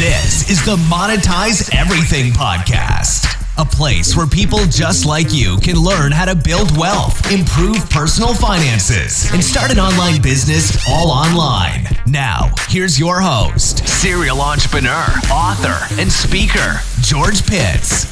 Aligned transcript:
This 0.00 0.48
is 0.48 0.64
the 0.64 0.76
Monetize 0.76 1.76
Everything 1.78 2.32
podcast, 2.32 3.26
a 3.58 3.66
place 3.66 4.16
where 4.16 4.26
people 4.26 4.60
just 4.64 5.04
like 5.04 5.30
you 5.30 5.58
can 5.58 5.76
learn 5.76 6.10
how 6.10 6.24
to 6.24 6.34
build 6.34 6.74
wealth, 6.78 7.30
improve 7.30 7.78
personal 7.90 8.32
finances, 8.32 9.30
and 9.30 9.44
start 9.44 9.70
an 9.70 9.78
online 9.78 10.22
business 10.22 10.88
all 10.88 11.10
online. 11.10 11.84
Now, 12.06 12.50
here's 12.68 12.98
your 12.98 13.20
host, 13.20 13.86
serial 13.86 14.40
entrepreneur, 14.40 15.04
author, 15.30 15.76
and 16.00 16.10
speaker, 16.10 16.80
George 17.02 17.46
Pitts. 17.46 18.06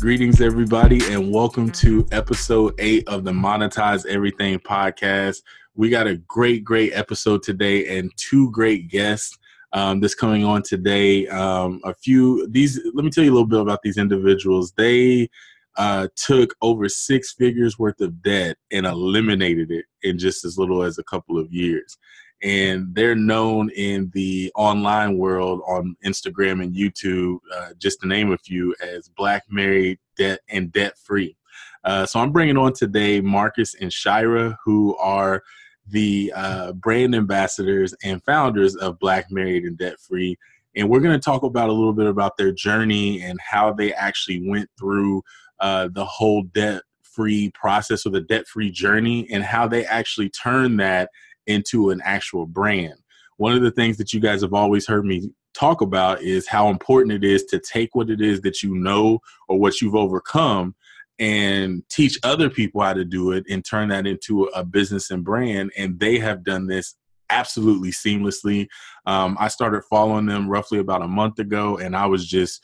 Greetings, 0.00 0.40
everybody, 0.40 1.12
and 1.12 1.30
welcome 1.30 1.70
to 1.72 2.06
episode 2.10 2.74
eight 2.78 3.06
of 3.06 3.24
the 3.24 3.32
Monetize 3.32 4.06
Everything 4.06 4.58
podcast. 4.60 5.42
We 5.76 5.90
got 5.90 6.06
a 6.06 6.16
great, 6.16 6.64
great 6.64 6.92
episode 6.94 7.42
today 7.42 7.98
and 7.98 8.10
two 8.16 8.50
great 8.50 8.88
guests 8.88 9.36
um, 9.72 10.00
that's 10.00 10.14
coming 10.14 10.44
on 10.44 10.62
today. 10.62 11.26
Um, 11.28 11.80
a 11.84 11.94
few 11.94 12.48
these, 12.50 12.80
let 12.94 13.04
me 13.04 13.10
tell 13.10 13.24
you 13.24 13.30
a 13.30 13.34
little 13.34 13.46
bit 13.46 13.60
about 13.60 13.82
these 13.82 13.98
individuals. 13.98 14.72
They 14.76 15.28
uh, 15.76 16.08
took 16.16 16.54
over 16.62 16.88
six 16.88 17.34
figures 17.34 17.78
worth 17.78 18.00
of 18.00 18.22
debt 18.22 18.56
and 18.72 18.86
eliminated 18.86 19.70
it 19.70 19.84
in 20.02 20.18
just 20.18 20.44
as 20.44 20.58
little 20.58 20.82
as 20.82 20.98
a 20.98 21.04
couple 21.04 21.38
of 21.38 21.52
years 21.52 21.98
and 22.42 22.94
they're 22.94 23.14
known 23.14 23.70
in 23.70 24.10
the 24.12 24.52
online 24.54 25.16
world 25.16 25.62
on 25.66 25.96
Instagram 26.04 26.62
and 26.62 26.74
YouTube, 26.74 27.38
uh, 27.54 27.70
just 27.78 28.00
to 28.00 28.08
name 28.08 28.32
a 28.32 28.38
few, 28.38 28.74
as 28.82 29.08
Black 29.08 29.44
Married 29.50 29.98
Debt 30.16 30.40
and 30.48 30.70
Debt 30.72 30.98
Free. 30.98 31.36
Uh, 31.84 32.04
so 32.04 32.20
I'm 32.20 32.32
bringing 32.32 32.58
on 32.58 32.72
today 32.72 33.20
Marcus 33.20 33.74
and 33.80 33.92
Shira, 33.92 34.58
who 34.64 34.96
are 34.98 35.42
the 35.88 36.32
uh, 36.34 36.72
brand 36.72 37.14
ambassadors 37.14 37.94
and 38.02 38.22
founders 38.24 38.74
of 38.76 38.98
Black 38.98 39.30
Married 39.30 39.64
and 39.64 39.78
Debt 39.78 40.00
Free. 40.00 40.36
And 40.74 40.90
we're 40.90 41.00
going 41.00 41.18
to 41.18 41.24
talk 41.24 41.42
about 41.42 41.68
a 41.68 41.72
little 41.72 41.92
bit 41.92 42.06
about 42.06 42.36
their 42.36 42.52
journey 42.52 43.22
and 43.22 43.38
how 43.40 43.72
they 43.72 43.92
actually 43.94 44.46
went 44.48 44.68
through 44.78 45.22
uh, 45.60 45.88
the 45.92 46.04
whole 46.04 46.42
debt 46.42 46.82
free 47.02 47.50
process 47.54 48.04
or 48.04 48.10
the 48.10 48.20
debt 48.20 48.46
free 48.46 48.70
journey 48.70 49.26
and 49.32 49.42
how 49.42 49.66
they 49.66 49.86
actually 49.86 50.28
turned 50.28 50.78
that 50.78 51.08
into 51.46 51.90
an 51.90 52.00
actual 52.04 52.46
brand. 52.46 52.94
One 53.38 53.52
of 53.52 53.62
the 53.62 53.70
things 53.70 53.96
that 53.98 54.12
you 54.12 54.20
guys 54.20 54.42
have 54.42 54.52
always 54.52 54.86
heard 54.86 55.06
me 55.06 55.30
talk 55.54 55.80
about 55.80 56.20
is 56.20 56.46
how 56.46 56.68
important 56.68 57.12
it 57.12 57.24
is 57.24 57.44
to 57.44 57.58
take 57.58 57.94
what 57.94 58.10
it 58.10 58.20
is 58.20 58.42
that 58.42 58.62
you 58.62 58.74
know 58.74 59.20
or 59.48 59.58
what 59.58 59.80
you've 59.80 59.94
overcome 59.94 60.74
and 61.18 61.82
teach 61.88 62.18
other 62.22 62.50
people 62.50 62.82
how 62.82 62.92
to 62.92 63.04
do 63.04 63.32
it 63.32 63.44
and 63.48 63.64
turn 63.64 63.88
that 63.88 64.06
into 64.06 64.44
a 64.44 64.64
business 64.64 65.10
and 65.10 65.24
brand. 65.24 65.72
And 65.76 65.98
they 65.98 66.18
have 66.18 66.44
done 66.44 66.66
this 66.66 66.94
absolutely 67.30 67.90
seamlessly. 67.90 68.68
Um, 69.06 69.36
I 69.40 69.48
started 69.48 69.82
following 69.84 70.26
them 70.26 70.48
roughly 70.48 70.78
about 70.78 71.02
a 71.02 71.08
month 71.08 71.38
ago, 71.38 71.78
and 71.78 71.96
I 71.96 72.06
was 72.06 72.26
just 72.26 72.62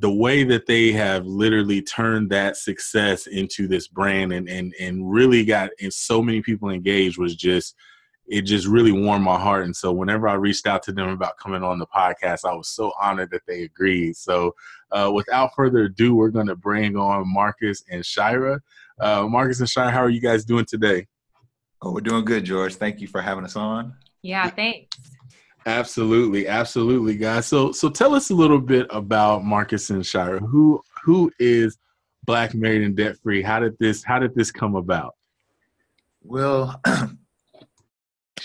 the 0.00 0.12
way 0.12 0.44
that 0.44 0.66
they 0.66 0.92
have 0.92 1.26
literally 1.26 1.82
turned 1.82 2.30
that 2.30 2.56
success 2.56 3.26
into 3.26 3.66
this 3.66 3.88
brand 3.88 4.32
and 4.32 4.48
and 4.48 4.72
and 4.78 5.10
really 5.10 5.44
got 5.44 5.70
and 5.80 5.92
so 5.92 6.22
many 6.22 6.40
people 6.40 6.70
engaged 6.70 7.18
was 7.18 7.34
just 7.34 7.74
it 8.28 8.42
just 8.42 8.66
really 8.66 8.92
warmed 8.92 9.24
my 9.24 9.38
heart. 9.38 9.64
And 9.64 9.74
so 9.74 9.90
whenever 9.90 10.28
I 10.28 10.34
reached 10.34 10.66
out 10.66 10.82
to 10.84 10.92
them 10.92 11.08
about 11.08 11.38
coming 11.38 11.62
on 11.62 11.78
the 11.78 11.86
podcast, 11.86 12.44
I 12.44 12.54
was 12.54 12.68
so 12.68 12.92
honored 13.00 13.30
that 13.30 13.42
they 13.46 13.62
agreed. 13.62 14.16
So 14.16 14.54
uh, 14.92 15.10
without 15.14 15.54
further 15.56 15.84
ado, 15.84 16.14
we're 16.14 16.28
going 16.28 16.46
to 16.46 16.56
bring 16.56 16.96
on 16.96 17.32
Marcus 17.32 17.82
and 17.90 18.04
Shira. 18.04 18.60
Uh, 19.00 19.26
Marcus 19.26 19.60
and 19.60 19.68
Shira, 19.68 19.90
how 19.90 20.00
are 20.00 20.10
you 20.10 20.20
guys 20.20 20.44
doing 20.44 20.66
today? 20.66 21.06
Oh, 21.80 21.92
we're 21.92 22.00
doing 22.00 22.24
good, 22.24 22.44
George. 22.44 22.74
Thank 22.74 23.00
you 23.00 23.08
for 23.08 23.22
having 23.22 23.44
us 23.44 23.56
on. 23.56 23.94
Yeah, 24.20 24.50
thanks. 24.50 24.96
Absolutely, 25.64 26.48
absolutely, 26.48 27.16
guys. 27.16 27.46
So, 27.46 27.72
so 27.72 27.88
tell 27.88 28.14
us 28.14 28.30
a 28.30 28.34
little 28.34 28.60
bit 28.60 28.86
about 28.90 29.44
Marcus 29.44 29.90
and 29.90 30.04
Shira. 30.04 30.38
Who 30.40 30.82
who 31.04 31.30
is 31.38 31.78
Black 32.24 32.54
Married 32.54 32.82
and 32.82 32.96
Debt 32.96 33.16
Free? 33.22 33.42
How 33.42 33.60
did 33.60 33.78
this 33.78 34.02
How 34.02 34.18
did 34.18 34.34
this 34.34 34.50
come 34.50 34.74
about? 34.74 35.14
Well, 36.22 36.80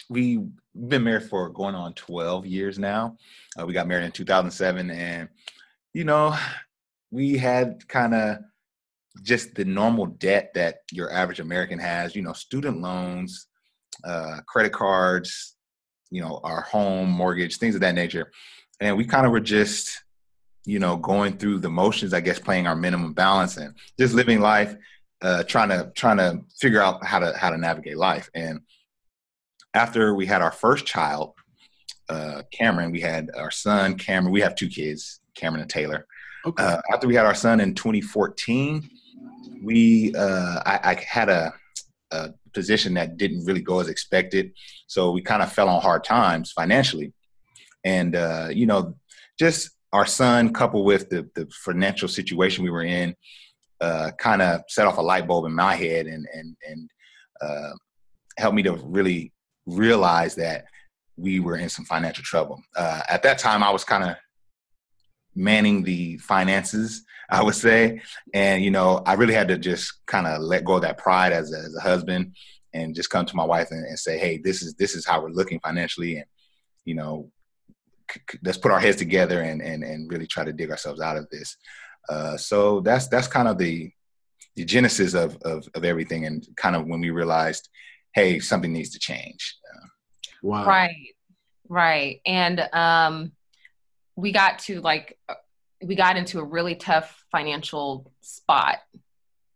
we 0.10 0.36
have 0.36 0.90
been 0.90 1.04
married 1.04 1.30
for 1.30 1.50
going 1.50 1.76
on 1.76 1.94
12 1.94 2.46
years 2.46 2.80
now. 2.80 3.18
Uh, 3.60 3.66
we 3.66 3.74
got 3.74 3.88
married 3.88 4.06
in 4.06 4.12
2007, 4.12 4.90
and 4.90 5.30
you 5.94 6.04
know, 6.04 6.36
we 7.12 7.38
had 7.38 7.88
kind 7.88 8.14
of 8.14 8.38
just 9.22 9.54
the 9.56 9.66
normal 9.66 10.08
debt 10.08 10.52
that 10.56 10.80
your 10.92 11.12
average 11.12 11.40
American 11.40 11.80
has. 11.80 12.16
You 12.16 12.24
know, 12.24 12.34
student 12.34 12.82
loans, 12.82 13.48
uh, 14.04 14.38
credit 14.48 14.74
cards, 14.74 15.56
you 16.10 16.22
know, 16.22 16.40
our 16.44 16.62
home 16.62 17.10
mortgage, 17.10 17.58
things 17.58 17.76
of 17.76 17.82
that 17.82 17.96
nature, 17.96 18.32
and 18.80 18.98
we 18.98 19.06
kind 19.06 19.26
of 19.26 19.32
were 19.32 19.40
just 19.40 20.04
you 20.66 20.80
know 20.80 20.96
going 20.96 21.38
through 21.38 21.60
the 21.60 21.70
motions 21.70 22.14
i 22.14 22.22
guess 22.22 22.40
playing 22.40 22.68
our 22.68 22.76
minimum 22.76 23.14
balance 23.14 23.58
and 23.58 23.76
just 24.00 24.14
living 24.14 24.40
life 24.40 24.76
uh, 25.22 25.44
trying 25.44 25.70
to 25.70 25.92
trying 25.96 26.18
to 26.18 26.40
figure 26.60 26.82
out 26.82 27.04
how 27.06 27.18
to 27.18 27.34
how 27.38 27.50
to 27.50 27.58
navigate 27.58 27.98
life 27.98 28.30
and 28.36 28.60
after 29.74 30.14
we 30.16 30.26
had 30.26 30.42
our 30.42 30.52
first 30.52 30.86
child, 30.86 31.34
uh, 32.10 32.44
Cameron, 32.52 32.92
we 32.92 33.02
had 33.02 33.30
our 33.36 33.52
son 33.52 33.98
Cameron. 33.98 34.34
We 34.34 34.42
have 34.42 34.56
two 34.56 34.68
kids, 34.70 35.20
Cameron 35.36 35.62
and 35.62 35.70
Taylor. 35.70 36.06
Okay. 36.46 36.64
Uh, 36.64 36.82
after 36.94 37.08
we 37.08 37.16
had 37.16 37.26
our 37.26 37.36
son 37.36 37.60
in 37.60 37.74
2014, 37.74 38.90
we 39.64 40.14
uh, 40.16 40.62
I, 40.66 40.80
I, 40.84 41.06
had 41.08 41.30
a, 41.30 41.54
a, 42.12 42.34
position 42.54 42.94
that 42.94 43.18
didn't 43.18 43.46
really 43.46 43.62
go 43.62 43.80
as 43.80 43.88
expected, 43.88 44.52
so 44.86 45.12
we 45.12 45.22
kind 45.22 45.42
of 45.42 45.52
fell 45.52 45.70
on 45.70 45.82
hard 45.82 46.04
times 46.04 46.52
financially, 46.52 47.14
and 47.84 48.16
uh, 48.16 48.50
you 48.52 48.66
know, 48.66 48.96
just 49.40 49.72
our 49.94 50.06
son 50.06 50.54
coupled 50.54 50.86
with 50.86 51.10
the 51.10 51.30
the 51.34 51.48
financial 51.52 52.10
situation 52.10 52.64
we 52.64 52.70
were 52.70 52.84
in, 52.84 53.16
uh, 53.82 54.12
kind 54.20 54.42
of 54.42 54.62
set 54.68 54.86
off 54.86 54.98
a 54.98 55.02
light 55.02 55.28
bulb 55.28 55.46
in 55.46 55.54
my 55.54 55.76
head 55.76 56.06
and 56.06 56.28
and 56.34 56.56
and 56.70 56.90
uh, 57.42 57.72
helped 58.38 58.56
me 58.56 58.64
to 58.64 58.74
really 58.74 59.33
realized 59.66 60.38
that 60.38 60.66
we 61.18 61.40
were 61.40 61.58
in 61.58 61.70
some 61.70 61.86
financial 61.86 62.24
trouble. 62.24 62.62
Uh, 62.76 63.02
at 63.08 63.24
that 63.24 63.38
time, 63.38 63.64
I 63.64 63.72
was 63.72 63.84
kind 63.84 64.04
of 64.04 64.16
manning 65.36 65.84
the 65.84 66.18
finances, 66.18 67.04
I 67.30 67.44
would 67.44 67.56
say, 67.56 68.02
and 68.34 68.64
you 68.64 68.72
know, 68.72 69.02
I 69.06 69.14
really 69.14 69.34
had 69.34 69.48
to 69.48 69.58
just 69.58 70.06
kind 70.06 70.28
of 70.28 70.42
let 70.42 70.66
go 70.66 70.76
of 70.76 70.82
that 70.82 70.98
pride 70.98 71.34
as 71.34 71.54
a, 71.54 71.58
as 71.58 71.76
a 71.76 71.82
husband 71.82 72.36
and 72.74 72.96
just 72.96 73.10
come 73.10 73.26
to 73.26 73.36
my 73.36 73.46
wife 73.46 73.70
and, 73.72 73.86
and, 73.86 73.98
say, 73.98 74.18
"Hey, 74.18 74.38
this 74.38 74.62
is 74.62 74.74
this 74.76 74.96
is 74.96 75.06
how 75.06 75.22
we're 75.22 75.30
looking 75.30 75.60
financially, 75.60 76.18
and 76.18 76.26
you 76.86 76.96
know, 76.96 77.32
c- 78.12 78.22
c- 78.30 78.40
let's 78.44 78.58
put 78.58 78.72
our 78.72 78.80
heads 78.80 78.98
together 78.98 79.42
and 79.42 79.62
and 79.62 79.84
and 79.84 80.12
really 80.12 80.28
try 80.28 80.44
to 80.44 80.54
dig 80.54 80.72
ourselves 80.72 81.02
out 81.02 81.18
of 81.18 81.30
this." 81.30 81.58
Uh, 82.10 82.36
so 82.38 82.82
that's 82.82 83.08
that's 83.08 83.28
kind 83.28 83.48
of 83.48 83.58
the 83.58 83.92
the 84.56 84.66
genesis 84.66 85.14
of, 85.14 85.38
of 85.44 85.68
of 85.76 85.86
everything, 85.86 86.26
and 86.26 86.48
kind 86.58 86.76
of 86.76 86.86
when 86.86 87.02
we 87.02 87.10
realized 87.12 87.70
hey, 88.14 88.40
something 88.40 88.72
needs 88.72 88.92
to 88.92 89.00
change. 89.00 89.58
Wow. 90.42 90.66
Right, 90.66 91.16
right. 91.70 92.20
And 92.26 92.60
um, 92.74 93.32
we 94.16 94.32
got 94.32 94.60
to 94.60 94.82
like, 94.82 95.18
uh, 95.30 95.36
we 95.82 95.96
got 95.96 96.18
into 96.18 96.40
a 96.40 96.44
really 96.44 96.76
tough 96.76 97.24
financial 97.32 98.12
spot. 98.22 98.80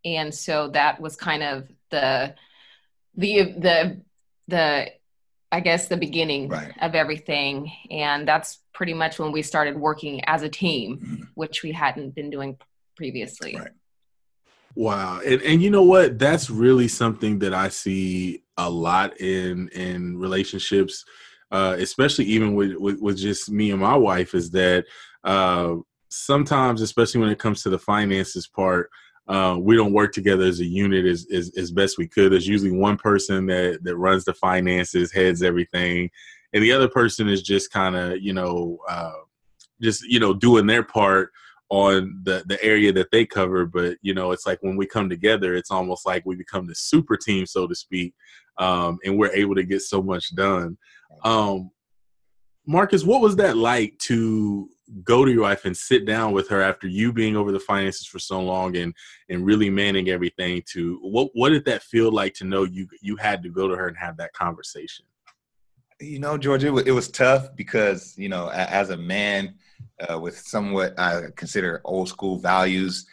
And 0.06 0.34
so 0.34 0.70
that 0.70 1.02
was 1.02 1.18
kind 1.18 1.44
of 1.44 1.70
the, 1.92 2.36
the, 3.16 3.44
the, 3.58 4.02
the, 4.48 4.92
I 5.52 5.60
guess 5.60 5.88
the 5.88 5.98
beginning 5.98 6.50
right. 6.50 6.74
of 6.82 6.96
everything. 6.96 7.72
And 7.92 8.28
that's 8.28 8.60
pretty 8.74 8.94
much 8.94 9.20
when 9.20 9.32
we 9.32 9.42
started 9.42 9.78
working 9.78 10.24
as 10.26 10.44
a 10.44 10.50
team, 10.50 10.98
mm-hmm. 10.98 11.24
which 11.36 11.64
we 11.64 11.72
hadn't 11.74 12.16
been 12.16 12.30
doing 12.30 12.58
previously. 12.96 13.56
Right. 13.56 13.72
Wow. 14.76 15.22
And 15.26 15.42
and 15.42 15.62
you 15.62 15.72
know 15.72 15.84
what? 15.84 16.20
That's 16.20 16.50
really 16.50 16.88
something 16.88 17.40
that 17.40 17.54
I 17.54 17.70
see 17.70 18.44
a 18.58 18.70
lot 18.70 19.20
in 19.20 19.70
in 19.70 20.18
relationships, 20.18 21.06
uh, 21.52 21.76
especially 21.80 22.26
even 22.26 22.56
with, 22.56 22.76
with, 22.76 23.00
with 23.00 23.18
just 23.18 23.50
me 23.50 23.72
and 23.72 23.82
my 23.82 23.96
wife, 23.96 24.34
is 24.34 24.52
that 24.52 24.86
uh, 25.24 25.76
sometimes, 26.10 26.82
especially 26.82 27.22
when 27.22 27.30
it 27.30 27.40
comes 27.40 27.64
to 27.64 27.70
the 27.70 27.80
finances 27.80 28.48
part, 28.48 28.90
uh, 29.28 29.58
we 29.60 29.76
don't 29.76 29.94
work 29.94 30.14
together 30.14 30.46
as 30.46 30.60
a 30.60 30.66
unit 30.66 31.06
as, 31.06 31.28
as, 31.34 31.52
as 31.58 31.72
best 31.72 31.98
we 31.98 32.08
could. 32.08 32.32
There's 32.32 32.48
usually 32.48 32.72
one 32.72 32.98
person 32.98 33.46
that 33.48 33.80
that 33.84 33.98
runs 33.98 34.26
the 34.26 34.34
finances, 34.34 35.12
heads 35.12 35.44
everything, 35.44 36.10
and 36.54 36.64
the 36.64 36.72
other 36.72 36.88
person 36.88 37.28
is 37.28 37.42
just 37.42 37.72
kind 37.72 37.96
of 37.96 38.22
you 38.22 38.34
know 38.34 38.80
uh, 38.90 39.12
just 39.82 40.04
you 40.04 40.20
know 40.20 40.34
doing 40.34 40.66
their 40.66 40.84
part 40.84 41.32
on 41.70 42.20
the 42.24 42.44
the 42.48 42.62
area 42.64 42.94
that 42.94 43.12
they 43.12 43.26
cover 43.26 43.66
but 43.66 43.98
you 44.02 44.14
know 44.14 44.32
it's 44.32 44.46
like 44.46 44.58
when 44.62 44.78
we 44.78 44.86
come 44.86 45.10
together 45.10 45.54
it's 45.54 45.70
almost 45.70 46.06
like 46.06 46.24
we 46.26 46.36
become 46.36 46.66
the 46.66 46.74
super 46.74 47.18
team 47.18 47.46
so 47.46 47.68
to 47.68 47.76
speak 47.76 48.14
um, 48.58 49.00
and 49.06 49.18
we're 49.18 49.32
able 49.34 49.56
to 49.56 49.64
get 49.64 49.82
so 49.82 50.02
much 50.02 50.36
done. 50.36 50.78
Um, 51.24 51.72
marcus 52.70 53.06
what 53.06 53.22
was 53.22 53.38
that 53.38 53.56
like 53.56 53.98
to 53.98 54.70
go 55.02 55.24
to 55.24 55.32
your 55.32 55.44
wife 55.44 55.64
and 55.64 55.76
sit 55.76 56.06
down 56.06 56.34
with 56.34 56.50
her 56.50 56.62
after 56.62 56.86
you 56.86 57.14
being 57.14 57.38
over 57.38 57.54
the 57.54 57.60
finances 57.60 58.06
for 58.06 58.20
so 58.20 58.42
long 58.42 58.76
and 58.76 58.94
and 59.30 59.46
really 59.46 59.70
manning 59.70 60.10
everything 60.10 60.62
to 60.66 61.00
what 61.02 61.30
what 61.34 61.50
did 61.50 61.64
that 61.64 61.82
feel 61.82 62.12
like 62.12 62.34
to 62.34 62.44
know 62.44 62.64
you 62.64 62.86
you 63.02 63.16
had 63.16 63.42
to 63.42 63.50
go 63.50 63.70
to 63.70 63.76
her 63.76 63.88
and 63.88 63.98
have 63.98 64.18
that 64.18 64.34
conversation? 64.34 65.06
You 66.02 66.20
know, 66.20 66.38
George, 66.38 66.64
it 66.64 66.70
was, 66.70 66.84
it 66.86 66.92
was 66.92 67.10
tough 67.10 67.56
because 67.56 68.18
you 68.18 68.28
know, 68.28 68.50
as 68.50 68.90
a 68.90 68.98
man 68.98 69.56
uh, 70.08 70.20
with 70.20 70.38
somewhat 70.38 70.98
I 71.00 71.24
consider 71.36 71.82
old 71.84 72.10
school 72.10 72.40
values, 72.40 73.06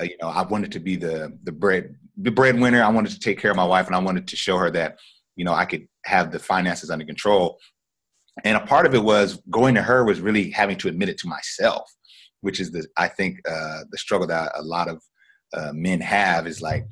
uh, 0.00 0.04
you 0.04 0.16
know, 0.20 0.28
I 0.28 0.42
wanted 0.42 0.72
to 0.72 0.80
be 0.80 0.96
the 0.96 1.36
the 1.44 1.52
bread 1.52 1.94
the 2.16 2.30
breadwinner. 2.30 2.82
I 2.82 2.88
wanted 2.88 3.12
to 3.12 3.20
take 3.20 3.40
care 3.40 3.50
of 3.50 3.56
my 3.56 3.64
wife, 3.64 3.86
and 3.86 3.96
I 3.96 3.98
wanted 3.98 4.28
to 4.28 4.36
show 4.36 4.56
her 4.58 4.70
that 4.72 4.98
you 5.36 5.44
know 5.44 5.54
I 5.54 5.64
could 5.64 5.86
have 6.04 6.30
the 6.30 6.38
finances 6.38 6.90
under 6.90 7.04
control. 7.04 7.58
And 8.44 8.56
a 8.56 8.60
part 8.60 8.86
of 8.86 8.94
it 8.94 9.02
was 9.02 9.40
going 9.50 9.74
to 9.74 9.82
her 9.82 10.04
was 10.04 10.20
really 10.20 10.50
having 10.50 10.76
to 10.78 10.88
admit 10.88 11.08
it 11.08 11.18
to 11.18 11.28
myself, 11.28 11.90
which 12.40 12.60
is 12.60 12.70
the 12.70 12.86
I 12.96 13.08
think 13.08 13.38
uh, 13.48 13.80
the 13.90 13.98
struggle 13.98 14.26
that 14.28 14.52
a 14.54 14.62
lot 14.62 14.88
of 14.88 15.02
uh, 15.52 15.72
men 15.72 16.00
have 16.00 16.46
is 16.46 16.62
like 16.62 16.86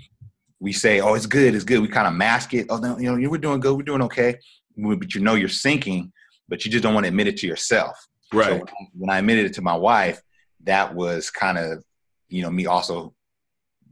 we 0.61 0.73
say, 0.73 1.01
"Oh, 1.01 1.15
it's 1.15 1.27
good, 1.27 1.55
it's 1.55 1.65
good." 1.65 1.81
We 1.81 1.89
kind 1.89 2.09
of 2.09 2.15
mask 2.15 2.55
it. 2.55 2.67
Oh, 2.71 2.79
no, 2.79 2.99
you 2.99 3.11
know, 3.11 3.31
we're 3.31 3.39
doing 3.39 3.61
good, 3.61 3.77
we're 3.77 3.83
doing 3.83 4.03
okay, 4.03 4.37
but 4.77 5.15
you 5.15 5.21
know 5.21 5.35
you're 5.35 5.49
sinking, 5.49 6.13
but 6.49 6.65
you 6.65 6.71
just 6.71 6.83
don't 6.83 6.95
want 6.95 7.05
to 7.05 7.09
admit 7.09 7.29
it 7.29 7.37
to 7.39 7.47
yourself. 7.47 7.97
Right. 8.33 8.61
So 8.61 8.67
when 8.95 9.11
I 9.11 9.19
admitted 9.19 9.47
it 9.47 9.55
to 9.55 9.63
my 9.63 9.77
wife, 9.77 10.23
that 10.65 10.95
was 10.95 11.31
kind 11.31 11.59
of, 11.59 11.85
you 12.29 12.43
know, 12.43 12.51
me 12.51 12.67
also 12.67 13.15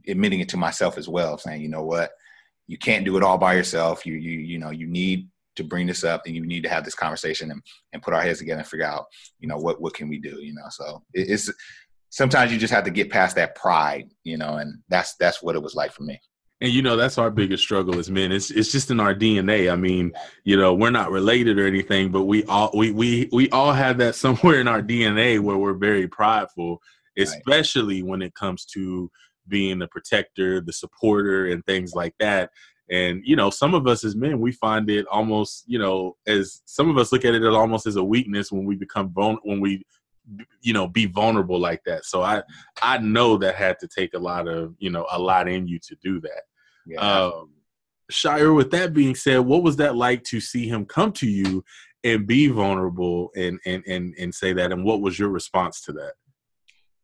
admitting 0.07 0.39
it 0.39 0.49
to 0.49 0.57
myself 0.57 0.97
as 0.97 1.09
well, 1.09 1.37
saying, 1.37 1.61
you 1.61 1.69
know 1.69 1.83
what, 1.83 2.11
you 2.67 2.77
can't 2.77 3.05
do 3.05 3.17
it 3.17 3.23
all 3.23 3.37
by 3.37 3.53
yourself. 3.53 4.05
You 4.05 4.13
you 4.15 4.39
you 4.39 4.59
know 4.59 4.69
you 4.69 4.87
need 4.87 5.29
to 5.57 5.63
bring 5.63 5.87
this 5.87 6.03
up 6.03 6.21
and 6.25 6.35
you 6.35 6.45
need 6.45 6.63
to 6.63 6.69
have 6.69 6.85
this 6.85 6.95
conversation 6.95 7.51
and, 7.51 7.61
and 7.91 8.01
put 8.01 8.13
our 8.13 8.21
heads 8.21 8.39
together 8.39 8.59
and 8.59 8.67
figure 8.67 8.85
out 8.85 9.05
you 9.39 9.47
know 9.47 9.57
what 9.57 9.81
what 9.81 9.93
can 9.93 10.07
we 10.07 10.19
do 10.19 10.39
you 10.41 10.53
know 10.53 10.69
so 10.69 11.03
it, 11.13 11.29
it's 11.29 11.51
sometimes 12.09 12.51
you 12.51 12.57
just 12.57 12.73
have 12.73 12.83
to 12.83 12.91
get 12.91 13.09
past 13.09 13.35
that 13.35 13.55
pride 13.55 14.09
you 14.23 14.37
know 14.37 14.57
and 14.57 14.79
that's 14.87 15.15
that's 15.15 15.43
what 15.43 15.55
it 15.55 15.61
was 15.61 15.75
like 15.75 15.91
for 15.91 16.03
me 16.03 16.19
and 16.61 16.71
you 16.71 16.81
know 16.81 16.95
that's 16.95 17.17
our 17.17 17.29
biggest 17.29 17.63
struggle 17.63 17.99
as 17.99 18.09
men 18.09 18.31
it's 18.31 18.51
it's 18.51 18.71
just 18.71 18.89
in 18.89 18.99
our 18.99 19.13
dna 19.13 19.71
i 19.71 19.75
mean 19.75 20.11
you 20.43 20.57
know 20.57 20.73
we're 20.73 20.89
not 20.89 21.11
related 21.11 21.59
or 21.59 21.67
anything 21.67 22.09
but 22.09 22.23
we 22.23 22.43
all 22.45 22.71
we 22.73 22.91
we 22.91 23.29
we 23.31 23.49
all 23.51 23.71
have 23.71 23.97
that 23.97 24.15
somewhere 24.23 24.59
in 24.59 24.67
our 24.67 24.81
dna 24.81 25.39
where 25.39 25.57
we're 25.57 25.73
very 25.73 26.07
prideful 26.07 26.81
especially 27.17 28.01
right. 28.01 28.09
when 28.09 28.21
it 28.21 28.33
comes 28.35 28.65
to 28.65 29.09
being 29.47 29.79
the 29.79 29.87
protector, 29.87 30.61
the 30.61 30.73
supporter, 30.73 31.47
and 31.47 31.65
things 31.65 31.93
like 31.93 32.13
that. 32.19 32.51
And 32.89 33.21
you 33.25 33.35
know, 33.35 33.49
some 33.49 33.73
of 33.73 33.85
us 33.87 34.03
as 34.03 34.15
men, 34.15 34.39
we 34.39 34.51
find 34.51 34.89
it 34.89 35.05
almost, 35.07 35.65
you 35.67 35.77
know, 35.79 36.15
as 36.25 36.61
some 36.65 36.89
of 36.89 36.97
us 36.97 37.11
look 37.11 37.25
at 37.25 37.35
it 37.35 37.43
as 37.43 37.53
almost 37.53 37.85
as 37.85 37.97
a 37.97 38.03
weakness 38.03 38.51
when 38.51 38.65
we 38.65 38.75
become 38.75 39.09
vul- 39.09 39.39
when 39.43 39.59
we, 39.59 39.83
you 40.61 40.73
know, 40.73 40.87
be 40.87 41.05
vulnerable 41.05 41.59
like 41.59 41.83
that. 41.85 42.05
So 42.05 42.21
I, 42.21 42.43
I 42.81 42.97
know 42.97 43.37
that 43.37 43.55
had 43.55 43.79
to 43.79 43.87
take 43.87 44.13
a 44.13 44.19
lot 44.19 44.47
of, 44.47 44.75
you 44.79 44.89
know, 44.89 45.05
a 45.11 45.19
lot 45.19 45.47
in 45.47 45.67
you 45.67 45.79
to 45.79 45.95
do 46.03 46.19
that. 46.21 46.41
Yeah. 46.85 46.99
Um, 46.99 47.51
Shira, 48.09 48.53
with 48.53 48.71
that 48.71 48.93
being 48.93 49.15
said, 49.15 49.39
what 49.39 49.63
was 49.63 49.77
that 49.77 49.95
like 49.95 50.23
to 50.25 50.39
see 50.39 50.67
him 50.67 50.85
come 50.85 51.11
to 51.13 51.27
you 51.27 51.63
and 52.03 52.25
be 52.25 52.47
vulnerable 52.47 53.31
and 53.35 53.59
and 53.65 53.83
and 53.87 54.15
and 54.17 54.33
say 54.33 54.53
that? 54.53 54.71
And 54.71 54.83
what 54.83 55.01
was 55.01 55.19
your 55.19 55.29
response 55.29 55.81
to 55.81 55.93
that? 55.93 56.13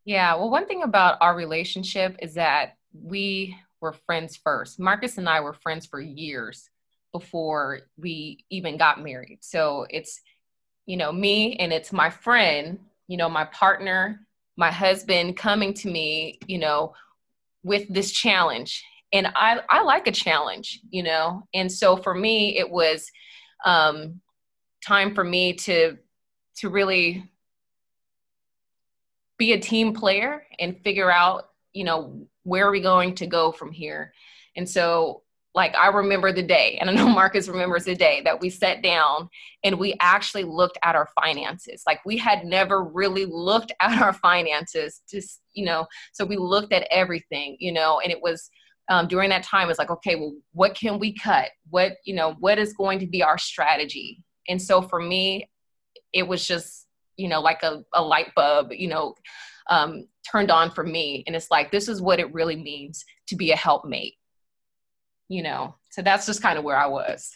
Yeah, 0.06 0.36
well, 0.36 0.50
one 0.50 0.68
thing 0.68 0.84
about 0.84 1.18
our 1.22 1.36
relationship 1.36 2.18
is 2.22 2.34
that 2.34 2.76
we 2.94 3.56
were 3.80 3.94
friends 3.94 4.38
first. 4.38 4.80
Marcus 4.80 5.18
and 5.18 5.30
I 5.30 5.42
were 5.42 5.54
friends 5.54 5.86
for 5.86 6.00
years 6.00 6.70
before 7.12 7.82
we 7.98 8.46
even 8.50 8.78
got 8.78 9.04
married. 9.04 9.40
So 9.42 9.86
it's, 9.90 10.20
you 10.86 10.98
know, 10.98 11.12
me 11.12 11.56
and 11.58 11.72
it's 11.72 11.94
my 11.94 12.10
friend, 12.10 12.80
you 13.14 13.18
know, 13.18 13.30
my 13.30 13.46
partner, 13.46 14.26
my 14.58 14.72
husband 14.72 15.38
coming 15.38 15.72
to 15.72 15.88
me, 15.88 16.40
you 16.48 16.58
know, 16.58 16.96
with 17.62 17.88
this 17.88 18.10
challenge. 18.12 18.84
And 19.14 19.28
I, 19.36 19.60
I 19.70 19.84
like 19.84 20.08
a 20.08 20.12
challenge, 20.12 20.80
you 20.90 21.04
know. 21.04 21.44
And 21.54 21.72
so 21.72 21.96
for 21.96 22.16
me, 22.16 22.58
it 22.58 22.68
was 22.68 23.12
um, 23.66 24.20
time 24.84 25.14
for 25.14 25.24
me 25.24 25.54
to 25.54 26.00
to 26.56 26.70
really 26.70 27.30
be 29.38 29.54
a 29.54 29.60
team 29.60 29.94
player 29.94 30.48
and 30.58 30.82
figure 30.84 31.12
out, 31.12 31.50
you 31.72 31.84
know, 31.84 32.26
where 32.42 32.68
are 32.68 32.72
we 32.72 32.82
going 32.82 33.14
to 33.14 33.28
go 33.28 33.52
from 33.52 33.72
here? 33.72 34.12
And 34.56 34.68
so, 34.68 35.22
like, 35.56 35.76
I 35.76 35.88
remember 35.88 36.32
the 36.32 36.44
day, 36.44 36.78
and 36.80 36.90
I 36.90 36.94
know 36.94 37.08
Marcus 37.10 37.48
remembers 37.48 37.86
the 37.86 37.96
day 37.96 38.22
that 38.24 38.40
we 38.40 38.50
sat 38.50 38.82
down 38.82 39.30
and 39.64 39.80
we 39.80 39.96
actually 40.00 40.44
looked 40.44 40.78
at 40.84 40.96
our 40.96 41.10
finances. 41.22 41.84
Like, 41.86 42.00
we 42.06 42.18
had 42.18 42.46
never 42.46 42.84
really 42.84 43.26
looked 43.26 43.72
at 43.82 44.02
our 44.02 44.14
finances, 44.14 45.02
just, 45.10 45.42
you 45.54 45.66
know, 45.66 45.88
so 46.12 46.26
we 46.26 46.38
looked 46.38 46.74
at 46.74 46.88
everything, 46.92 47.58
you 47.60 47.72
know, 47.72 48.00
and 48.00 48.12
it 48.12 48.22
was, 48.22 48.50
um, 48.90 49.08
during 49.08 49.30
that 49.30 49.44
time 49.44 49.70
it's 49.70 49.80
like 49.80 49.90
okay 49.90 50.16
well 50.16 50.36
what 50.52 50.76
can 50.76 51.00
we 51.00 51.14
cut 51.14 51.52
what 51.70 51.94
you 52.04 52.14
know 52.14 52.36
what 52.42 52.60
is 52.60 52.74
going 52.74 53.00
to 53.00 53.08
be 53.08 53.24
our 53.24 53.38
strategy 53.38 54.22
and 54.50 54.62
so 54.62 54.82
for 54.82 55.00
me 55.00 55.50
it 56.12 56.28
was 56.28 56.46
just 56.46 56.84
you 57.18 57.28
know, 57.28 57.42
like 57.42 57.64
a, 57.64 57.84
a 57.94 58.02
light 58.02 58.34
bulb, 58.36 58.72
you 58.72 58.88
know, 58.88 59.16
um, 59.70 60.08
turned 60.30 60.52
on 60.52 60.72
for 60.72 60.84
me. 60.84 61.24
And 61.28 61.36
it's 61.36 61.52
like, 61.52 61.72
this 61.72 61.88
is 61.88 62.02
what 62.02 62.20
it 62.20 62.34
really 62.34 62.56
means 62.56 63.06
to 63.28 63.36
be 63.36 63.52
a 63.52 63.56
helpmate, 63.56 64.16
you 65.28 65.44
know? 65.44 65.76
So 65.90 66.02
that's 66.02 66.26
just 66.26 66.42
kind 66.42 66.58
of 66.58 66.64
where 66.64 66.78
I 66.78 66.88
was. 66.88 67.32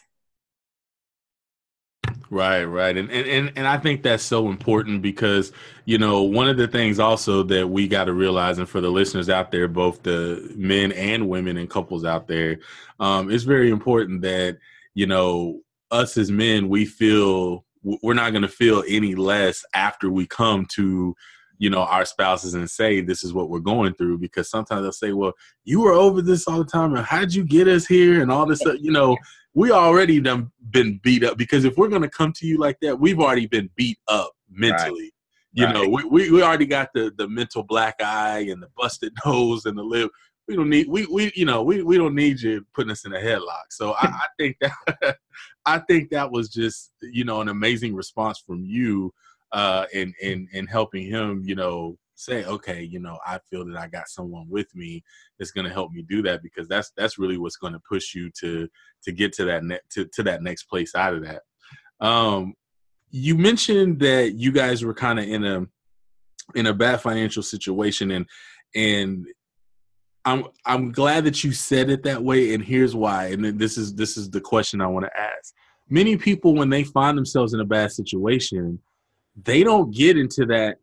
Right, 2.30 2.66
right. 2.66 2.98
And, 2.98 3.10
and 3.10 3.54
and 3.56 3.66
I 3.66 3.78
think 3.78 4.04
that's 4.04 4.24
so 4.24 4.50
important 4.50 5.02
because, 5.02 5.54
you 5.86 5.98
know, 5.98 6.24
one 6.24 6.50
of 6.50 6.58
the 6.58 6.68
things 6.68 7.00
also 7.00 7.42
that 7.44 7.70
we 7.70 7.88
got 7.88 8.06
to 8.06 8.14
realize, 8.14 8.58
and 8.58 8.68
for 8.68 8.82
the 8.82 8.90
listeners 8.90 9.30
out 9.30 9.50
there, 9.52 9.70
both 9.70 10.04
the 10.04 10.52
men 10.56 10.92
and 10.92 11.30
women 11.30 11.56
and 11.56 11.70
couples 11.70 12.04
out 12.04 12.28
there, 12.28 12.60
um, 13.00 13.32
it's 13.32 13.46
very 13.46 13.70
important 13.70 14.22
that, 14.24 14.58
you 14.94 15.08
know, 15.08 15.62
us 15.90 16.18
as 16.18 16.30
men, 16.30 16.68
we 16.68 16.86
feel 16.86 17.64
we're 17.82 18.14
not 18.14 18.32
going 18.32 18.42
to 18.42 18.50
feel 18.50 18.84
any 18.88 19.16
less 19.16 19.64
after 19.74 20.10
we 20.10 20.28
come 20.28 20.66
to 20.66 21.16
you 21.58 21.70
know 21.70 21.82
our 21.82 22.06
spouses 22.06 22.54
and 22.54 22.70
say 22.70 23.02
this 23.02 23.24
is 23.24 23.34
what 23.34 23.50
we're 23.50 23.60
going 23.60 23.94
through 23.94 24.18
because 24.18 24.50
sometimes 24.50 24.82
they'll 24.82 24.92
say 24.92 25.12
well 25.12 25.34
you 25.64 25.82
were 25.82 25.94
over 25.94 26.22
this 26.22 26.48
all 26.48 26.60
the 26.60 26.66
time 26.66 26.96
and 26.96 27.06
how'd 27.06 27.34
you 27.34 27.44
get 27.44 27.68
us 27.68 27.86
here 27.86 28.22
and 28.22 28.32
all 28.32 28.46
this 28.46 28.60
stuff 28.60 28.78
you 28.80 28.92
know 28.92 29.18
we 29.54 29.72
already 29.72 30.20
done 30.20 30.52
been 30.72 31.00
beat 31.04 31.24
up 31.24 31.38
because 31.38 31.66
if 31.66 31.78
we're 31.78 31.88
going 31.88 32.02
to 32.02 32.10
come 32.10 32.32
to 32.32 32.46
you 32.46 32.58
like 32.58 32.78
that 32.82 33.00
we've 33.00 33.20
already 33.20 33.48
been 33.48 33.70
beat 33.76 33.98
up 34.08 34.32
mentally 34.50 35.02
right. 35.02 35.12
you 35.54 35.66
right. 35.66 35.74
know 35.74 35.88
we, 35.88 36.04
we, 36.06 36.32
we 36.32 36.42
already 36.42 36.66
got 36.66 36.90
the 36.94 37.12
the 37.18 37.28
mental 37.28 37.64
black 37.64 37.96
eye 38.00 38.48
and 38.50 38.62
the 38.62 38.70
busted 38.78 39.14
nose 39.26 39.66
and 39.66 39.78
the 39.78 39.84
lip 39.84 40.12
we 40.48 40.56
don't 40.56 40.70
need 40.70 40.88
we 40.88 41.06
we 41.08 41.32
you 41.36 41.46
know 41.46 41.62
we, 41.62 41.82
we 41.84 41.98
don't 41.98 42.16
need 42.16 42.40
you 42.40 42.66
putting 42.74 42.92
us 42.92 43.06
in 43.06 43.14
a 43.14 43.20
headlock. 43.20 43.66
So 43.70 43.94
I, 43.94 44.08
I 44.08 44.28
think 44.40 44.58
that 44.62 45.18
I 45.66 45.80
think 45.80 46.10
that 46.12 46.32
was 46.32 46.50
just 46.50 46.92
you 47.02 47.26
know 47.26 47.42
an 47.42 47.50
amazing 47.50 47.94
response 47.94 48.40
from 48.40 48.64
you 48.64 49.14
uh 49.52 49.86
and 49.94 50.14
and 50.22 50.48
in 50.54 50.68
helping 50.68 51.06
him 51.06 51.42
you 51.46 51.56
know 51.56 51.98
say 52.16 52.44
okay 52.46 52.82
you 52.82 53.00
know 53.00 53.18
I 53.26 53.40
feel 53.50 53.66
that 53.66 53.78
I 53.78 53.88
got 53.88 54.10
someone 54.10 54.48
with 54.50 54.74
me 54.76 55.04
that's 55.38 55.52
going 55.52 55.66
to 55.66 55.74
help 55.74 55.92
me 55.92 56.04
do 56.10 56.22
that 56.24 56.42
because 56.42 56.68
that's 56.68 56.92
that's 56.98 57.20
really 57.20 57.38
what's 57.38 57.58
going 57.58 57.74
to 57.74 57.82
push 57.88 58.16
you 58.16 58.32
to 58.40 58.68
to 59.04 59.12
get 59.12 59.34
to 59.34 59.46
that 59.46 59.64
net 59.64 59.82
to 59.92 60.06
to 60.14 60.24
that 60.24 60.42
next 60.42 60.64
place 60.64 60.96
out 60.96 61.14
of 61.14 61.24
that. 61.24 61.44
Um, 62.00 62.56
you 63.10 63.38
mentioned 63.38 64.00
that 64.00 64.34
you 64.34 64.52
guys 64.52 64.84
were 64.84 64.94
kind 64.94 65.20
of 65.20 65.26
in 65.26 65.46
a 65.46 65.66
in 66.56 66.66
a 66.66 66.74
bad 66.74 67.02
financial 67.02 67.44
situation 67.44 68.12
and 68.12 68.26
and 68.76 69.28
I'm 70.26 70.44
I'm 70.66 70.92
glad 70.92 71.24
that 71.24 71.44
you 71.46 71.54
said 71.54 71.90
it 71.90 72.04
that 72.04 72.22
way, 72.22 72.54
and 72.54 72.62
here's 72.62 72.94
why. 72.94 73.28
And 73.28 73.58
this 73.58 73.78
is 73.78 73.96
this 73.96 74.18
is 74.18 74.30
the 74.30 74.42
question 74.42 74.82
I 74.82 74.88
want 74.88 75.06
to 75.06 75.18
ask. 75.18 75.54
Many 75.90 76.18
people, 76.18 76.54
when 76.54 76.70
they 76.70 76.84
find 76.84 77.18
themselves 77.18 77.54
in 77.54 77.62
a 77.62 77.66
bad 77.66 77.94
situation, 77.94 78.78
they 79.44 79.64
don't 79.64 79.94
get 79.94 80.18
into 80.18 80.46
that 80.48 80.78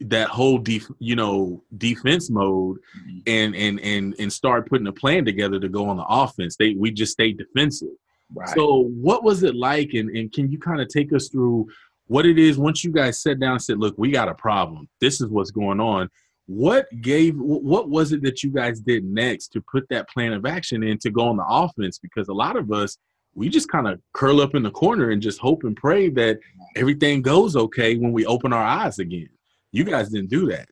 that 0.00 0.28
whole 0.28 0.58
def, 0.58 0.86
you 0.98 1.16
know 1.16 1.62
defense 1.78 2.28
mode 2.28 2.78
mm-hmm. 2.98 3.18
and 3.26 3.56
and 3.56 3.80
and 3.80 4.14
and 4.18 4.32
start 4.32 4.68
putting 4.68 4.86
a 4.86 4.92
plan 4.92 5.24
together 5.24 5.58
to 5.58 5.68
go 5.68 5.88
on 5.88 5.96
the 5.96 6.06
offense. 6.06 6.56
They 6.56 6.74
we 6.74 6.90
just 6.90 7.12
stay 7.12 7.32
defensive. 7.32 7.88
Right. 8.34 8.48
So 8.48 8.90
what 9.00 9.22
was 9.22 9.42
it 9.42 9.54
like? 9.54 9.94
And 9.94 10.10
and 10.16 10.32
can 10.32 10.50
you 10.50 10.58
kind 10.58 10.80
of 10.80 10.88
take 10.88 11.12
us 11.12 11.28
through 11.28 11.68
what 12.08 12.26
it 12.26 12.38
is 12.38 12.58
once 12.58 12.84
you 12.84 12.92
guys 12.92 13.20
sat 13.20 13.40
down 13.40 13.52
and 13.52 13.62
said, 13.62 13.78
look, 13.78 13.94
we 13.96 14.10
got 14.10 14.28
a 14.28 14.34
problem. 14.34 14.88
This 15.00 15.20
is 15.20 15.28
what's 15.28 15.50
going 15.50 15.80
on 15.80 16.08
what 16.46 16.86
gave 17.00 17.36
what 17.36 17.88
was 17.88 18.12
it 18.12 18.22
that 18.22 18.42
you 18.42 18.50
guys 18.50 18.80
did 18.80 19.04
next 19.04 19.48
to 19.48 19.60
put 19.60 19.88
that 19.88 20.08
plan 20.08 20.32
of 20.32 20.46
action 20.46 20.82
in 20.82 20.96
to 20.96 21.10
go 21.10 21.22
on 21.22 21.36
the 21.36 21.46
offense 21.48 21.98
because 21.98 22.28
a 22.28 22.32
lot 22.32 22.56
of 22.56 22.70
us 22.70 22.98
we 23.36 23.48
just 23.48 23.68
kind 23.68 23.86
of 23.86 24.00
curl 24.14 24.40
up 24.40 24.54
in 24.54 24.62
the 24.62 24.70
corner 24.70 25.10
and 25.10 25.22
just 25.22 25.38
hope 25.38 25.62
and 25.64 25.76
pray 25.76 26.08
that 26.08 26.38
everything 26.74 27.22
goes 27.22 27.54
okay 27.54 27.96
when 27.96 28.12
we 28.12 28.26
open 28.26 28.52
our 28.52 28.64
eyes 28.64 28.98
again 28.98 29.28
you 29.72 29.84
guys 29.84 30.08
didn't 30.08 30.30
do 30.30 30.46
that 30.46 30.68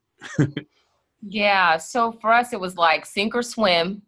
yeah 1.23 1.77
so 1.77 2.11
for 2.13 2.33
us 2.33 2.53
it 2.53 2.61
was 2.61 2.77
like 2.77 3.07
sink 3.07 3.35
or 3.35 3.43
swim 3.43 4.03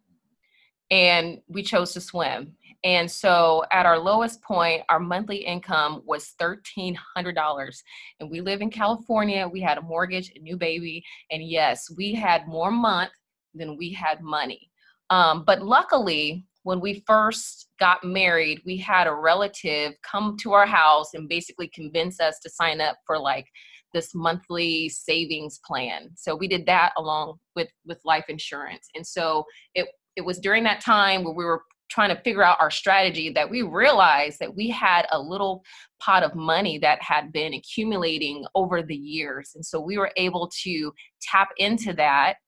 and 0.91 1.41
we 1.49 1.63
chose 1.63 1.93
to 1.93 2.01
swim 2.01 2.57
and 2.85 3.11
so 3.11 3.65
at 3.73 3.85
our 3.85 3.99
lowest 3.99 4.43
point, 4.43 4.83
our 4.89 5.01
monthly 5.01 5.39
income 5.39 6.03
was 6.07 6.35
$1,300. 6.41 7.83
And 8.21 8.31
we 8.31 8.41
live 8.41 8.61
in 8.61 8.71
California. 8.71 9.49
We 9.49 9.61
had 9.61 9.79
a 9.79 9.83
mortgage, 9.83 10.31
a 10.37 10.39
new 10.39 10.57
baby. 10.57 11.03
And 11.33 11.43
yes, 11.43 11.91
we 11.97 12.15
had 12.15 12.47
more 12.47 12.71
month 12.71 13.11
than 13.55 13.77
we 13.77 13.93
had 13.93 14.23
money. 14.23 14.71
Um, 15.11 15.43
but 15.45 15.63
luckily, 15.63 16.45
when 16.67 16.81
we 16.81 17.05
first 17.07 17.69
got 17.79 18.03
married, 18.03 18.61
we 18.67 18.77
had 18.77 19.07
a 19.07 19.15
relative 19.15 19.93
come 20.03 20.37
to 20.41 20.53
our 20.53 20.67
house 20.67 21.15
and 21.15 21.29
basically 21.29 21.69
convince 21.69 22.19
us 22.19 22.41
to 22.41 22.51
sign 22.51 22.81
up 22.81 22.97
for 23.07 23.21
like 23.21 23.47
this 23.95 24.17
monthly 24.17 24.89
savings 24.89 25.61
plan. 25.65 26.11
So 26.17 26.35
we 26.35 26.49
did 26.49 26.67
that 26.67 26.93
along 26.97 27.39
with 27.55 27.69
with 27.85 28.01
life 28.05 28.25
insurance. 28.29 28.89
And 28.97 29.07
so 29.07 29.45
it 29.77 29.87
it 30.17 30.23
was 30.23 30.41
during 30.41 30.65
that 30.65 30.81
time 30.81 31.23
where 31.23 31.35
we 31.35 31.45
were 31.45 31.63
trying 31.89 32.09
to 32.09 32.21
figure 32.23 32.43
out 32.43 32.57
our 32.59 32.73
strategy 32.73 33.31
that 33.31 33.49
we 33.49 33.63
realized 33.63 34.41
that 34.41 34.57
we 34.57 34.69
had 34.69 35.07
a 35.13 35.21
little 35.21 35.63
pot 36.03 36.25
of 36.25 36.35
money 36.35 36.79
that 36.79 37.01
had 37.01 37.33
been 37.33 37.55
accumulating 37.55 38.45
over 38.57 38.83
the 38.83 38.97
years. 38.97 39.53
And 39.55 39.65
so 39.65 39.79
we 39.79 39.99
were 39.99 40.11
able 40.17 40.51
to 40.65 40.93
tap 41.23 41.51
into 41.59 41.93
that 41.93 42.39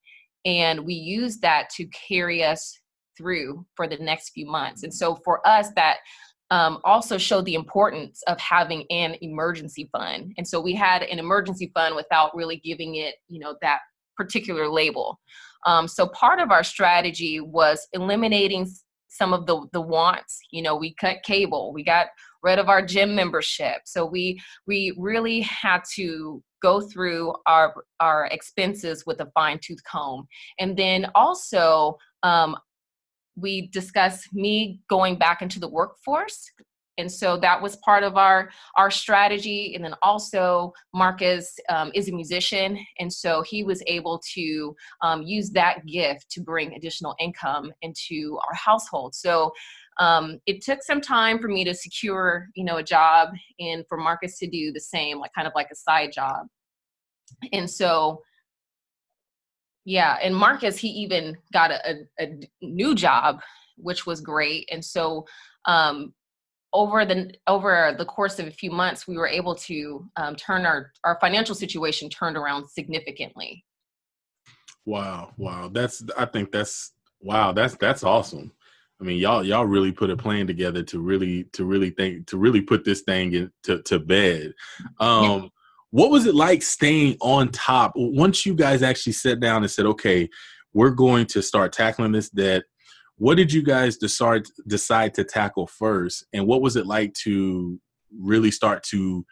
and 0.44 0.84
we 0.84 0.94
used 0.94 1.40
that 1.42 1.70
to 1.76 1.87
carry 2.08 2.42
us 2.42 2.80
through 3.18 3.66
for 3.75 3.87
the 3.87 3.98
next 3.98 4.30
few 4.30 4.46
months. 4.46 4.84
And 4.84 4.94
so 4.94 5.16
for 5.25 5.46
us, 5.46 5.68
that 5.76 5.98
um, 6.50 6.78
also 6.84 7.18
showed 7.18 7.44
the 7.44 7.54
importance 7.54 8.22
of 8.26 8.40
having 8.40 8.84
an 8.90 9.16
emergency 9.20 9.90
fund. 9.92 10.32
And 10.38 10.48
so 10.48 10.60
we 10.60 10.75
had 10.75 11.02
an 11.02 11.18
emergency 11.18 11.70
fund 11.75 11.94
without 11.94 12.34
really 12.34 12.56
giving 12.56 12.94
it, 12.94 13.16
you 13.28 13.38
know, 13.38 13.56
that 13.60 13.80
particular 14.16 14.68
label. 14.68 15.20
Um, 15.66 15.87
so 15.87 16.06
part 16.08 16.40
of 16.40 16.50
our 16.50 16.64
strategy 16.64 17.40
was 17.40 17.87
eliminating 17.92 18.66
some 19.08 19.32
of 19.32 19.46
the 19.46 19.66
the 19.72 19.80
wants. 19.80 20.38
You 20.52 20.62
know, 20.62 20.76
we 20.76 20.94
cut 20.94 21.22
cable, 21.25 21.72
we 21.72 21.82
got 21.84 22.06
rid 22.42 22.58
of 22.58 22.68
our 22.68 22.84
gym 22.84 23.14
membership. 23.14 23.82
So 23.84 24.06
we 24.06 24.40
we 24.66 24.94
really 24.96 25.40
had 25.40 25.82
to 25.96 26.42
go 26.62 26.80
through 26.80 27.34
our 27.46 27.75
our 28.00 28.26
expenses 28.26 29.04
with 29.06 29.20
a 29.20 29.30
fine 29.34 29.58
tooth 29.62 29.82
comb, 29.84 30.26
and 30.58 30.76
then 30.76 31.10
also 31.14 31.96
um, 32.22 32.56
we 33.40 33.68
discussed 33.68 34.33
me 34.33 34.80
going 34.88 35.16
back 35.16 35.42
into 35.42 35.59
the 35.59 35.68
workforce. 35.68 36.50
And 36.99 37.11
so 37.11 37.37
that 37.38 37.62
was 37.62 37.76
part 37.76 38.02
of 38.02 38.16
our 38.16 38.50
our 38.76 38.90
strategy. 38.90 39.75
And 39.75 39.85
then 39.85 39.95
also 40.02 40.73
marcus 40.92 41.57
um, 41.68 41.92
is 41.95 42.09
a 42.09 42.12
musician. 42.12 42.78
And 42.99 43.12
so 43.12 43.42
he 43.42 43.62
was 43.62 43.83
able 43.87 44.21
to 44.35 44.75
um, 45.02 45.23
use 45.23 45.50
that 45.50 45.87
gift 45.87 46.28
to 46.33 46.40
bring 46.40 46.75
additional 46.75 47.14
income 47.21 47.73
into 47.83 48.38
our 48.49 48.54
household. 48.54 49.14
So 49.14 49.52
um, 50.00 50.40
it 50.47 50.61
took 50.61 50.83
some 50.83 51.00
time 51.00 51.38
for 51.38 51.49
me 51.49 51.64
to 51.64 51.75
secure 51.75 52.49
you 52.54 52.64
know 52.64 52.76
a 52.76 52.83
job 52.83 53.30
and 53.61 53.85
for 53.88 53.97
marcus 53.97 54.37
to 54.38 54.49
do 54.49 54.73
the 54.73 54.80
same 54.80 55.18
like 55.18 55.33
kind 55.33 55.47
of 55.47 55.52
like 55.54 55.68
a 55.71 55.76
side 55.76 56.12
job. 56.12 56.47
And 57.52 57.71
so 57.71 58.23
yeah, 59.88 60.18
and 60.23 60.37
Marcus, 60.37 60.76
he 60.76 60.88
even 60.88 61.35
got 61.50 61.71
a, 61.71 61.80
a, 62.21 62.23
a 62.23 62.40
new 62.61 62.95
job, 62.95 63.40
which 63.78 64.04
was 64.04 64.21
great. 64.21 64.68
And 64.71 64.85
so 64.85 65.25
um, 65.64 66.12
over 66.75 67.07
the 67.07 67.33
over 67.47 67.95
the 67.97 68.04
course 68.04 68.38
of 68.38 68.47
a 68.47 68.50
few 68.50 68.71
months, 68.71 69.09
we 69.09 69.16
were 69.16 69.26
able 69.26 69.54
to 69.54 70.07
um, 70.16 70.37
turn 70.37 70.66
our 70.66 70.92
our 71.04 71.16
financial 71.23 71.54
situation 71.54 72.11
turned 72.11 72.37
around 72.37 72.68
significantly. 72.68 73.64
Wow, 74.85 75.33
wow, 75.38 75.71
that's 75.73 76.04
I 76.18 76.26
think 76.26 76.52
that's 76.52 76.92
wow, 77.23 77.52
that's 77.52 77.75
that's 77.76 78.04
awesome. 78.04 78.52
I 79.00 79.04
mean, 79.04 79.16
y'all 79.16 79.42
y'all 79.42 79.64
really 79.64 79.92
put 79.92 80.11
a 80.11 80.18
plan 80.18 80.47
together 80.47 80.83
to 80.83 81.00
really 81.00 81.45
to 81.54 81.64
really 81.64 81.88
think 81.88 82.26
to 82.26 82.37
really 82.37 82.61
put 82.61 82.85
this 82.85 83.00
thing 83.00 83.33
in, 83.33 83.50
to 83.62 83.80
to 83.85 83.99
bed. 83.99 84.52
Um, 85.00 85.50
what 85.90 86.11
was 86.11 86.26
it 86.26 86.35
like 86.35 86.62
staying 86.62 87.16
on 87.21 87.49
top 87.50 87.92
once 87.97 88.45
you 88.45 88.54
guys 88.54 88.83
actually 88.83 89.14
sat 89.14 89.40
down 89.40 89.62
and 89.62 89.71
said, 89.71 89.87
okay, 89.87 90.28
we're 90.75 90.90
going 90.90 91.26
to 91.26 91.42
start 91.42 91.73
tackling 91.73 92.12
this 92.12 92.28
debt? 92.28 92.64
What 93.16 93.37
did 93.37 93.52
you 93.52 93.62
guys 93.62 93.97
decide 93.97 94.45
decide 94.66 95.14
to 95.14 95.25
tackle 95.25 95.66
first, 95.66 96.25
and 96.33 96.47
what 96.47 96.62
was 96.62 96.76
it 96.76 96.87
like 96.87 97.14
to 97.25 97.80
really 98.16 98.50
start 98.50 98.83
to 98.85 99.25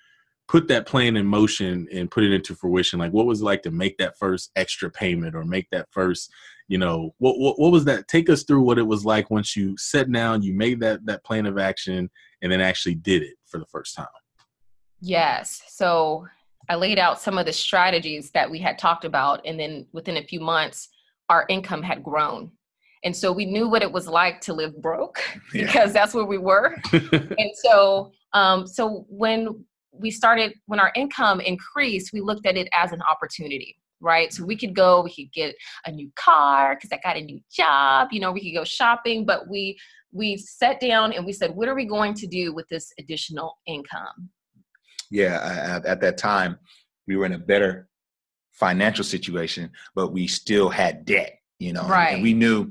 put 0.49 0.69
that 0.69 0.87
plan 0.87 1.17
in 1.17 1.27
motion 1.27 1.89
and 1.93 2.11
put 2.11 2.25
it 2.25 2.33
into 2.33 2.55
fruition? 2.55 2.99
Like, 2.99 3.13
what 3.13 3.27
was 3.27 3.41
it 3.41 3.45
like 3.45 3.63
to 3.63 3.71
make 3.71 3.99
that 3.99 4.19
first 4.19 4.51
extra 4.57 4.91
payment 4.91 5.35
or 5.35 5.45
make 5.45 5.69
that 5.71 5.89
first, 5.91 6.31
you 6.69 6.79
know, 6.79 7.15
what 7.19 7.39
what, 7.39 7.61
what 7.61 7.71
was 7.71 7.85
that? 7.85 8.09
Take 8.09 8.29
us 8.29 8.43
through 8.43 8.63
what 8.63 8.79
it 8.79 8.87
was 8.87 9.05
like 9.05 9.31
once 9.31 9.55
you 9.55 9.77
sat 9.77 10.11
down, 10.11 10.43
you 10.43 10.53
made 10.53 10.81
that 10.81 11.07
that 11.07 11.25
plan 11.25 11.47
of 11.47 11.59
action, 11.59 12.11
and 12.43 12.51
then 12.51 12.61
actually 12.61 12.97
did 12.97 13.23
it 13.23 13.35
for 13.47 13.59
the 13.59 13.67
first 13.67 13.95
time. 13.95 14.07
Yes. 15.01 15.63
So 15.69 16.27
I 16.69 16.75
laid 16.75 16.99
out 16.99 17.21
some 17.21 17.39
of 17.39 17.47
the 17.47 17.53
strategies 17.53 18.31
that 18.33 18.51
we 18.51 18.59
had 18.59 18.79
talked 18.79 19.05
about, 19.05 19.41
and 19.45 19.59
then 19.59 19.87
within 19.93 20.17
a 20.17 20.23
few 20.23 20.41
months, 20.41 20.89
our 21.29 21.47
income 21.49 21.83
had 21.83 22.03
grown. 22.03 22.51
And 23.05 23.15
so 23.15 23.33
we 23.33 23.45
knew 23.45 23.69
what 23.69 23.83
it 23.83 23.93
was 23.93 24.09
like 24.09 24.41
to 24.43 24.53
live 24.53 24.81
broke 24.81 25.23
yeah. 25.55 25.67
because 25.67 25.93
that's 25.93 26.15
where 26.15 26.25
we 26.25 26.39
were. 26.39 26.77
and 26.93 27.51
so, 27.55 28.11
um, 28.33 28.67
so 28.67 29.07
when 29.09 29.65
we 29.93 30.11
started, 30.11 30.55
when 30.67 30.81
our 30.81 30.93
income 30.97 31.41
increased, 31.41 32.13
we 32.13 32.21
looked 32.21 32.47
at 32.47 32.57
it 32.57 32.69
as 32.73 32.93
an 32.93 33.03
opportunity 33.03 33.77
right? 34.01 34.33
So 34.33 34.45
we 34.45 34.57
could 34.57 34.75
go, 34.75 35.03
we 35.03 35.15
could 35.15 35.33
get 35.33 35.55
a 35.87 35.91
new 35.91 36.11
car 36.17 36.75
because 36.75 36.91
I 36.93 37.01
got 37.03 37.17
a 37.17 37.25
new 37.25 37.41
job, 37.51 38.09
you 38.13 38.21
know, 38.21 38.31
we 38.31 38.43
could 38.43 38.59
go 38.59 38.65
shopping, 38.65 39.25
but 39.25 39.49
we 39.49 39.79
we 40.13 40.37
sat 40.37 40.81
down 40.81 41.13
and 41.13 41.27
we 41.27 41.33
said, 41.33 41.55
what 41.55 41.69
are 41.69 41.75
we 41.75 41.85
going 41.85 42.15
to 42.15 42.27
do 42.27 42.55
with 42.55 42.69
this 42.69 42.93
additional 42.99 43.59
income? 43.67 44.31
Yeah, 45.11 45.81
at 45.85 46.01
that 46.01 46.19
time, 46.19 46.59
we 47.07 47.17
were 47.17 47.27
in 47.27 47.33
a 47.33 47.39
better 47.39 47.89
financial 48.53 49.05
situation, 49.05 49.71
but 49.95 50.13
we 50.13 50.27
still 50.27 50.69
had 50.69 51.05
debt, 51.05 51.39
you 51.59 51.73
know, 51.73 51.87
right. 51.87 52.15
and 52.15 52.23
we 52.23 52.35
knew 52.35 52.71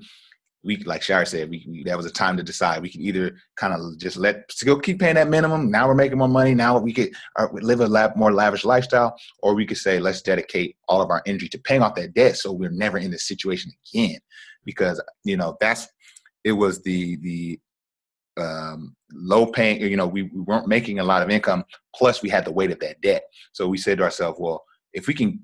we, 0.66 0.78
like 0.78 1.04
Shari 1.04 1.28
said, 1.28 1.50
we, 1.50 1.64
we, 1.70 1.84
that 1.84 1.96
was 1.96 2.08
a 2.08 2.12
time 2.12 2.36
to 2.38 2.44
decide. 2.44 2.82
We 2.82 2.90
could 2.90 3.02
either 3.02 3.36
kind 3.56 3.74
of 3.74 4.00
just 4.00 4.18
let 4.18 4.52
still 4.52 4.80
keep 4.80 5.00
paying 5.00 5.14
that 5.14 5.30
minimum. 5.30 5.70
Now 5.70 5.88
we're 5.88 5.94
making 5.94 6.18
more 6.18 6.28
money. 6.28 6.56
Now 6.56 6.80
we 6.80 6.92
could 6.92 7.14
uh, 7.36 7.48
live 7.52 7.82
a 7.82 7.88
lab, 7.88 8.16
more 8.16 8.34
lavish 8.34 8.66
lifestyle, 8.66 9.16
or 9.44 9.54
we 9.54 9.68
could 9.68 9.78
say 9.78 10.00
let's 10.00 10.24
dedicate 10.24 10.76
all 10.88 11.04
of 11.04 11.12
our 11.12 11.22
energy 11.28 11.48
to 11.50 11.60
paying 11.60 11.84
off 11.84 11.94
that 11.96 12.16
debt, 12.16 12.38
so 12.38 12.52
we're 12.52 12.72
never 12.72 12.98
in 12.98 13.12
this 13.12 13.28
situation 13.28 13.72
again. 13.94 14.18
Because 14.66 15.00
you 15.24 15.38
know 15.38 15.56
that's 15.62 15.88
it 16.44 16.54
was 16.54 16.82
the 16.82 17.18
the 17.18 17.60
um, 18.38 18.96
low 19.12 19.46
paying, 19.46 19.82
you 19.82 19.98
know, 19.98 20.08
we, 20.08 20.24
we 20.24 20.42
weren't 20.42 20.68
making 20.68 21.00
a 21.00 21.04
lot 21.04 21.22
of 21.22 21.30
income. 21.30 21.64
Plus, 21.96 22.22
we 22.22 22.30
had 22.30 22.46
the 22.46 22.52
weight 22.52 22.72
of 22.72 22.80
that 22.80 23.00
debt. 23.02 23.24
So 23.54 23.68
we 23.68 23.78
said 23.78 23.98
to 24.00 24.04
ourselves, 24.04 24.40
well, 24.40 24.64
if 24.94 25.08
we 25.08 25.14
can 25.14 25.40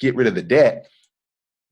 get 0.00 0.14
rid 0.14 0.26
of 0.26 0.34
the 0.34 0.42
debt, 0.42 0.86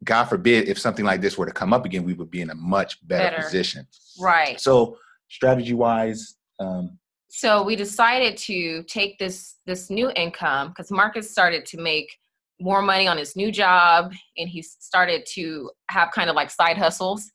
God 0.04 0.24
forbid, 0.24 0.68
if 0.68 0.78
something 0.78 1.04
like 1.04 1.20
this 1.20 1.38
were 1.38 1.46
to 1.46 1.52
come 1.52 1.72
up 1.72 1.84
again, 1.84 2.04
we 2.04 2.14
would 2.14 2.30
be 2.30 2.42
in 2.42 2.50
a 2.50 2.54
much 2.54 3.06
better, 3.06 3.36
better. 3.36 3.42
position. 3.42 3.86
Right. 4.20 4.60
So, 4.60 4.98
strategy 5.28 5.74
wise, 5.74 6.36
um, 6.60 6.98
so 7.28 7.62
we 7.62 7.76
decided 7.76 8.36
to 8.38 8.82
take 8.84 9.18
this 9.18 9.56
this 9.66 9.90
new 9.90 10.10
income 10.16 10.68
because 10.68 10.90
Marcus 10.90 11.30
started 11.30 11.66
to 11.66 11.78
make 11.78 12.08
more 12.60 12.80
money 12.80 13.06
on 13.06 13.18
his 13.18 13.36
new 13.36 13.52
job, 13.52 14.12
and 14.38 14.48
he 14.48 14.62
started 14.62 15.26
to 15.34 15.70
have 15.90 16.10
kind 16.12 16.30
of 16.30 16.36
like 16.36 16.50
side 16.50 16.78
hustles. 16.78 17.30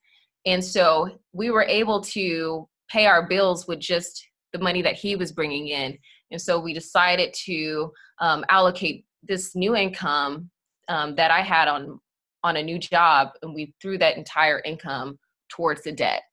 And 0.47 0.63
so 0.63 1.19
we 1.33 1.51
were 1.51 1.63
able 1.63 2.01
to 2.01 2.67
pay 2.91 3.05
our 3.05 3.27
bills 3.27 3.67
with 3.67 3.79
just 3.79 4.27
the 4.53 4.59
money 4.59 4.81
that 4.81 4.95
he 4.95 5.15
was 5.15 5.31
bringing 5.31 5.67
in. 5.67 5.97
And 6.31 6.41
so 6.41 6.59
we 6.59 6.73
decided 6.73 7.33
to 7.45 7.91
um, 8.19 8.43
allocate 8.49 9.05
this 9.23 9.55
new 9.55 9.75
income 9.75 10.49
um, 10.87 11.15
that 11.15 11.31
I 11.31 11.41
had 11.41 11.67
on 11.67 11.99
on 12.43 12.57
a 12.57 12.63
new 12.63 12.79
job, 12.79 13.29
and 13.43 13.53
we 13.53 13.73
threw 13.79 13.99
that 13.99 14.17
entire 14.17 14.61
income 14.65 15.19
towards 15.49 15.83
the 15.83 15.91
debt. 15.91 16.23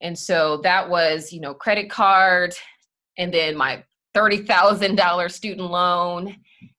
And 0.00 0.18
so 0.18 0.56
that 0.64 0.90
was, 0.90 1.32
you 1.32 1.40
know, 1.40 1.54
credit 1.54 1.88
card, 1.88 2.52
and 3.16 3.32
then 3.32 3.56
my 3.56 3.84
thirty 4.12 4.38
thousand 4.38 4.96
dollar 4.96 5.28
student 5.28 5.70
loan, 5.70 6.36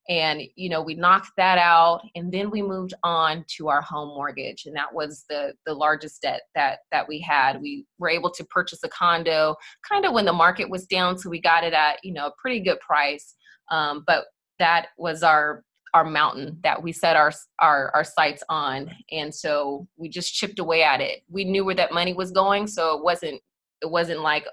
and 0.07 0.41
you 0.55 0.69
know 0.69 0.81
we 0.81 0.93
knocked 0.93 1.31
that 1.37 1.57
out 1.57 2.01
and 2.15 2.31
then 2.31 2.51
we 2.51 2.61
moved 2.61 2.93
on 3.03 3.43
to 3.47 3.69
our 3.69 3.81
home 3.81 4.09
mortgage 4.09 4.65
and 4.65 4.75
that 4.75 4.93
was 4.93 5.25
the 5.29 5.53
the 5.65 5.73
largest 5.73 6.21
debt 6.21 6.41
that 6.53 6.79
that 6.91 7.07
we 7.07 7.19
had. 7.19 7.61
We 7.61 7.85
were 7.97 8.09
able 8.09 8.31
to 8.31 8.43
purchase 8.45 8.83
a 8.83 8.89
condo 8.89 9.55
kind 9.89 10.05
of 10.05 10.13
when 10.13 10.25
the 10.25 10.33
market 10.33 10.69
was 10.69 10.85
down 10.85 11.17
so 11.17 11.29
we 11.29 11.41
got 11.41 11.63
it 11.63 11.73
at 11.73 11.97
you 12.03 12.13
know 12.13 12.27
a 12.27 12.33
pretty 12.37 12.59
good 12.59 12.79
price 12.79 13.35
um, 13.71 14.03
but 14.05 14.25
that 14.59 14.87
was 14.97 15.23
our 15.23 15.63
our 15.93 16.03
mountain 16.03 16.59
that 16.61 16.83
we 16.83 16.91
set 16.91 17.15
our, 17.15 17.31
our 17.59 17.89
our 17.95 18.03
sights 18.03 18.43
on 18.49 18.91
and 19.11 19.33
so 19.33 19.87
we 19.95 20.09
just 20.09 20.33
chipped 20.33 20.59
away 20.59 20.83
at 20.83 20.99
it. 21.01 21.23
We 21.29 21.45
knew 21.45 21.63
where 21.63 21.75
that 21.75 21.93
money 21.93 22.13
was 22.13 22.31
going 22.31 22.67
so 22.67 22.97
it 22.97 23.03
wasn't 23.03 23.41
it 23.81 23.89
wasn't 23.89 24.21
like 24.21 24.45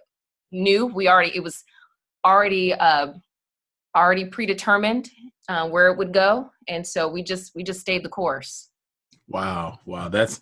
new. 0.53 0.87
We 0.87 1.09
already 1.09 1.37
it 1.37 1.43
was 1.43 1.65
already 2.25 2.75
uh, 2.75 3.09
already 3.97 4.25
predetermined 4.25 5.11
uh, 5.49 5.69
where 5.69 5.89
it 5.89 5.99
would 5.99 6.13
go, 6.13 6.51
and 6.69 6.87
so 6.87 7.09
we 7.09 7.23
just 7.23 7.55
we 7.55 7.63
just 7.63 7.81
stayed 7.81 8.05
the 8.05 8.09
course. 8.09 8.71
Wow, 9.29 9.79
wow, 9.87 10.09
that's 10.09 10.41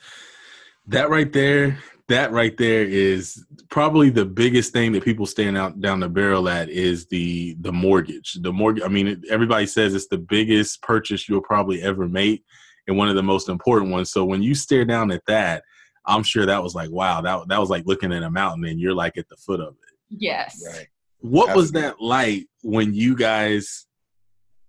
that 0.86 1.10
right 1.10 1.32
there. 1.32 1.78
That 2.08 2.32
right 2.32 2.56
there 2.56 2.82
is 2.82 3.44
probably 3.70 4.10
the 4.10 4.24
biggest 4.24 4.72
thing 4.72 4.90
that 4.92 5.04
people 5.04 5.26
stand 5.26 5.56
out 5.56 5.80
down 5.80 6.00
the 6.00 6.08
barrel 6.08 6.48
at 6.48 6.68
is 6.68 7.06
the 7.06 7.56
the 7.60 7.72
mortgage. 7.72 8.34
The 8.40 8.52
mortgage. 8.52 8.82
I 8.82 8.88
mean, 8.88 9.22
everybody 9.30 9.66
says 9.66 9.94
it's 9.94 10.08
the 10.08 10.18
biggest 10.18 10.82
purchase 10.82 11.28
you'll 11.28 11.40
probably 11.40 11.82
ever 11.82 12.08
make, 12.08 12.44
and 12.88 12.96
one 12.96 13.08
of 13.08 13.14
the 13.14 13.22
most 13.22 13.48
important 13.48 13.92
ones. 13.92 14.10
So 14.10 14.24
when 14.24 14.42
you 14.42 14.54
stare 14.54 14.84
down 14.84 15.12
at 15.12 15.24
that, 15.26 15.62
I'm 16.04 16.24
sure 16.24 16.46
that 16.46 16.62
was 16.62 16.74
like 16.74 16.90
wow, 16.90 17.20
that 17.20 17.48
that 17.48 17.60
was 17.60 17.70
like 17.70 17.86
looking 17.86 18.12
at 18.12 18.22
a 18.22 18.30
mountain 18.30 18.64
and 18.64 18.80
you're 18.80 18.94
like 18.94 19.16
at 19.16 19.28
the 19.28 19.36
foot 19.36 19.60
of 19.60 19.74
it. 19.74 19.96
Yes. 20.08 20.62
Right. 20.66 20.88
What 21.20 21.54
was 21.56 21.72
that 21.72 22.00
like 22.00 22.46
when 22.62 22.94
you 22.94 23.14
guys 23.16 23.86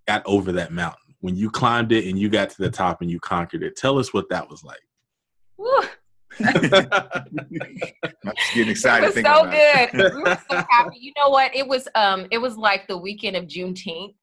got 0.06 0.22
over 0.26 0.52
that 0.52 0.72
mountain? 0.72 0.98
When 1.20 1.36
you 1.36 1.50
climbed 1.50 1.92
it 1.92 2.06
and 2.08 2.18
you 2.18 2.28
got 2.28 2.50
to 2.50 2.62
the 2.62 2.70
top 2.70 3.00
and 3.00 3.10
you 3.10 3.20
conquered 3.20 3.62
it. 3.62 3.76
Tell 3.76 3.98
us 3.98 4.12
what 4.12 4.28
that 4.30 4.48
was 4.50 4.64
like. 4.64 4.80
Woo. 5.56 5.68
I'm 6.40 6.54
just 8.36 8.54
getting 8.54 8.68
It 8.68 8.70
excited. 8.70 9.06
was 9.06 9.14
so 9.14 9.20
about 9.20 9.50
it. 9.52 9.92
good. 9.92 10.14
We 10.14 10.22
were 10.22 10.38
so 10.50 10.56
happy. 10.70 10.96
You 10.98 11.12
know 11.16 11.28
what? 11.30 11.54
It 11.54 11.66
was 11.66 11.88
um 11.94 12.26
it 12.30 12.38
was 12.38 12.56
like 12.56 12.86
the 12.88 12.96
weekend 12.98 13.36
of 13.36 13.44
Juneteenth. 13.44 14.14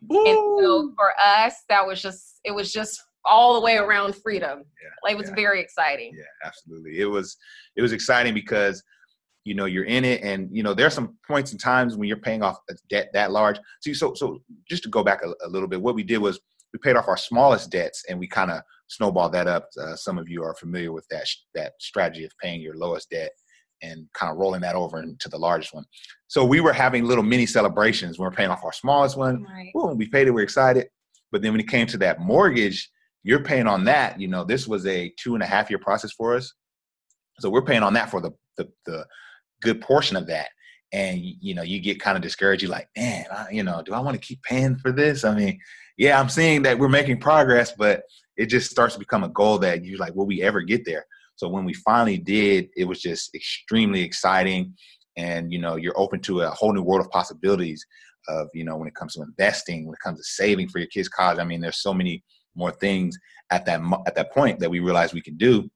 And 0.00 0.10
so 0.26 0.56
Woo! 0.56 0.94
for 0.96 1.12
us, 1.24 1.54
that 1.68 1.86
was 1.86 2.00
just 2.02 2.40
it 2.44 2.52
was 2.52 2.72
just 2.72 3.00
all 3.24 3.54
the 3.54 3.60
way 3.60 3.76
around 3.76 4.14
freedom. 4.16 4.58
Yeah, 4.82 4.88
Like 5.02 5.12
it 5.12 5.18
was 5.18 5.28
yeah. 5.28 5.34
very 5.36 5.60
exciting. 5.60 6.12
yeah 6.16 6.24
absolutely 6.44 6.98
it 7.00 7.04
was 7.06 7.36
it 7.76 7.82
was 7.82 7.92
exciting 7.92 8.32
because 8.34 8.82
you 9.44 9.54
know 9.54 9.64
you're 9.64 9.84
in 9.84 10.04
it 10.04 10.22
and 10.22 10.48
you 10.54 10.62
know 10.62 10.74
there's 10.74 10.94
some 10.94 11.16
points 11.26 11.52
and 11.52 11.60
times 11.60 11.96
when 11.96 12.08
you're 12.08 12.16
paying 12.18 12.42
off 12.42 12.58
a 12.70 12.74
debt 12.90 13.08
that 13.12 13.30
large 13.30 13.58
see 13.80 13.94
so 13.94 14.12
so 14.14 14.42
just 14.68 14.82
to 14.82 14.88
go 14.88 15.02
back 15.02 15.20
a, 15.24 15.32
a 15.46 15.48
little 15.48 15.68
bit 15.68 15.80
what 15.80 15.94
we 15.94 16.02
did 16.02 16.18
was 16.18 16.40
we 16.72 16.78
paid 16.80 16.96
off 16.96 17.08
our 17.08 17.16
smallest 17.16 17.70
debts 17.70 18.04
and 18.08 18.18
we 18.18 18.26
kind 18.26 18.50
of 18.50 18.60
snowballed 18.88 19.32
that 19.32 19.46
up 19.46 19.68
uh, 19.80 19.94
some 19.96 20.18
of 20.18 20.28
you 20.28 20.42
are 20.42 20.54
familiar 20.54 20.92
with 20.92 21.06
that 21.08 21.26
sh- 21.26 21.36
that 21.54 21.72
strategy 21.80 22.24
of 22.24 22.32
paying 22.42 22.60
your 22.60 22.76
lowest 22.76 23.08
debt 23.10 23.30
and 23.80 24.06
kind 24.12 24.30
of 24.30 24.36
rolling 24.38 24.60
that 24.60 24.74
over 24.74 25.00
into 25.02 25.28
the 25.28 25.38
largest 25.38 25.72
one 25.72 25.84
so 26.26 26.44
we 26.44 26.60
were 26.60 26.72
having 26.72 27.04
little 27.04 27.24
mini 27.24 27.46
celebrations 27.46 28.18
when 28.18 28.26
we 28.26 28.30
we're 28.30 28.36
paying 28.36 28.50
off 28.50 28.64
our 28.64 28.72
smallest 28.72 29.16
one 29.16 29.44
Right. 29.44 29.70
boom, 29.72 29.96
we 29.96 30.08
paid 30.08 30.26
it, 30.26 30.32
we're 30.32 30.42
excited. 30.42 30.88
But 31.30 31.42
then 31.42 31.52
when 31.52 31.60
it 31.60 31.68
came 31.68 31.86
to 31.88 31.98
that 31.98 32.20
mortgage, 32.20 32.90
you're 33.22 33.42
paying 33.44 33.66
on 33.66 33.84
that. 33.84 34.18
You 34.18 34.28
know, 34.28 34.44
this 34.44 34.66
was 34.66 34.86
a 34.86 35.12
two 35.18 35.34
and 35.34 35.42
a 35.42 35.46
half 35.46 35.68
year 35.68 35.78
process 35.78 36.10
for 36.12 36.34
us. 36.34 36.54
So 37.40 37.50
we're 37.50 37.62
paying 37.62 37.82
on 37.82 37.92
that 37.94 38.10
for 38.10 38.20
the 38.20 38.30
the, 38.56 38.68
the 38.86 39.06
good 39.60 39.80
portion 39.80 40.16
of 40.16 40.26
that. 40.28 40.48
And 40.92 41.20
you 41.20 41.54
know, 41.54 41.62
you 41.62 41.80
get 41.80 42.00
kind 42.00 42.16
of 42.16 42.22
discouraged. 42.22 42.62
You're 42.62 42.70
like, 42.70 42.88
man, 42.96 43.26
I, 43.30 43.46
you 43.50 43.62
know, 43.62 43.82
do 43.82 43.92
I 43.92 44.00
want 44.00 44.20
to 44.20 44.26
keep 44.26 44.42
paying 44.42 44.76
for 44.76 44.90
this? 44.90 45.24
I 45.24 45.34
mean, 45.34 45.58
yeah, 45.96 46.18
I'm 46.18 46.28
seeing 46.28 46.62
that 46.62 46.78
we're 46.78 46.88
making 46.88 47.20
progress, 47.20 47.72
but 47.76 48.02
it 48.36 48.46
just 48.46 48.70
starts 48.70 48.94
to 48.94 49.00
become 49.00 49.24
a 49.24 49.28
goal 49.28 49.58
that 49.58 49.84
you're 49.84 49.98
like, 49.98 50.14
will 50.14 50.26
we 50.26 50.42
ever 50.42 50.62
get 50.62 50.84
there? 50.86 51.04
So 51.36 51.48
when 51.48 51.64
we 51.64 51.74
finally 51.74 52.18
did, 52.18 52.68
it 52.76 52.84
was 52.84 53.00
just 53.00 53.34
extremely 53.34 54.00
exciting. 54.00 54.74
And 55.16 55.52
you 55.52 55.58
know, 55.58 55.76
you're 55.76 55.98
open 55.98 56.20
to 56.20 56.40
a 56.42 56.50
whole 56.50 56.72
new 56.72 56.82
world 56.82 57.04
of 57.04 57.10
possibilities 57.10 57.84
of 58.28 58.48
you 58.54 58.64
know 58.64 58.76
when 58.76 58.88
it 58.88 58.94
comes 58.94 59.14
to 59.14 59.22
investing 59.22 59.86
when 59.86 59.94
it 59.94 60.00
comes 60.04 60.18
to 60.18 60.24
saving 60.24 60.68
for 60.68 60.78
your 60.78 60.88
kids 60.88 61.08
college 61.08 61.38
i 61.38 61.44
mean 61.44 61.60
there's 61.60 61.82
so 61.82 61.94
many 61.94 62.22
more 62.54 62.70
things 62.70 63.18
at 63.50 63.64
that 63.64 63.80
at 64.06 64.14
that 64.14 64.32
point 64.32 64.58
that 64.60 64.70
we 64.70 64.80
realized 64.80 65.14
we 65.14 65.22
could 65.22 65.38
do 65.38 65.68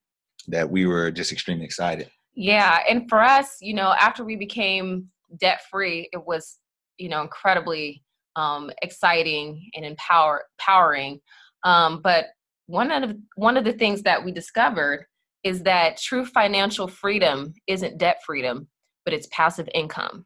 that 0.49 0.69
we 0.69 0.87
were 0.87 1.11
just 1.11 1.33
extremely 1.33 1.65
excited 1.65 2.11
Yeah, 2.35 2.79
and 2.89 3.09
for 3.09 3.23
us, 3.23 3.57
you 3.61 3.75
know, 3.75 3.95
after 4.01 4.25
we 4.25 4.37
became 4.37 5.09
debt 5.39 5.61
free, 5.71 6.09
it 6.13 6.25
was, 6.27 6.59
you 6.99 7.09
know, 7.09 7.21
incredibly 7.21 8.03
um, 8.37 8.71
exciting 8.83 9.69
and 9.75 9.85
empower 9.85 10.45
empowering. 10.59 11.21
Um, 11.65 12.01
but 12.03 12.27
one 12.67 12.91
of 12.91 13.09
the, 13.09 13.23
one 13.37 13.57
of 13.57 13.65
the 13.65 13.73
things 13.73 14.03
that 14.03 14.25
we 14.25 14.33
discovered 14.33 15.07
is 15.45 15.63
that 15.65 15.99
true 15.99 16.25
financial 16.25 16.89
freedom 16.89 17.53
isn't 17.67 17.99
debt 17.99 18.19
freedom, 18.25 18.69
but 19.05 19.13
it's 19.13 19.29
passive 19.31 19.69
income. 19.75 20.25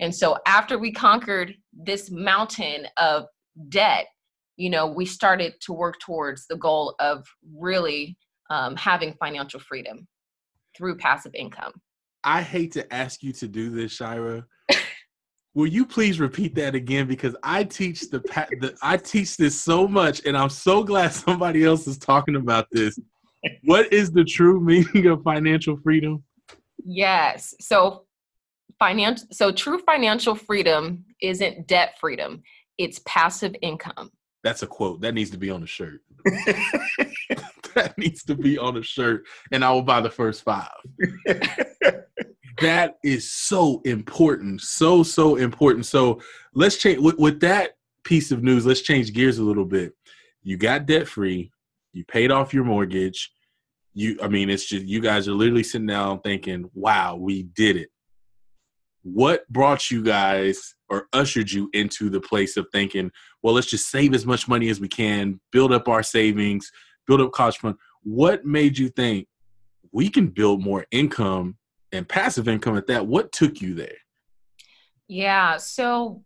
And 0.00 0.14
so 0.14 0.38
after 0.46 0.78
we 0.78 0.92
conquered 0.92 1.54
this 1.72 2.10
mountain 2.10 2.86
of 2.96 3.26
debt, 3.68 4.06
you 4.56 4.70
know, 4.70 4.86
we 4.86 5.04
started 5.04 5.54
to 5.62 5.72
work 5.72 5.96
towards 6.00 6.46
the 6.46 6.56
goal 6.56 6.94
of 6.98 7.26
really 7.58 8.16
um, 8.48 8.76
having 8.76 9.14
financial 9.14 9.60
freedom 9.60 10.06
through 10.76 10.96
passive 10.96 11.34
income. 11.34 11.72
I 12.24 12.42
hate 12.42 12.72
to 12.72 12.92
ask 12.92 13.22
you 13.22 13.32
to 13.34 13.48
do 13.48 13.70
this, 13.70 13.92
Shira. 13.92 14.44
Will 15.54 15.66
you 15.66 15.86
please 15.86 16.20
repeat 16.20 16.54
that 16.56 16.74
again? 16.74 17.06
Because 17.06 17.34
I 17.42 17.64
teach 17.64 18.10
the, 18.10 18.20
pa- 18.20 18.48
the 18.60 18.76
I 18.82 18.98
teach 18.98 19.36
this 19.36 19.58
so 19.58 19.88
much, 19.88 20.26
and 20.26 20.36
I'm 20.36 20.50
so 20.50 20.84
glad 20.84 21.12
somebody 21.12 21.64
else 21.64 21.86
is 21.86 21.96
talking 21.96 22.36
about 22.36 22.66
this. 22.70 22.98
What 23.64 23.92
is 23.92 24.10
the 24.10 24.24
true 24.24 24.60
meaning 24.60 25.06
of 25.06 25.22
financial 25.22 25.78
freedom? 25.82 26.22
Yes. 26.84 27.54
So 27.60 28.06
financial 28.78 29.26
so 29.32 29.50
true 29.50 29.78
financial 29.78 30.34
freedom 30.34 31.04
isn't 31.22 31.66
debt 31.66 31.96
freedom. 31.98 32.42
It's 32.76 33.00
passive 33.06 33.54
income. 33.62 34.10
That's 34.44 34.62
a 34.62 34.66
quote 34.66 35.00
that 35.00 35.14
needs 35.14 35.30
to 35.30 35.38
be 35.38 35.50
on 35.50 35.62
a 35.62 35.66
shirt. 35.66 36.02
that 37.76 37.96
needs 37.96 38.24
to 38.24 38.34
be 38.34 38.58
on 38.58 38.76
a 38.76 38.82
shirt, 38.82 39.24
and 39.52 39.64
I 39.64 39.70
will 39.70 39.82
buy 39.82 40.00
the 40.00 40.10
first 40.10 40.42
five. 40.42 40.68
that 42.60 42.96
is 43.04 43.30
so 43.30 43.80
important, 43.84 44.60
so 44.62 45.02
so 45.02 45.36
important. 45.36 45.86
So 45.86 46.20
let's 46.54 46.76
change 46.76 46.98
with, 46.98 47.18
with 47.18 47.40
that 47.40 47.72
piece 48.04 48.32
of 48.32 48.42
news. 48.42 48.66
Let's 48.66 48.80
change 48.80 49.12
gears 49.12 49.38
a 49.38 49.44
little 49.44 49.64
bit. 49.64 49.92
You 50.42 50.56
got 50.56 50.86
debt 50.86 51.06
free. 51.06 51.52
You 51.92 52.04
paid 52.04 52.30
off 52.30 52.54
your 52.54 52.64
mortgage. 52.64 53.30
You, 53.94 54.18
I 54.22 54.28
mean, 54.28 54.50
it's 54.50 54.66
just 54.66 54.84
you 54.84 55.00
guys 55.00 55.28
are 55.28 55.32
literally 55.32 55.62
sitting 55.62 55.86
down 55.86 56.20
thinking, 56.20 56.70
"Wow, 56.74 57.16
we 57.16 57.44
did 57.44 57.76
it." 57.76 57.88
What 59.02 59.48
brought 59.48 59.90
you 59.90 60.02
guys 60.02 60.74
or 60.88 61.08
ushered 61.12 61.50
you 61.50 61.70
into 61.72 62.10
the 62.10 62.20
place 62.20 62.56
of 62.56 62.66
thinking, 62.72 63.10
"Well, 63.42 63.54
let's 63.54 63.70
just 63.70 63.90
save 63.90 64.14
as 64.14 64.26
much 64.26 64.48
money 64.48 64.68
as 64.68 64.80
we 64.80 64.88
can, 64.88 65.40
build 65.52 65.72
up 65.72 65.88
our 65.88 66.02
savings, 66.02 66.70
build 67.06 67.20
up 67.20 67.32
college 67.32 67.58
fund." 67.58 67.76
What 68.02 68.44
made 68.44 68.78
you 68.78 68.88
think 68.88 69.28
we 69.92 70.08
can 70.08 70.28
build 70.28 70.62
more 70.62 70.86
income 70.90 71.56
and 71.92 72.08
passive 72.08 72.48
income 72.48 72.76
at 72.76 72.86
that? 72.86 73.06
What 73.06 73.32
took 73.32 73.60
you 73.60 73.74
there? 73.74 73.96
Yeah. 75.08 75.56
So 75.56 76.22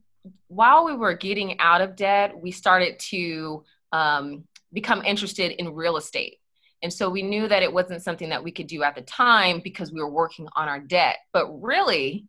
while 0.49 0.85
we 0.85 0.95
were 0.95 1.15
getting 1.15 1.59
out 1.61 1.81
of 1.81 1.97
debt, 1.97 2.39
we 2.39 2.51
started 2.51 2.99
to 2.99 3.65
um, 3.93 4.45
become 4.73 5.03
interested 5.05 5.53
in 5.53 5.75
real 5.75 5.97
estate. 5.97 6.39
And 6.83 6.93
so 6.93 7.11
we 7.11 7.23
knew 7.23 7.47
that 7.47 7.63
it 7.63 7.73
wasn't 7.73 8.03
something 8.03 8.31
that 8.31 8.43
we 8.43 8.53
could 8.53 8.67
do 8.67 8.83
at 8.83 8.95
the 8.95 9.03
time 9.03 9.61
because 9.63 9.93
we 9.93 10.01
were 10.01 10.11
working 10.11 10.49
on 10.57 10.69
our 10.69 10.81
debt. 10.81 11.19
But 11.33 11.63
really, 11.63 12.27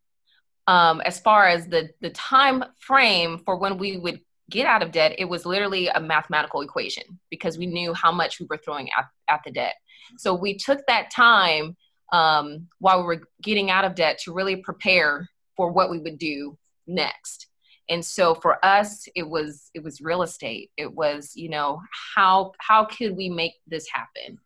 um, 0.68 1.02
as 1.02 1.20
far 1.20 1.48
as 1.48 1.68
the 1.68 1.90
the 2.02 2.10
time 2.12 2.64
frame 2.80 3.40
for 3.46 3.58
when 3.58 3.78
we 3.78 3.98
would 3.98 4.22
get 4.52 4.68
out 4.68 4.84
of 4.84 4.92
debt, 4.92 5.16
it 5.18 5.26
was 5.26 5.46
literally 5.46 5.88
a 5.88 6.00
mathematical 6.00 6.62
equation 6.62 7.20
because 7.30 7.58
we 7.58 7.66
knew 7.66 7.94
how 7.94 8.12
much 8.12 8.40
we 8.40 8.46
were 8.50 8.58
throwing 8.58 8.90
at, 8.98 9.06
at 9.28 9.42
the 9.44 9.52
debt. 9.52 9.74
So 10.18 10.36
we 10.36 10.56
took 10.56 10.80
that 10.88 11.10
time 11.10 11.76
um, 12.14 12.68
while 12.80 13.00
we 13.00 13.06
were 13.06 13.24
getting 13.42 13.72
out 13.72 13.86
of 13.86 13.96
debt 13.96 14.20
to 14.20 14.34
really 14.34 14.58
prepare 14.58 15.28
for 15.58 15.72
what 15.72 15.90
we 15.90 15.98
would 15.98 16.20
do 16.20 16.58
next. 16.86 17.48
And 17.90 18.06
so 18.06 18.36
for 18.36 18.64
us, 18.64 19.08
it 19.16 19.28
was 19.28 19.70
it 19.74 19.84
was 19.84 20.00
real 20.00 20.22
estate. 20.22 20.72
It 20.78 20.94
was 20.94 21.32
you 21.36 21.50
know 21.50 21.82
how 22.16 22.54
how 22.60 22.86
could 22.86 23.18
we 23.18 23.30
make 23.30 23.54
this 23.68 23.88
happen? 23.90 24.40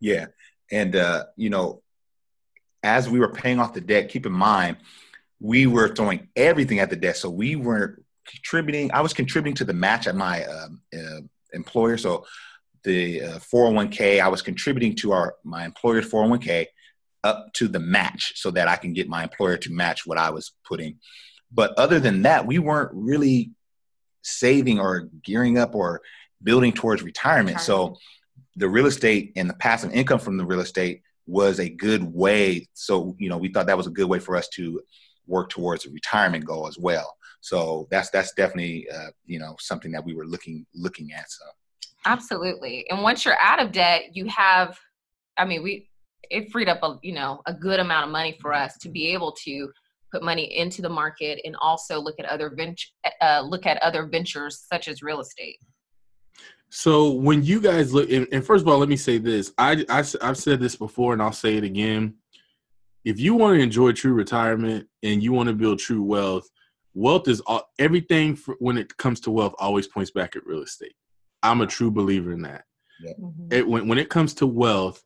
Yeah. 0.00 0.26
And, 0.72 0.96
uh, 0.96 1.26
you 1.36 1.50
know, 1.50 1.82
as 2.82 3.08
we 3.08 3.20
were 3.20 3.32
paying 3.32 3.60
off 3.60 3.74
the 3.74 3.80
debt, 3.80 4.08
keep 4.08 4.26
in 4.26 4.32
mind, 4.32 4.78
we 5.38 5.66
were 5.66 5.94
throwing 5.94 6.28
everything 6.34 6.80
at 6.80 6.90
the 6.90 6.96
debt. 6.96 7.16
So 7.18 7.30
we 7.30 7.56
weren't 7.56 8.02
contributing. 8.32 8.90
I 8.92 9.00
was 9.00 9.12
contributing 9.12 9.54
to 9.56 9.64
the 9.64 9.72
match 9.74 10.06
at 10.06 10.16
my 10.16 10.44
um, 10.44 10.80
uh, 10.94 11.20
employer. 11.52 11.96
So 11.96 12.24
the 12.84 13.22
uh, 13.22 13.38
401k, 13.38 14.20
I 14.20 14.28
was 14.28 14.42
contributing 14.42 14.96
to 14.96 15.12
our 15.12 15.34
my 15.44 15.64
employer's 15.64 16.10
401k 16.10 16.66
up 17.24 17.52
to 17.54 17.68
the 17.68 17.78
match 17.78 18.32
so 18.36 18.50
that 18.50 18.68
I 18.68 18.76
can 18.76 18.92
get 18.92 19.08
my 19.08 19.22
employer 19.22 19.56
to 19.58 19.72
match 19.72 20.06
what 20.06 20.18
I 20.18 20.30
was 20.30 20.52
putting. 20.66 20.98
But 21.52 21.72
other 21.78 22.00
than 22.00 22.22
that, 22.22 22.46
we 22.46 22.58
weren't 22.58 22.90
really 22.92 23.52
saving 24.22 24.80
or 24.80 25.08
gearing 25.22 25.58
up 25.58 25.74
or 25.74 26.00
building 26.42 26.72
towards 26.72 27.02
retirement. 27.02 27.60
So 27.60 27.96
the 28.56 28.68
real 28.68 28.86
estate 28.86 29.32
and 29.36 29.48
the 29.48 29.54
passive 29.54 29.92
income 29.92 30.18
from 30.18 30.36
the 30.36 30.44
real 30.44 30.60
estate 30.60 31.02
was 31.26 31.60
a 31.60 31.68
good 31.68 32.02
way. 32.02 32.68
So, 32.74 33.14
you 33.18 33.28
know, 33.28 33.38
we 33.38 33.48
thought 33.48 33.66
that 33.66 33.76
was 33.76 33.86
a 33.86 33.90
good 33.90 34.08
way 34.08 34.18
for 34.18 34.36
us 34.36 34.48
to 34.50 34.80
work 35.26 35.50
towards 35.50 35.86
a 35.86 35.90
retirement 35.90 36.44
goal 36.44 36.66
as 36.66 36.78
well. 36.78 37.14
So 37.42 37.88
that's 37.90 38.08
that's 38.10 38.32
definitely 38.32 38.88
uh, 38.88 39.10
you 39.26 39.38
know 39.38 39.56
something 39.58 39.92
that 39.92 40.04
we 40.04 40.14
were 40.14 40.26
looking 40.26 40.64
looking 40.74 41.12
at. 41.12 41.30
So 41.30 41.44
Absolutely. 42.04 42.86
And 42.90 43.02
once 43.02 43.24
you're 43.24 43.38
out 43.40 43.60
of 43.62 43.72
debt, 43.72 44.14
you 44.16 44.26
have, 44.26 44.78
I 45.36 45.44
mean, 45.44 45.62
we 45.62 45.88
it 46.30 46.50
freed 46.50 46.68
up 46.68 46.78
a 46.82 46.98
you 47.02 47.12
know 47.12 47.42
a 47.46 47.52
good 47.52 47.80
amount 47.80 48.06
of 48.06 48.10
money 48.10 48.38
for 48.40 48.54
us 48.54 48.78
to 48.78 48.88
be 48.88 49.08
able 49.08 49.32
to 49.44 49.70
put 50.10 50.22
money 50.22 50.56
into 50.56 50.82
the 50.82 50.88
market 50.88 51.40
and 51.44 51.56
also 51.60 51.98
look 51.98 52.14
at 52.18 52.26
other 52.26 52.50
venture 52.54 52.88
uh, 53.20 53.42
look 53.44 53.66
at 53.66 53.82
other 53.82 54.06
ventures 54.06 54.64
such 54.72 54.88
as 54.88 55.02
real 55.02 55.20
estate. 55.20 55.58
So 56.70 57.10
when 57.10 57.42
you 57.42 57.60
guys 57.60 57.92
look, 57.92 58.10
and, 58.10 58.26
and 58.32 58.44
first 58.44 58.62
of 58.62 58.68
all, 58.68 58.78
let 58.78 58.88
me 58.88 58.96
say 58.96 59.18
this: 59.18 59.52
I, 59.58 59.84
I 59.88 60.04
have 60.24 60.38
said 60.38 60.60
this 60.60 60.76
before, 60.76 61.12
and 61.12 61.20
I'll 61.20 61.32
say 61.32 61.56
it 61.56 61.64
again. 61.64 62.14
If 63.04 63.18
you 63.18 63.34
want 63.34 63.56
to 63.56 63.62
enjoy 63.62 63.92
true 63.92 64.12
retirement 64.12 64.86
and 65.02 65.20
you 65.22 65.32
want 65.32 65.48
to 65.48 65.54
build 65.54 65.80
true 65.80 66.04
wealth, 66.04 66.48
wealth 66.94 67.28
is 67.28 67.40
all, 67.42 67.68
everything. 67.78 68.36
For, 68.36 68.56
when 68.58 68.78
it 68.78 68.96
comes 68.96 69.20
to 69.20 69.30
wealth, 69.30 69.54
always 69.58 69.86
points 69.86 70.10
back 70.10 70.36
at 70.36 70.46
real 70.46 70.62
estate. 70.62 70.94
I'm 71.42 71.60
a 71.60 71.66
true 71.66 71.90
believer 71.90 72.32
in 72.32 72.42
that. 72.42 72.64
Mhm. 73.18 73.52
It, 73.52 73.66
when 73.66 73.88
when 73.88 73.98
it 73.98 74.08
comes 74.08 74.34
to 74.34 74.46
wealth, 74.46 75.02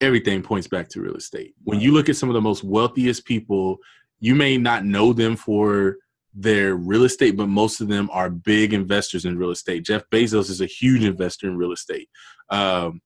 everything 0.00 0.42
points 0.42 0.68
back 0.68 0.88
to 0.90 1.00
real 1.00 1.16
estate. 1.16 1.54
When 1.64 1.80
you 1.80 1.92
look 1.92 2.08
at 2.08 2.16
some 2.16 2.28
of 2.28 2.34
the 2.34 2.40
most 2.40 2.62
wealthiest 2.62 3.24
people, 3.24 3.78
you 4.20 4.34
may 4.34 4.56
not 4.56 4.84
know 4.84 5.12
them 5.12 5.36
for 5.36 5.96
their 6.34 6.74
real 6.74 7.04
estate, 7.04 7.36
but 7.36 7.48
most 7.48 7.80
of 7.80 7.88
them 7.88 8.08
are 8.12 8.28
big 8.28 8.72
investors 8.72 9.24
in 9.24 9.38
real 9.38 9.50
estate. 9.50 9.84
Jeff 9.84 10.02
Bezos 10.10 10.50
is 10.50 10.60
a 10.60 10.66
huge 10.66 11.04
investor 11.04 11.46
in 11.46 11.56
real 11.56 11.72
estate. 11.72 12.08
Um, 12.50 13.00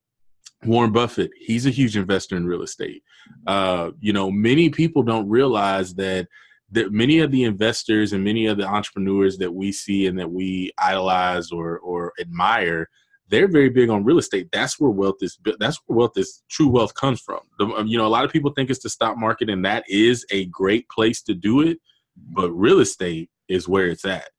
Warren 0.65 0.91
Buffett, 0.91 1.31
he's 1.37 1.65
a 1.65 1.69
huge 1.69 1.95
investor 1.95 2.35
in 2.35 2.45
real 2.45 2.63
estate. 2.63 3.03
Uh, 3.47 3.91
you 3.99 4.13
know, 4.13 4.29
many 4.29 4.69
people 4.69 5.03
don't 5.03 5.29
realize 5.29 5.95
that 5.95 6.27
that 6.71 6.91
many 6.91 7.19
of 7.19 7.31
the 7.31 7.43
investors 7.43 8.13
and 8.13 8.23
many 8.23 8.45
of 8.45 8.57
the 8.57 8.65
entrepreneurs 8.65 9.37
that 9.37 9.51
we 9.51 9.71
see 9.71 10.07
and 10.07 10.17
that 10.19 10.31
we 10.31 10.71
idolize 10.77 11.51
or 11.51 11.79
or 11.79 12.13
admire, 12.19 12.87
they're 13.29 13.47
very 13.47 13.69
big 13.69 13.89
on 13.89 14.03
real 14.03 14.17
estate. 14.17 14.49
That's 14.51 14.79
where 14.79 14.91
wealth 14.91 15.17
is. 15.21 15.37
Built 15.37 15.57
that's 15.59 15.79
where 15.85 15.97
wealth 15.97 16.17
is. 16.17 16.43
True 16.49 16.67
wealth 16.67 16.93
comes 16.93 17.21
from. 17.21 17.41
The, 17.57 17.83
you 17.85 17.97
know, 17.97 18.05
a 18.05 18.09
lot 18.09 18.25
of 18.25 18.31
people 18.31 18.51
think 18.51 18.69
it's 18.69 18.83
the 18.83 18.89
stock 18.89 19.17
market, 19.17 19.49
and 19.49 19.65
that 19.65 19.83
is 19.87 20.25
a 20.31 20.45
great 20.45 20.87
place 20.89 21.21
to 21.23 21.33
do 21.33 21.61
it. 21.61 21.79
But 22.17 22.51
real 22.51 22.79
estate 22.79 23.29
is 23.47 23.67
where 23.67 23.87
it's 23.87 24.05
at. 24.05 24.29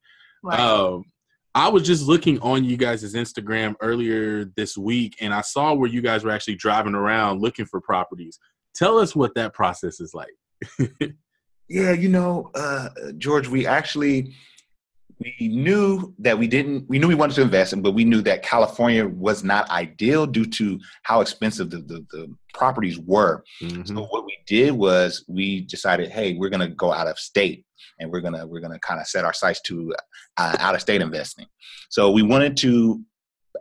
Right. 0.43 0.59
Um, 0.59 1.05
I 1.53 1.67
was 1.67 1.83
just 1.83 2.07
looking 2.07 2.39
on 2.39 2.63
you 2.63 2.77
guys' 2.77 3.13
Instagram 3.13 3.75
earlier 3.81 4.45
this 4.55 4.77
week, 4.77 5.17
and 5.19 5.33
I 5.33 5.41
saw 5.41 5.73
where 5.73 5.89
you 5.89 6.01
guys 6.01 6.23
were 6.23 6.31
actually 6.31 6.55
driving 6.55 6.95
around 6.95 7.41
looking 7.41 7.65
for 7.65 7.81
properties. 7.81 8.39
Tell 8.73 8.97
us 8.97 9.15
what 9.15 9.35
that 9.35 9.53
process 9.53 9.99
is 9.99 10.13
like. 10.13 10.33
yeah, 11.71 11.91
you 11.91 12.09
know, 12.09 12.51
uh, 12.53 12.89
George, 13.17 13.47
we 13.47 13.65
actually 13.65 14.33
we 15.39 15.47
knew 15.47 16.13
that 16.19 16.37
we 16.37 16.47
didn't 16.47 16.87
we 16.89 16.97
knew 16.97 17.07
we 17.07 17.15
wanted 17.15 17.35
to 17.35 17.41
invest 17.41 17.73
in 17.73 17.81
but 17.83 17.91
we 17.91 18.03
knew 18.03 18.21
that 18.21 18.41
california 18.41 19.07
was 19.07 19.43
not 19.43 19.69
ideal 19.69 20.25
due 20.25 20.45
to 20.45 20.79
how 21.03 21.21
expensive 21.21 21.69
the, 21.69 21.77
the, 21.77 22.05
the 22.11 22.35
properties 22.55 22.97
were. 22.99 23.43
Mm-hmm. 23.61 23.85
so 23.85 24.03
what 24.05 24.25
we 24.25 24.35
did 24.47 24.71
was 24.71 25.23
we 25.27 25.61
decided 25.61 26.09
hey 26.09 26.33
we're 26.33 26.49
going 26.49 26.67
to 26.67 26.75
go 26.75 26.91
out 26.91 27.07
of 27.07 27.19
state 27.19 27.65
and 27.99 28.11
we're 28.11 28.21
going 28.21 28.33
to 28.33 28.45
we're 28.47 28.61
going 28.61 28.73
to 28.73 28.79
kind 28.79 28.99
of 28.99 29.07
set 29.07 29.25
our 29.25 29.33
sights 29.33 29.61
to 29.61 29.93
uh, 30.37 30.55
out 30.59 30.75
of 30.75 30.81
state 30.81 31.01
investing. 31.01 31.45
So 31.89 32.11
we 32.11 32.23
wanted 32.23 32.57
to 32.57 33.01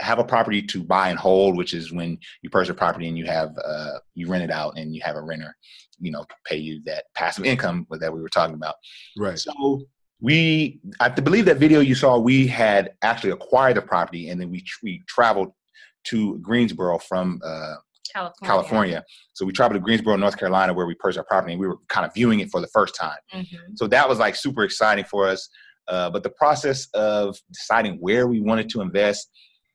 have 0.00 0.18
a 0.18 0.24
property 0.24 0.62
to 0.62 0.82
buy 0.82 1.10
and 1.10 1.18
hold 1.18 1.56
which 1.56 1.74
is 1.74 1.92
when 1.92 2.16
you 2.42 2.48
purchase 2.48 2.70
a 2.70 2.74
property 2.74 3.08
and 3.08 3.18
you 3.18 3.26
have 3.26 3.56
uh, 3.62 3.98
you 4.14 4.28
rent 4.28 4.44
it 4.44 4.50
out 4.50 4.78
and 4.78 4.94
you 4.94 5.02
have 5.04 5.16
a 5.16 5.22
renter 5.22 5.54
you 6.00 6.10
know 6.10 6.24
pay 6.46 6.56
you 6.56 6.80
that 6.84 7.04
passive 7.14 7.44
income 7.44 7.86
that 7.90 8.12
we 8.12 8.20
were 8.20 8.28
talking 8.28 8.54
about 8.54 8.74
right 9.16 9.38
so 9.38 9.82
we 10.20 10.80
i 11.00 11.08
believe 11.08 11.44
that 11.44 11.58
video 11.58 11.80
you 11.80 11.94
saw 11.94 12.18
we 12.18 12.46
had 12.46 12.92
actually 13.02 13.30
acquired 13.30 13.76
the 13.76 13.82
property 13.82 14.28
and 14.28 14.40
then 14.40 14.50
we 14.50 14.64
we 14.82 15.02
traveled 15.06 15.52
to 16.04 16.38
greensboro 16.38 16.98
from 16.98 17.40
uh, 17.44 17.74
California. 18.12 18.48
California. 18.48 19.04
So 19.34 19.44
we 19.44 19.52
traveled 19.52 19.80
to 19.80 19.84
Greensboro, 19.84 20.16
North 20.16 20.36
Carolina, 20.36 20.72
where 20.72 20.86
we 20.86 20.94
purchased 20.94 21.18
our 21.18 21.24
property, 21.24 21.52
and 21.52 21.60
we 21.60 21.68
were 21.68 21.76
kind 21.88 22.06
of 22.06 22.12
viewing 22.14 22.40
it 22.40 22.50
for 22.50 22.60
the 22.60 22.66
first 22.68 22.94
time. 22.94 23.18
Mm-hmm. 23.32 23.74
So 23.76 23.86
that 23.88 24.08
was 24.08 24.18
like 24.18 24.34
super 24.34 24.64
exciting 24.64 25.04
for 25.04 25.28
us. 25.28 25.48
Uh, 25.88 26.10
but 26.10 26.22
the 26.22 26.30
process 26.30 26.88
of 26.94 27.36
deciding 27.52 27.96
where 27.96 28.26
we 28.26 28.40
wanted 28.40 28.68
to 28.70 28.80
invest, 28.80 29.30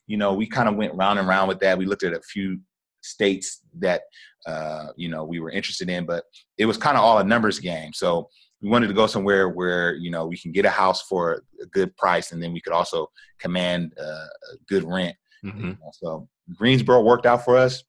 you 0.08 0.18
know, 0.18 0.34
we 0.34 0.48
kind 0.48 0.70
of 0.70 0.76
went 0.76 0.94
round 0.96 1.20
and 1.20 1.28
round 1.28 1.48
with 1.48 1.60
that. 1.60 1.78
We 1.78 1.86
looked 1.86 2.04
at 2.04 2.14
a 2.14 2.22
few 2.22 2.60
states 3.06 3.62
that, 3.80 4.02
uh, 4.46 4.88
you 4.96 5.10
know, 5.10 5.24
we 5.24 5.40
were 5.40 5.52
interested 5.52 5.90
in, 5.90 6.06
but 6.06 6.24
it 6.58 6.66
was 6.66 6.78
kind 6.78 6.98
of 6.98 7.04
all 7.04 7.20
a 7.20 7.24
numbers 7.24 7.60
game. 7.60 7.94
So 7.94 8.30
we 8.62 8.70
wanted 8.70 8.88
to 8.88 8.94
go 8.94 9.08
somewhere 9.08 9.50
where 9.50 9.94
you 9.96 10.10
know 10.10 10.26
we 10.26 10.38
can 10.38 10.52
get 10.52 10.66
a 10.66 10.70
house 10.70 11.04
for 11.04 11.44
a 11.62 11.66
good 11.68 11.96
price, 11.98 12.32
and 12.32 12.42
then 12.42 12.54
we 12.54 12.62
could 12.62 12.74
also 12.74 13.08
command 13.40 13.94
uh, 14.00 14.04
a 14.54 14.58
good 14.68 14.84
rent. 14.84 15.16
Mm-hmm. 15.46 15.74
So 15.94 16.28
Greensboro 16.56 17.02
worked 17.02 17.26
out 17.26 17.46
for 17.46 17.58
us. 17.58 17.84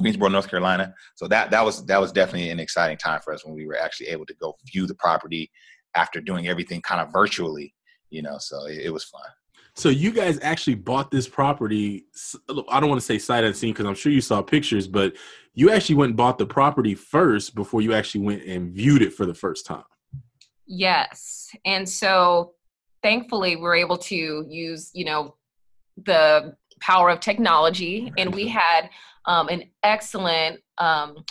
Greensboro, 0.00 0.28
North 0.28 0.48
Carolina. 0.48 0.94
So 1.16 1.26
that 1.28 1.50
that 1.50 1.64
was 1.64 1.84
that 1.86 2.00
was 2.00 2.12
definitely 2.12 2.50
an 2.50 2.60
exciting 2.60 2.96
time 2.96 3.20
for 3.20 3.34
us 3.34 3.44
when 3.44 3.54
we 3.54 3.66
were 3.66 3.76
actually 3.76 4.08
able 4.08 4.26
to 4.26 4.34
go 4.34 4.56
view 4.72 4.86
the 4.86 4.94
property 4.94 5.50
after 5.94 6.20
doing 6.20 6.48
everything 6.48 6.80
kind 6.82 7.00
of 7.00 7.12
virtually. 7.12 7.74
You 8.10 8.22
know, 8.22 8.38
so 8.38 8.66
it, 8.66 8.78
it 8.84 8.90
was 8.90 9.04
fun. 9.04 9.20
So 9.78 9.90
you 9.90 10.10
guys 10.10 10.40
actually 10.42 10.74
bought 10.74 11.12
this 11.12 11.28
property. 11.28 12.06
I 12.68 12.80
don't 12.80 12.88
want 12.88 13.00
to 13.00 13.04
say 13.06 13.16
sight 13.16 13.44
unseen 13.44 13.72
because 13.72 13.86
I'm 13.86 13.94
sure 13.94 14.10
you 14.10 14.20
saw 14.20 14.42
pictures, 14.42 14.88
but 14.88 15.14
you 15.54 15.70
actually 15.70 15.94
went 15.94 16.10
and 16.10 16.16
bought 16.16 16.36
the 16.36 16.46
property 16.46 16.96
first 16.96 17.54
before 17.54 17.80
you 17.80 17.94
actually 17.94 18.22
went 18.22 18.42
and 18.42 18.72
viewed 18.72 19.02
it 19.02 19.14
for 19.14 19.24
the 19.24 19.34
first 19.34 19.66
time. 19.66 19.84
Yes, 20.66 21.54
and 21.64 21.88
so 21.88 22.54
thankfully 23.04 23.54
we're 23.54 23.76
able 23.76 23.98
to 23.98 24.44
use 24.48 24.90
you 24.94 25.04
know 25.04 25.36
the 26.04 26.56
power 26.80 27.08
of 27.08 27.20
technology, 27.20 28.12
and 28.18 28.34
we 28.34 28.48
had 28.48 28.90
um, 29.26 29.46
an 29.46 29.62
excellent 29.84 30.60
um, 30.78 31.24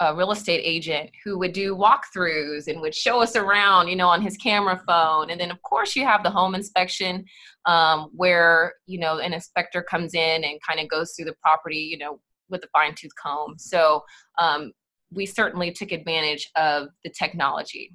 a 0.00 0.14
real 0.16 0.32
estate 0.32 0.62
agent 0.64 1.10
who 1.22 1.38
would 1.38 1.52
do 1.52 1.76
walkthroughs 1.76 2.68
and 2.68 2.80
would 2.80 2.94
show 2.94 3.20
us 3.20 3.36
around, 3.36 3.88
you 3.88 3.96
know, 3.96 4.08
on 4.08 4.22
his 4.22 4.36
camera 4.38 4.82
phone. 4.86 5.30
And 5.30 5.38
then, 5.38 5.50
of 5.50 5.60
course, 5.62 5.94
you 5.94 6.04
have 6.06 6.22
the 6.22 6.30
home 6.30 6.54
inspection 6.54 7.24
um, 7.66 8.08
where, 8.14 8.72
you 8.86 8.98
know, 8.98 9.18
an 9.18 9.34
inspector 9.34 9.82
comes 9.82 10.14
in 10.14 10.42
and 10.42 10.58
kind 10.66 10.80
of 10.80 10.88
goes 10.88 11.12
through 11.12 11.26
the 11.26 11.36
property, 11.42 11.76
you 11.76 11.98
know, 11.98 12.18
with 12.48 12.64
a 12.64 12.68
fine 12.68 12.94
tooth 12.94 13.12
comb. 13.22 13.56
So 13.58 14.02
um, 14.38 14.72
we 15.12 15.26
certainly 15.26 15.70
took 15.70 15.92
advantage 15.92 16.50
of 16.56 16.88
the 17.04 17.10
technology. 17.10 17.94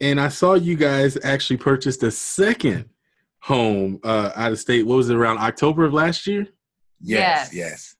And 0.00 0.20
I 0.20 0.28
saw 0.28 0.54
you 0.54 0.76
guys 0.76 1.18
actually 1.24 1.58
purchased 1.58 2.02
a 2.04 2.10
second 2.10 2.88
home 3.42 3.98
uh, 4.04 4.30
out 4.36 4.52
of 4.52 4.58
state. 4.58 4.86
What 4.86 4.96
was 4.96 5.10
it 5.10 5.16
around 5.16 5.38
October 5.38 5.84
of 5.84 5.92
last 5.92 6.26
year? 6.26 6.46
Yes, 7.00 7.52
yes. 7.52 7.54
yes. 7.54 7.96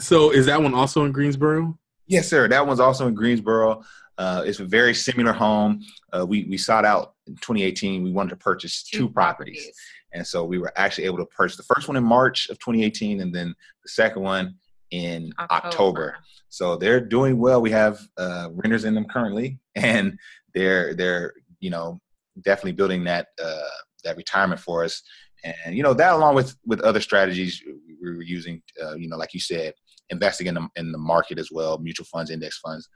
So 0.00 0.30
is 0.30 0.46
that 0.46 0.62
one 0.62 0.74
also 0.74 1.04
in 1.04 1.12
Greensboro? 1.12 1.78
Yes, 2.06 2.28
sir. 2.28 2.48
That 2.48 2.66
one's 2.66 2.80
also 2.80 3.06
in 3.08 3.14
Greensboro. 3.14 3.82
Uh, 4.16 4.42
it's 4.46 4.60
a 4.60 4.64
very 4.64 4.94
similar 4.94 5.32
home. 5.32 5.82
Uh, 6.12 6.24
we 6.26 6.44
we 6.44 6.56
sought 6.56 6.84
out 6.84 7.14
in 7.26 7.34
2018. 7.36 8.02
We 8.02 8.12
wanted 8.12 8.30
to 8.30 8.36
purchase 8.36 8.82
two, 8.82 8.98
two 8.98 9.08
properties. 9.08 9.56
properties. 9.56 9.76
and 10.12 10.26
so 10.26 10.44
we 10.44 10.58
were 10.58 10.72
actually 10.76 11.04
able 11.04 11.18
to 11.18 11.26
purchase 11.26 11.56
the 11.56 11.62
first 11.62 11.88
one 11.88 11.96
in 11.96 12.04
March 12.04 12.48
of 12.48 12.58
2018, 12.58 13.20
and 13.20 13.34
then 13.34 13.54
the 13.82 13.88
second 13.88 14.22
one 14.22 14.54
in 14.90 15.32
October. 15.38 15.66
October. 15.66 16.16
So 16.48 16.76
they're 16.76 17.00
doing 17.00 17.38
well. 17.38 17.60
We 17.60 17.70
have 17.70 18.00
uh, 18.16 18.48
renters 18.52 18.84
in 18.84 18.94
them 18.94 19.04
currently, 19.04 19.58
and 19.74 20.18
they're 20.54 20.94
they're 20.94 21.34
you 21.60 21.70
know 21.70 22.00
definitely 22.42 22.72
building 22.72 23.04
that 23.04 23.28
uh, 23.42 23.60
that 24.04 24.16
retirement 24.16 24.60
for 24.60 24.84
us. 24.84 25.02
And 25.44 25.76
you 25.76 25.82
know 25.82 25.94
that 25.94 26.14
along 26.14 26.34
with 26.34 26.56
with 26.64 26.80
other 26.80 27.00
strategies 27.00 27.62
we 28.02 28.16
were 28.16 28.22
using, 28.22 28.62
uh, 28.82 28.94
you 28.94 29.08
know, 29.08 29.16
like 29.16 29.34
you 29.34 29.40
said, 29.40 29.74
investing 30.10 30.46
in 30.46 30.54
the 30.54 30.68
in 30.76 30.92
the 30.92 30.98
market 30.98 31.38
as 31.38 31.50
well, 31.52 31.78
mutual 31.78 32.06
funds, 32.06 32.30
index 32.30 32.58
funds. 32.58 32.88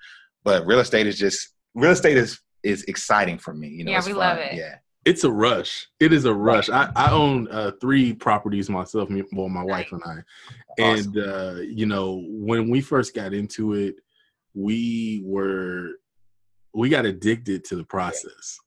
But 0.44 0.66
real 0.66 0.81
estate 0.81 1.07
is 1.07 1.18
just 1.18 1.55
real 1.75 1.92
estate 1.92 2.16
is 2.16 2.40
is 2.62 2.85
exciting 2.85 3.38
for 3.38 3.55
me. 3.55 3.68
You 3.68 3.85
know, 3.85 3.92
yeah, 3.92 4.01
we 4.05 4.12
fun. 4.12 4.18
love 4.18 4.38
it. 4.38 4.55
Yeah. 4.55 4.77
It's 5.05 5.25
a 5.25 5.33
rush. 5.33 5.88
It 5.98 6.12
is 6.12 6.27
a 6.27 6.33
rush. 6.33 6.70
I, 6.70 6.88
I 6.94 7.11
own 7.11 7.48
uh, 7.51 7.72
three 7.81 8.12
properties 8.12 8.70
myself, 8.70 9.09
well, 9.33 9.48
my 9.48 9.64
wife 9.64 9.90
and 9.90 10.01
I. 10.05 10.81
Awesome. 10.81 11.16
And, 11.16 11.18
uh, 11.18 11.55
you 11.61 11.87
know, 11.87 12.22
when 12.29 12.70
we 12.70 12.81
first 12.81 13.12
got 13.12 13.35
into 13.35 13.72
it, 13.72 13.96
we 14.55 15.20
were 15.25 15.94
we 16.75 16.88
got 16.88 17.05
addicted 17.05 17.64
to 17.64 17.77
the 17.77 17.85
process. 17.85 18.59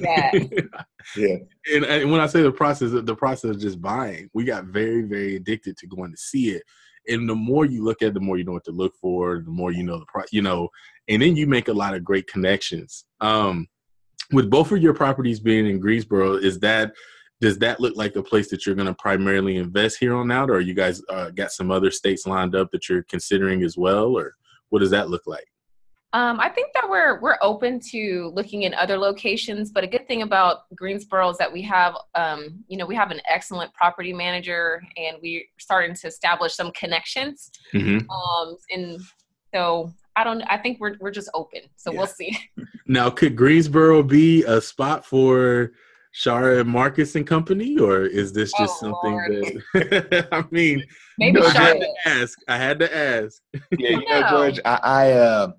Yeah. 0.00 0.30
yeah. 1.16 1.36
And, 1.74 1.84
and, 1.84 2.10
when 2.10 2.20
I 2.20 2.26
say 2.26 2.42
the 2.42 2.52
process, 2.52 2.90
the 2.92 3.16
process 3.16 3.50
of 3.50 3.60
just 3.60 3.80
buying, 3.80 4.30
we 4.32 4.44
got 4.44 4.66
very, 4.66 5.02
very 5.02 5.36
addicted 5.36 5.76
to 5.78 5.86
going 5.86 6.12
to 6.12 6.16
see 6.16 6.50
it. 6.50 6.62
And 7.08 7.28
the 7.28 7.34
more 7.34 7.64
you 7.64 7.84
look 7.84 8.02
at, 8.02 8.08
it, 8.08 8.14
the 8.14 8.20
more 8.20 8.36
you 8.36 8.44
know 8.44 8.52
what 8.52 8.64
to 8.64 8.72
look 8.72 8.94
for. 9.00 9.42
The 9.44 9.50
more 9.50 9.72
you 9.72 9.82
know 9.82 9.98
the 9.98 10.06
pro, 10.06 10.22
you 10.30 10.42
know, 10.42 10.68
and 11.08 11.22
then 11.22 11.36
you 11.36 11.46
make 11.46 11.68
a 11.68 11.72
lot 11.72 11.94
of 11.94 12.04
great 12.04 12.26
connections. 12.26 13.04
Um, 13.20 13.66
with 14.32 14.50
both 14.50 14.70
of 14.72 14.82
your 14.82 14.94
properties 14.94 15.40
being 15.40 15.66
in 15.66 15.80
Greensboro, 15.80 16.34
is 16.34 16.58
that 16.60 16.92
does 17.40 17.58
that 17.58 17.80
look 17.80 17.96
like 17.96 18.16
a 18.16 18.22
place 18.22 18.50
that 18.50 18.66
you're 18.66 18.74
going 18.74 18.88
to 18.88 18.94
primarily 18.94 19.56
invest 19.56 19.98
here 19.98 20.14
on 20.14 20.30
out, 20.30 20.50
or 20.50 20.60
you 20.60 20.74
guys 20.74 21.00
uh, 21.08 21.30
got 21.30 21.52
some 21.52 21.70
other 21.70 21.90
states 21.90 22.26
lined 22.26 22.54
up 22.54 22.70
that 22.72 22.88
you're 22.88 23.04
considering 23.04 23.62
as 23.62 23.76
well, 23.78 24.18
or 24.18 24.34
what 24.70 24.80
does 24.80 24.90
that 24.90 25.08
look 25.08 25.22
like? 25.26 25.46
Um, 26.14 26.40
I 26.40 26.48
think 26.48 26.68
that 26.72 26.88
we're 26.88 27.20
we're 27.20 27.36
open 27.42 27.80
to 27.90 28.32
looking 28.34 28.62
in 28.62 28.72
other 28.72 28.96
locations, 28.96 29.70
but 29.70 29.84
a 29.84 29.86
good 29.86 30.08
thing 30.08 30.22
about 30.22 30.60
Greensboro 30.74 31.28
is 31.28 31.36
that 31.36 31.52
we 31.52 31.60
have, 31.62 31.96
um, 32.14 32.64
you 32.66 32.78
know, 32.78 32.86
we 32.86 32.94
have 32.94 33.10
an 33.10 33.20
excellent 33.28 33.74
property 33.74 34.14
manager, 34.14 34.82
and 34.96 35.18
we're 35.22 35.42
starting 35.58 35.94
to 35.94 36.06
establish 36.06 36.54
some 36.54 36.72
connections. 36.72 37.50
Mm-hmm. 37.74 38.08
Um, 38.08 38.56
and 38.70 39.00
so 39.54 39.92
I 40.16 40.24
don't, 40.24 40.40
I 40.42 40.56
think 40.56 40.80
we're 40.80 40.96
we're 40.98 41.10
just 41.10 41.28
open, 41.34 41.60
so 41.76 41.92
yeah. 41.92 41.98
we'll 41.98 42.06
see. 42.06 42.38
Now, 42.90 43.10
could 43.10 43.36
Greensboro 43.36 44.02
be 44.02 44.44
a 44.44 44.62
spot 44.62 45.04
for 45.04 45.72
Shira 46.12 46.60
and 46.60 46.70
Marcus 46.70 47.16
and 47.16 47.26
company, 47.26 47.78
or 47.78 48.06
is 48.06 48.32
this 48.32 48.50
just 48.58 48.82
oh, 48.82 48.92
something 49.04 49.12
Lord. 49.12 49.62
that 49.90 50.28
I 50.32 50.42
mean? 50.50 50.82
Maybe 51.18 51.38
I 51.38 51.50
had 51.50 51.80
to 51.80 51.94
ask. 52.06 52.38
I 52.48 52.56
had 52.56 52.78
to 52.78 52.96
ask. 52.96 53.42
Yeah, 53.78 53.90
you 53.90 54.08
know, 54.08 54.26
George, 54.30 54.58
I, 54.64 54.80
I 54.82 55.12
uh, 55.12 55.52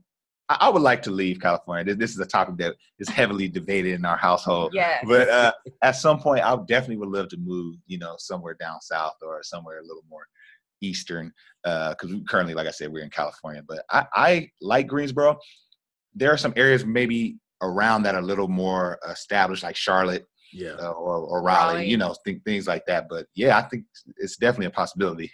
I, 0.50 0.70
would 0.70 0.82
like 0.82 1.02
to 1.04 1.12
leave 1.12 1.40
California. 1.40 1.94
This 1.94 2.12
is 2.12 2.20
a 2.20 2.26
topic 2.26 2.58
that 2.58 2.76
is 2.98 3.08
heavily 3.08 3.48
debated 3.48 3.94
in 3.94 4.04
our 4.04 4.18
household. 4.18 4.74
Yeah. 4.74 5.00
But 5.06 5.30
uh, 5.30 5.52
at 5.84 5.92
some 5.92 6.20
point, 6.20 6.44
I 6.44 6.56
definitely 6.68 6.98
would 6.98 7.10
love 7.10 7.30
to 7.30 7.38
move, 7.38 7.76
you 7.86 8.00
know, 8.00 8.16
somewhere 8.18 8.56
down 8.60 8.82
south 8.82 9.18
or 9.22 9.44
somewhere 9.44 9.80
a 9.80 9.84
little 9.84 10.04
more 10.10 10.28
Eastern, 10.82 11.32
because 11.64 12.12
uh, 12.12 12.20
currently, 12.28 12.54
like 12.54 12.68
I 12.68 12.72
said, 12.72 12.92
we're 12.92 13.04
in 13.04 13.10
California. 13.10 13.64
But 13.68 13.84
I, 13.92 14.06
I 14.16 14.52
like 14.62 14.88
Greensboro. 14.88 15.38
There 16.16 16.34
are 16.34 16.38
some 16.38 16.54
areas 16.56 16.86
maybe 16.86 17.38
around 17.62 18.04
that 18.04 18.16
are 18.16 18.22
a 18.22 18.26
little 18.26 18.48
more 18.48 18.98
established, 19.08 19.64
like 19.64 19.76
Charlotte, 19.76 20.26
yeah, 20.52 20.72
uh, 20.80 20.92
or, 20.92 21.18
or 21.18 21.44
Raleigh, 21.44 21.74
Raleigh, 21.76 21.90
you 21.90 21.98
know, 21.98 22.16
think 22.26 22.44
things 22.44 22.66
like 22.66 22.86
that. 22.88 23.08
But 23.08 23.28
yeah, 23.36 23.58
I 23.58 23.62
think 23.64 23.84
it's 24.18 24.38
definitely 24.38 24.68
a 24.68 24.72
possibility. 24.72 25.32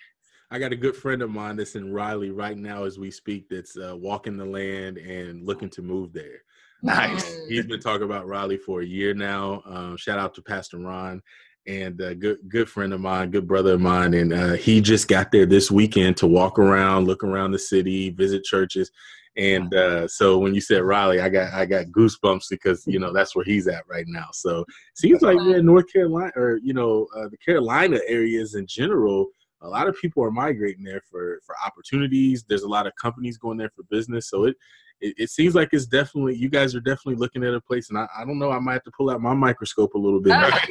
I 0.51 0.59
got 0.59 0.71
a 0.71 0.75
good 0.75 0.95
friend 0.95 1.21
of 1.21 1.29
mine 1.29 1.55
that's 1.55 1.75
in 1.75 1.91
Raleigh 1.91 2.31
right 2.31 2.57
now 2.57 2.83
as 2.83 2.99
we 2.99 3.11
speak. 3.11 3.49
That's 3.49 3.77
uh, 3.77 3.95
walking 3.97 4.37
the 4.37 4.45
land 4.45 4.97
and 4.97 5.45
looking 5.45 5.69
to 5.71 5.81
move 5.81 6.13
there. 6.13 6.43
Nice. 6.83 7.35
he's 7.47 7.65
been 7.65 7.79
talking 7.79 8.03
about 8.05 8.27
Raleigh 8.27 8.57
for 8.57 8.81
a 8.81 8.85
year 8.85 9.13
now. 9.13 9.63
Um, 9.65 9.97
shout 9.97 10.19
out 10.19 10.35
to 10.35 10.41
Pastor 10.41 10.77
Ron 10.77 11.21
and 11.67 11.99
a 11.99 12.13
good 12.13 12.37
good 12.47 12.69
friend 12.69 12.93
of 12.93 13.01
mine, 13.01 13.31
good 13.31 13.47
brother 13.47 13.73
of 13.73 13.81
mine, 13.81 14.13
and 14.13 14.31
uh, 14.31 14.53
he 14.53 14.81
just 14.81 15.07
got 15.07 15.31
there 15.31 15.47
this 15.47 15.71
weekend 15.71 16.15
to 16.17 16.27
walk 16.27 16.59
around, 16.59 17.07
look 17.07 17.23
around 17.23 17.51
the 17.51 17.59
city, 17.59 18.11
visit 18.11 18.43
churches, 18.43 18.91
and 19.37 19.73
uh, 19.73 20.07
so 20.07 20.37
when 20.37 20.55
you 20.55 20.61
said 20.61 20.83
Raleigh, 20.83 21.19
I 21.19 21.29
got 21.29 21.53
I 21.53 21.65
got 21.65 21.87
goosebumps 21.87 22.49
because 22.49 22.85
you 22.87 22.99
know 22.99 23.11
that's 23.11 23.35
where 23.35 23.43
he's 23.43 23.67
at 23.67 23.83
right 23.87 24.05
now. 24.07 24.27
So 24.31 24.65
seems 24.95 25.21
like 25.21 25.37
yeah, 25.41 25.59
North 25.59 25.91
Carolina 25.91 26.31
or 26.35 26.59
you 26.63 26.73
know 26.73 27.07
uh, 27.15 27.27
the 27.27 27.37
Carolina 27.37 27.99
areas 28.07 28.55
in 28.55 28.65
general, 28.65 29.27
a 29.65 29.69
lot 29.69 29.87
of 29.87 29.95
people 29.99 30.23
are 30.23 30.31
migrating 30.31 30.83
there 30.83 31.01
for 31.09 31.39
for 31.45 31.55
opportunities. 31.65 32.45
There's 32.47 32.63
a 32.63 32.69
lot 32.69 32.87
of 32.87 32.93
companies 32.95 33.37
going 33.37 33.57
there 33.57 33.71
for 33.75 33.83
business, 33.89 34.29
so 34.29 34.45
it 34.45 34.55
it, 35.01 35.13
it, 35.17 35.29
seems 35.29 35.55
like 35.55 35.69
it's 35.73 35.85
definitely 35.85 36.35
you 36.35 36.49
guys 36.49 36.73
are 36.73 36.79
definitely 36.79 37.15
looking 37.15 37.43
at 37.43 37.53
a 37.53 37.59
place, 37.59 37.89
and 37.89 37.97
I, 37.97 38.07
I 38.17 38.25
don't 38.25 38.39
know. 38.39 38.51
I 38.51 38.59
might 38.59 38.73
have 38.73 38.83
to 38.83 38.91
pull 38.95 39.09
out 39.09 39.21
my 39.21 39.33
microscope 39.33 39.93
a 39.93 39.97
little 39.97 40.21
bit. 40.21 40.35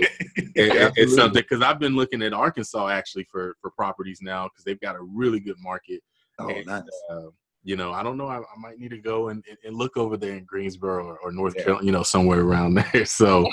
it, 0.54 0.92
it's 0.96 1.14
something 1.14 1.42
because 1.42 1.62
I've 1.62 1.78
been 1.78 1.94
looking 1.94 2.22
at 2.22 2.32
Arkansas 2.32 2.88
actually 2.88 3.24
for 3.30 3.56
for 3.60 3.70
properties 3.70 4.20
now 4.22 4.44
because 4.44 4.64
they've 4.64 4.80
got 4.80 4.96
a 4.96 5.02
really 5.02 5.40
good 5.40 5.56
market. 5.60 6.00
Oh, 6.38 6.48
and, 6.48 6.66
nice. 6.66 6.82
Uh, 7.10 7.28
you 7.64 7.76
know, 7.76 7.92
I 7.92 8.02
don't 8.02 8.16
know. 8.16 8.28
I, 8.28 8.38
I 8.38 8.58
might 8.58 8.78
need 8.78 8.90
to 8.90 8.98
go 8.98 9.28
and, 9.30 9.42
and, 9.64 9.74
look 9.74 9.96
over 9.96 10.18
there 10.18 10.36
in 10.36 10.44
Greensboro 10.44 11.06
or, 11.06 11.18
or 11.18 11.32
North 11.32 11.54
yeah. 11.56 11.64
Carolina, 11.64 11.86
you 11.86 11.92
know, 11.92 12.02
somewhere 12.02 12.40
around 12.40 12.74
there. 12.92 13.06
So, 13.06 13.48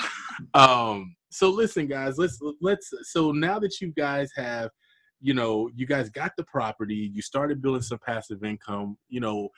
um, 0.52 1.16
so 1.30 1.48
listen, 1.48 1.86
guys, 1.86 2.18
let's 2.18 2.38
let's. 2.60 2.92
So 3.04 3.32
now 3.32 3.58
that 3.58 3.80
you 3.80 3.92
guys 3.92 4.30
have, 4.36 4.70
you 5.22 5.34
know, 5.34 5.70
you 5.74 5.86
guys 5.86 6.10
got 6.10 6.32
the 6.36 6.44
property, 6.44 7.10
you 7.14 7.22
started 7.22 7.62
building 7.62 7.82
some 7.82 7.98
passive 8.04 8.44
income. 8.44 8.98
You 9.08 9.20
know, 9.20 9.48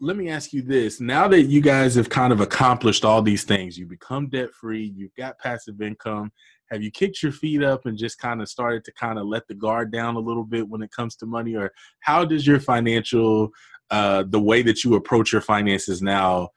let 0.00 0.16
me 0.16 0.28
ask 0.28 0.52
you 0.52 0.62
this 0.62 1.00
now 1.00 1.28
that 1.28 1.42
you 1.42 1.60
guys 1.60 1.94
have 1.94 2.08
kind 2.08 2.32
of 2.32 2.40
accomplished 2.40 3.04
all 3.04 3.22
these 3.22 3.44
things 3.44 3.78
you 3.78 3.86
become 3.86 4.28
debt 4.28 4.52
free 4.52 4.92
you've 4.96 5.14
got 5.14 5.38
passive 5.38 5.80
income 5.80 6.32
have 6.72 6.82
you 6.82 6.90
kicked 6.90 7.22
your 7.22 7.30
feet 7.30 7.62
up 7.62 7.86
and 7.86 7.96
just 7.96 8.18
kind 8.18 8.42
of 8.42 8.48
started 8.48 8.84
to 8.84 8.92
kind 8.94 9.16
of 9.16 9.26
let 9.26 9.46
the 9.46 9.54
guard 9.54 9.92
down 9.92 10.16
a 10.16 10.18
little 10.18 10.42
bit 10.42 10.68
when 10.68 10.82
it 10.82 10.90
comes 10.90 11.14
to 11.14 11.24
money 11.24 11.54
or 11.54 11.70
how 12.00 12.24
does 12.24 12.44
your 12.44 12.58
financial 12.58 13.48
uh, 13.92 14.24
the 14.30 14.40
way 14.40 14.60
that 14.60 14.82
you 14.82 14.96
approach 14.96 15.30
your 15.30 15.40
finances 15.40 16.02
now 16.02 16.48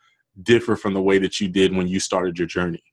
differ 0.42 0.76
from 0.76 0.96
the 0.96 1.02
way 1.02 1.20
that 1.20 1.40
you 1.40 1.48
did 1.48 1.76
when 1.76 1.88
you 1.88 2.00
started 2.00 2.40
your 2.40 2.48
journey 2.48 2.84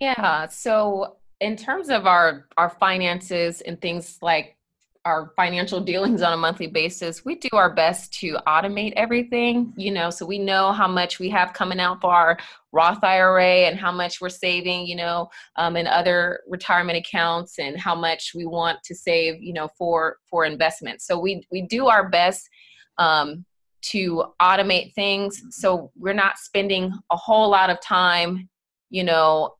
yeah 0.00 0.48
so 0.48 1.16
in 1.44 1.56
terms 1.56 1.90
of 1.90 2.06
our 2.06 2.46
our 2.56 2.70
finances 2.70 3.60
and 3.60 3.78
things 3.80 4.18
like 4.22 4.56
our 5.04 5.30
financial 5.36 5.80
dealings 5.90 6.22
on 6.22 6.32
a 6.32 6.36
monthly 6.36 6.66
basis, 6.66 7.22
we 7.22 7.34
do 7.34 7.50
our 7.52 7.74
best 7.74 8.14
to 8.20 8.38
automate 8.46 8.94
everything, 8.96 9.74
you 9.76 9.90
know, 9.90 10.08
so 10.08 10.24
we 10.24 10.38
know 10.38 10.72
how 10.72 10.88
much 10.88 11.18
we 11.18 11.28
have 11.28 11.52
coming 11.52 11.78
out 11.78 12.00
for 12.00 12.10
our 12.10 12.38
Roth 12.72 13.04
IRA 13.04 13.66
and 13.68 13.78
how 13.78 13.92
much 13.92 14.22
we're 14.22 14.30
saving, 14.30 14.86
you 14.86 14.96
know, 14.96 15.28
um, 15.56 15.76
in 15.76 15.86
other 15.86 16.40
retirement 16.48 16.96
accounts 16.96 17.58
and 17.58 17.78
how 17.78 17.94
much 17.94 18.32
we 18.34 18.46
want 18.46 18.78
to 18.82 18.94
save, 18.94 19.42
you 19.42 19.52
know, 19.52 19.68
for 19.76 20.16
for 20.30 20.46
investments. 20.46 21.06
So 21.06 21.18
we 21.18 21.46
we 21.52 21.60
do 21.60 21.88
our 21.88 22.08
best 22.08 22.48
um, 22.96 23.44
to 23.92 24.24
automate 24.40 24.94
things, 24.94 25.42
so 25.50 25.92
we're 25.94 26.14
not 26.14 26.38
spending 26.38 26.90
a 27.10 27.16
whole 27.16 27.50
lot 27.50 27.68
of 27.68 27.78
time, 27.82 28.48
you 28.88 29.04
know, 29.04 29.56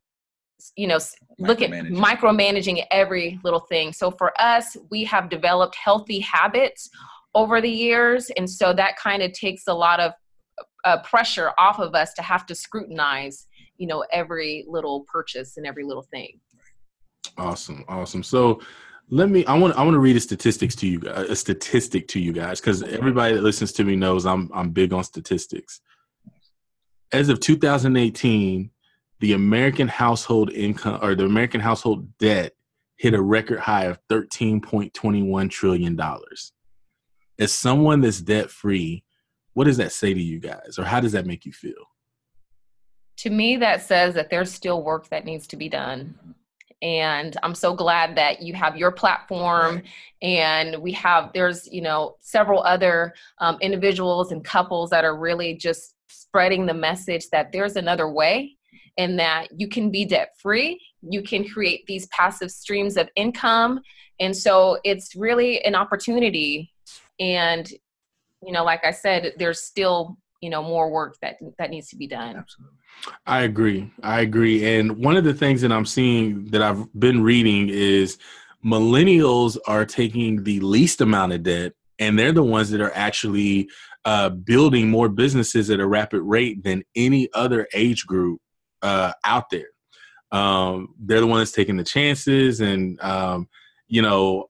you 0.75 0.87
know 0.87 0.99
look 1.37 1.61
at 1.61 1.69
micromanaging. 1.69 2.83
every 2.91 3.39
little 3.43 3.59
thing. 3.61 3.93
So 3.93 4.11
for 4.11 4.33
us 4.41 4.77
we 4.89 5.03
have 5.05 5.29
developed 5.29 5.75
healthy 5.75 6.19
habits 6.19 6.89
over 7.33 7.59
the 7.61 7.69
years 7.69 8.31
and 8.37 8.49
so 8.49 8.73
that 8.73 8.97
kind 8.97 9.21
of 9.21 9.33
takes 9.33 9.63
a 9.67 9.73
lot 9.73 9.99
of 9.99 10.13
uh, 10.85 11.01
pressure 11.01 11.51
off 11.57 11.79
of 11.79 11.95
us 11.95 12.13
to 12.13 12.21
have 12.21 12.45
to 12.45 12.55
scrutinize 12.55 13.47
you 13.77 13.87
know 13.87 14.05
every 14.11 14.65
little 14.67 15.05
purchase 15.11 15.57
and 15.57 15.65
every 15.65 15.83
little 15.83 16.07
thing. 16.11 16.39
Awesome 17.37 17.83
awesome. 17.87 18.23
So 18.23 18.61
let 19.09 19.29
me 19.29 19.45
i 19.45 19.55
want 19.55 19.75
i 19.77 19.83
want 19.83 19.93
to 19.93 19.99
read 19.99 20.15
a 20.15 20.19
statistics 20.19 20.75
to 20.75 20.87
you 20.87 20.99
a 21.05 21.35
statistic 21.35 22.07
to 22.07 22.19
you 22.19 22.33
guys 22.33 22.59
because 22.59 22.81
everybody 22.81 23.35
that 23.35 23.43
listens 23.43 23.71
to 23.71 23.83
me 23.83 23.95
knows 23.95 24.25
i'm 24.25 24.49
i'm 24.53 24.71
big 24.71 24.93
on 24.93 25.03
statistics. 25.03 25.81
As 27.11 27.29
of 27.29 27.39
2018 27.39 28.71
the 29.19 29.33
American 29.33 29.87
household 29.87 30.51
income 30.51 30.99
or 31.01 31.15
the 31.15 31.25
American 31.25 31.61
household 31.61 32.17
debt 32.17 32.53
hit 32.97 33.13
a 33.13 33.21
record 33.21 33.59
high 33.59 33.85
of 33.85 33.99
$13.21 34.09 35.49
trillion. 35.49 35.99
As 37.37 37.51
someone 37.51 38.01
that's 38.01 38.21
debt 38.21 38.49
free, 38.49 39.03
what 39.53 39.65
does 39.65 39.77
that 39.77 39.91
say 39.91 40.13
to 40.13 40.21
you 40.21 40.39
guys, 40.39 40.77
or 40.77 40.83
how 40.83 40.99
does 40.99 41.13
that 41.13 41.25
make 41.25 41.45
you 41.45 41.51
feel? 41.51 41.73
To 43.17 43.29
me, 43.29 43.57
that 43.57 43.81
says 43.81 44.13
that 44.15 44.29
there's 44.29 44.51
still 44.51 44.83
work 44.83 45.09
that 45.09 45.25
needs 45.25 45.47
to 45.47 45.55
be 45.55 45.69
done. 45.69 46.15
And 46.81 47.35
I'm 47.41 47.55
so 47.55 47.73
glad 47.73 48.17
that 48.17 48.41
you 48.41 48.53
have 48.53 48.75
your 48.75 48.91
platform, 48.91 49.81
and 50.21 50.81
we 50.81 50.91
have 50.91 51.31
there's 51.33 51.67
you 51.71 51.81
know 51.81 52.17
several 52.19 52.61
other 52.63 53.13
um, 53.39 53.57
individuals 53.61 54.33
and 54.33 54.43
couples 54.43 54.89
that 54.89 55.05
are 55.05 55.17
really 55.17 55.55
just 55.55 55.95
spreading 56.09 56.65
the 56.65 56.73
message 56.73 57.29
that 57.29 57.53
there's 57.53 57.77
another 57.77 58.09
way 58.09 58.54
in 58.97 59.17
that 59.17 59.47
you 59.55 59.67
can 59.67 59.91
be 59.91 60.05
debt 60.05 60.29
free, 60.37 60.79
you 61.01 61.21
can 61.21 61.47
create 61.47 61.85
these 61.87 62.07
passive 62.07 62.51
streams 62.51 62.97
of 62.97 63.09
income. 63.15 63.81
And 64.19 64.35
so 64.35 64.79
it's 64.83 65.15
really 65.15 65.63
an 65.65 65.75
opportunity. 65.75 66.71
And, 67.19 67.69
you 68.41 68.51
know, 68.51 68.63
like 68.63 68.85
I 68.85 68.91
said, 68.91 69.33
there's 69.37 69.61
still, 69.61 70.17
you 70.41 70.49
know, 70.49 70.63
more 70.63 70.89
work 70.89 71.15
that 71.21 71.37
that 71.57 71.69
needs 71.69 71.89
to 71.89 71.97
be 71.97 72.07
done. 72.07 72.37
Absolutely. 72.37 72.77
I 73.25 73.41
agree. 73.41 73.91
I 74.03 74.21
agree. 74.21 74.77
And 74.77 74.97
one 75.03 75.17
of 75.17 75.25
the 75.25 75.33
things 75.33 75.61
that 75.61 75.71
I'm 75.71 75.85
seeing 75.85 76.45
that 76.51 76.61
I've 76.61 76.87
been 76.97 77.23
reading 77.23 77.69
is 77.69 78.17
millennials 78.65 79.57
are 79.67 79.85
taking 79.85 80.43
the 80.43 80.59
least 80.61 81.01
amount 81.01 81.33
of 81.33 81.43
debt 81.43 81.73
and 81.99 82.17
they're 82.17 82.31
the 82.31 82.43
ones 82.43 82.71
that 82.71 82.81
are 82.81 82.93
actually 82.95 83.69
uh, 84.05 84.29
building 84.29 84.89
more 84.89 85.09
businesses 85.09 85.69
at 85.69 85.79
a 85.79 85.87
rapid 85.87 86.21
rate 86.21 86.63
than 86.63 86.83
any 86.95 87.29
other 87.33 87.67
age 87.73 88.05
group 88.05 88.39
uh, 88.85 89.11
out 89.23 89.49
there. 89.49 89.69
Um, 90.31 90.95
they're 90.99 91.21
the 91.21 91.27
ones 91.27 91.51
taking 91.51 91.77
the 91.77 91.83
chances, 91.83 92.61
and 92.61 93.01
um, 93.01 93.47
you 93.87 94.01
know, 94.01 94.45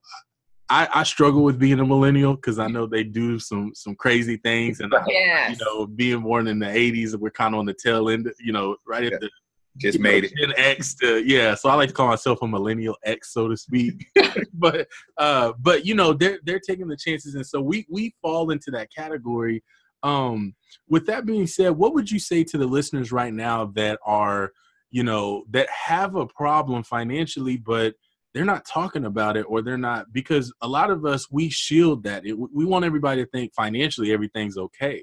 I, 0.68 0.88
I, 0.92 1.02
struggle 1.04 1.42
with 1.42 1.58
being 1.58 1.78
a 1.78 1.86
millennial 1.86 2.34
because 2.34 2.58
I 2.58 2.66
know 2.66 2.86
they 2.86 3.04
do 3.04 3.38
some 3.38 3.72
some 3.74 3.94
crazy 3.94 4.36
things, 4.36 4.80
and 4.80 4.92
yes. 5.06 5.58
you 5.58 5.64
know, 5.64 5.86
being 5.86 6.20
born 6.20 6.48
in 6.48 6.58
the 6.58 6.66
'80s, 6.66 7.14
we're 7.16 7.30
kind 7.30 7.54
of 7.54 7.60
on 7.60 7.66
the 7.66 7.74
tail 7.74 8.08
end, 8.10 8.30
you 8.40 8.52
know, 8.52 8.76
right 8.86 9.04
at 9.04 9.20
the 9.20 9.30
just 9.78 9.98
made 9.98 10.24
know, 10.24 10.30
it 10.32 10.36
Gen 10.38 10.54
X 10.56 10.94
to 10.96 11.22
yeah. 11.24 11.54
So 11.54 11.68
I 11.68 11.74
like 11.74 11.88
to 11.88 11.94
call 11.94 12.08
myself 12.08 12.40
a 12.42 12.48
millennial 12.48 12.96
X, 13.04 13.32
so 13.32 13.48
to 13.48 13.56
speak. 13.56 14.06
but 14.54 14.88
uh, 15.18 15.52
but 15.60 15.86
you 15.86 15.94
know, 15.94 16.12
they're 16.12 16.40
they're 16.44 16.60
taking 16.60 16.88
the 16.88 16.96
chances, 16.96 17.34
and 17.34 17.46
so 17.46 17.60
we 17.60 17.86
we 17.88 18.14
fall 18.22 18.50
into 18.50 18.70
that 18.72 18.88
category 18.94 19.62
um, 20.06 20.54
with 20.88 21.06
that 21.06 21.26
being 21.26 21.48
said, 21.48 21.70
what 21.70 21.92
would 21.92 22.10
you 22.10 22.20
say 22.20 22.44
to 22.44 22.58
the 22.58 22.66
listeners 22.66 23.10
right 23.10 23.34
now 23.34 23.66
that 23.74 23.98
are, 24.06 24.52
you 24.92 25.02
know, 25.02 25.42
that 25.50 25.68
have 25.68 26.14
a 26.14 26.28
problem 26.28 26.84
financially, 26.84 27.56
but 27.56 27.94
they're 28.32 28.44
not 28.44 28.66
talking 28.66 29.04
about 29.04 29.36
it 29.36 29.46
or 29.48 29.62
they're 29.62 29.76
not 29.76 30.12
because 30.12 30.52
a 30.62 30.68
lot 30.68 30.90
of 30.90 31.04
us 31.04 31.26
we 31.30 31.48
shield 31.50 32.04
that. 32.04 32.24
It, 32.24 32.34
we 32.34 32.64
want 32.64 32.84
everybody 32.84 33.24
to 33.24 33.30
think 33.30 33.52
financially 33.52 34.12
everything's 34.12 34.56
okay. 34.56 35.02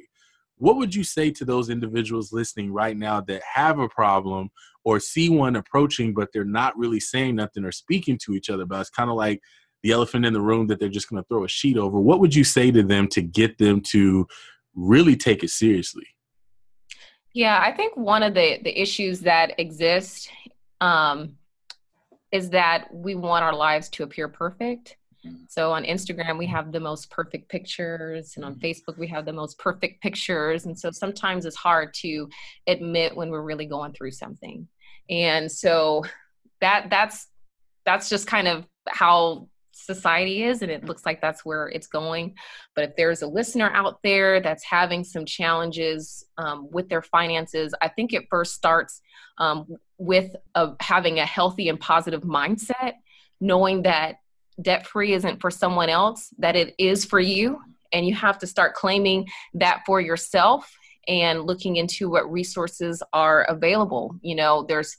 What 0.57 0.77
would 0.77 0.95
you 0.95 1.03
say 1.03 1.31
to 1.31 1.43
those 1.43 1.69
individuals 1.69 2.31
listening 2.31 2.71
right 2.71 2.95
now 2.95 3.19
that 3.21 3.41
have 3.55 3.79
a 3.79 3.89
problem 3.89 4.51
or 4.85 5.01
see 5.01 5.29
one 5.29 5.57
approaching 5.57 6.13
but 6.13 6.29
they're 6.31 6.45
not 6.45 6.77
really 6.77 7.01
saying 7.01 7.35
nothing 7.35 7.65
or 7.65 7.73
speaking 7.73 8.17
to 8.23 8.33
each 8.35 8.49
other 8.49 8.63
about 8.63 8.81
it's 8.81 8.89
kind 8.89 9.09
of 9.09 9.17
like 9.17 9.41
the 9.81 9.91
elephant 9.91 10.25
in 10.25 10.33
the 10.33 10.41
room 10.41 10.67
that 10.67 10.79
they're 10.79 10.87
just 10.87 11.09
going 11.09 11.21
to 11.21 11.27
throw 11.27 11.43
a 11.43 11.47
sheet 11.47 11.77
over. 11.77 11.99
What 11.99 12.21
would 12.21 12.33
you 12.33 12.45
say 12.45 12.71
to 12.71 12.83
them 12.83 13.07
to 13.09 13.21
get 13.21 13.57
them 13.57 13.81
to 13.89 14.25
really 14.75 15.15
take 15.15 15.43
it 15.43 15.49
seriously. 15.49 16.05
Yeah, 17.33 17.59
I 17.61 17.71
think 17.71 17.97
one 17.97 18.23
of 18.23 18.33
the 18.33 18.59
the 18.63 18.79
issues 18.79 19.21
that 19.21 19.59
exist 19.59 20.29
um, 20.81 21.37
is 22.31 22.49
that 22.51 22.93
we 22.93 23.15
want 23.15 23.43
our 23.43 23.55
lives 23.55 23.89
to 23.89 24.03
appear 24.03 24.27
perfect. 24.27 24.97
So 25.47 25.71
on 25.71 25.85
Instagram 25.85 26.37
we 26.37 26.47
have 26.47 26.73
the 26.73 26.81
most 26.81 27.09
perfect 27.09 27.49
pictures, 27.49 28.33
and 28.35 28.43
on 28.43 28.55
Facebook 28.55 28.97
we 28.97 29.07
have 29.07 29.25
the 29.25 29.33
most 29.33 29.57
perfect 29.57 30.01
pictures, 30.01 30.65
and 30.65 30.77
so 30.77 30.91
sometimes 30.91 31.45
it's 31.45 31.55
hard 31.55 31.93
to 32.01 32.27
admit 32.67 33.15
when 33.15 33.29
we're 33.29 33.41
really 33.41 33.65
going 33.65 33.93
through 33.93 34.11
something. 34.11 34.67
And 35.09 35.51
so 35.51 36.03
that 36.61 36.89
that's 36.89 37.27
that's 37.85 38.09
just 38.09 38.27
kind 38.27 38.47
of 38.47 38.65
how 38.89 39.47
society 39.73 40.43
is 40.43 40.61
and 40.61 40.71
it 40.71 40.85
looks 40.85 41.05
like 41.05 41.21
that's 41.21 41.43
where 41.43 41.67
it's 41.67 41.87
going. 41.87 42.35
But 42.75 42.85
if 42.85 42.95
there's 42.95 43.21
a 43.21 43.27
listener 43.27 43.71
out 43.73 43.99
there 44.03 44.39
that's 44.39 44.63
having 44.63 45.03
some 45.03 45.25
challenges 45.25 46.25
um, 46.37 46.69
with 46.71 46.89
their 46.89 47.01
finances 47.01 47.73
i 47.81 47.87
think 47.87 48.13
it 48.13 48.27
first 48.29 48.53
starts 48.53 49.01
um, 49.37 49.67
with 49.97 50.35
a, 50.55 50.71
having 50.79 51.19
a 51.19 51.25
healthy 51.25 51.69
and 51.69 51.79
positive 51.79 52.21
mindset 52.21 52.93
knowing 53.39 53.83
that 53.83 54.15
debt 54.61 54.85
free 54.85 55.13
isn't 55.13 55.41
for 55.41 55.51
someone 55.51 55.89
else 55.89 56.29
that 56.37 56.55
it 56.55 56.73
is 56.77 57.05
for 57.05 57.19
you 57.19 57.59
and 57.93 58.07
you 58.07 58.15
have 58.15 58.39
to 58.39 58.47
start 58.47 58.73
claiming 58.73 59.27
that 59.53 59.83
for 59.85 60.01
yourself 60.01 60.75
and 61.07 61.43
looking 61.43 61.75
into 61.75 62.09
what 62.09 62.31
resources 62.31 63.03
are 63.13 63.43
available. 63.43 64.15
You 64.21 64.35
know 64.35 64.65
there's 64.67 64.97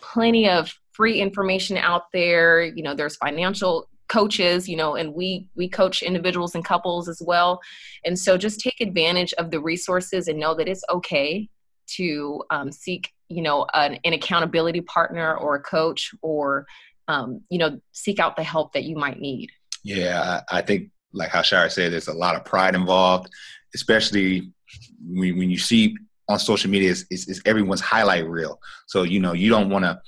plenty 0.00 0.48
of 0.48 0.72
free 0.92 1.20
information 1.20 1.76
out 1.76 2.10
there. 2.12 2.62
You 2.62 2.82
know 2.82 2.94
there's 2.94 3.16
financial 3.16 3.88
coaches 4.12 4.68
you 4.68 4.76
know 4.76 4.94
and 4.94 5.14
we 5.14 5.48
we 5.54 5.68
coach 5.68 6.02
individuals 6.02 6.54
and 6.54 6.64
couples 6.64 7.08
as 7.08 7.20
well. 7.24 7.60
And 8.04 8.18
so 8.18 8.36
just 8.36 8.60
take 8.60 8.80
advantage 8.80 9.32
of 9.34 9.50
the 9.50 9.60
resources 9.60 10.28
and 10.28 10.38
know 10.38 10.54
that 10.54 10.68
it's 10.68 10.84
okay 10.90 11.48
to 11.96 12.42
um, 12.50 12.70
seek 12.70 13.10
you 13.28 13.42
know 13.42 13.66
an, 13.74 13.98
an, 14.04 14.12
accountability 14.12 14.82
partner 14.82 15.36
or 15.36 15.56
a 15.56 15.62
coach 15.62 16.10
or 16.22 16.66
um, 17.08 17.40
you 17.48 17.58
know 17.58 17.80
seek 17.92 18.18
out 18.18 18.36
the 18.36 18.42
help 18.42 18.72
that 18.72 18.84
you 18.84 18.96
might 18.96 19.18
need. 19.18 19.50
Yeah 19.84 20.40
i, 20.50 20.58
I 20.58 20.62
think 20.62 20.90
like 21.12 21.30
how 21.30 21.42
Shira 21.42 21.70
said 21.70 21.92
there's 21.92 22.08
a 22.08 22.14
lot 22.24 22.36
of 22.36 22.44
pride 22.44 22.74
involved 22.74 23.28
especially 23.74 24.52
when, 25.00 25.38
when 25.38 25.50
you 25.50 25.58
see 25.58 25.96
on 26.28 26.38
social 26.38 26.70
media 26.70 26.90
is, 26.90 27.06
is, 27.10 27.28
is 27.28 27.42
everyone's 27.44 27.80
highlight 27.80 28.28
reel. 28.28 28.60
So 28.86 29.02
you 29.02 29.20
know 29.20 29.32
you 29.32 29.50
don't 29.50 29.70
want 29.70 29.84
to 29.84 30.00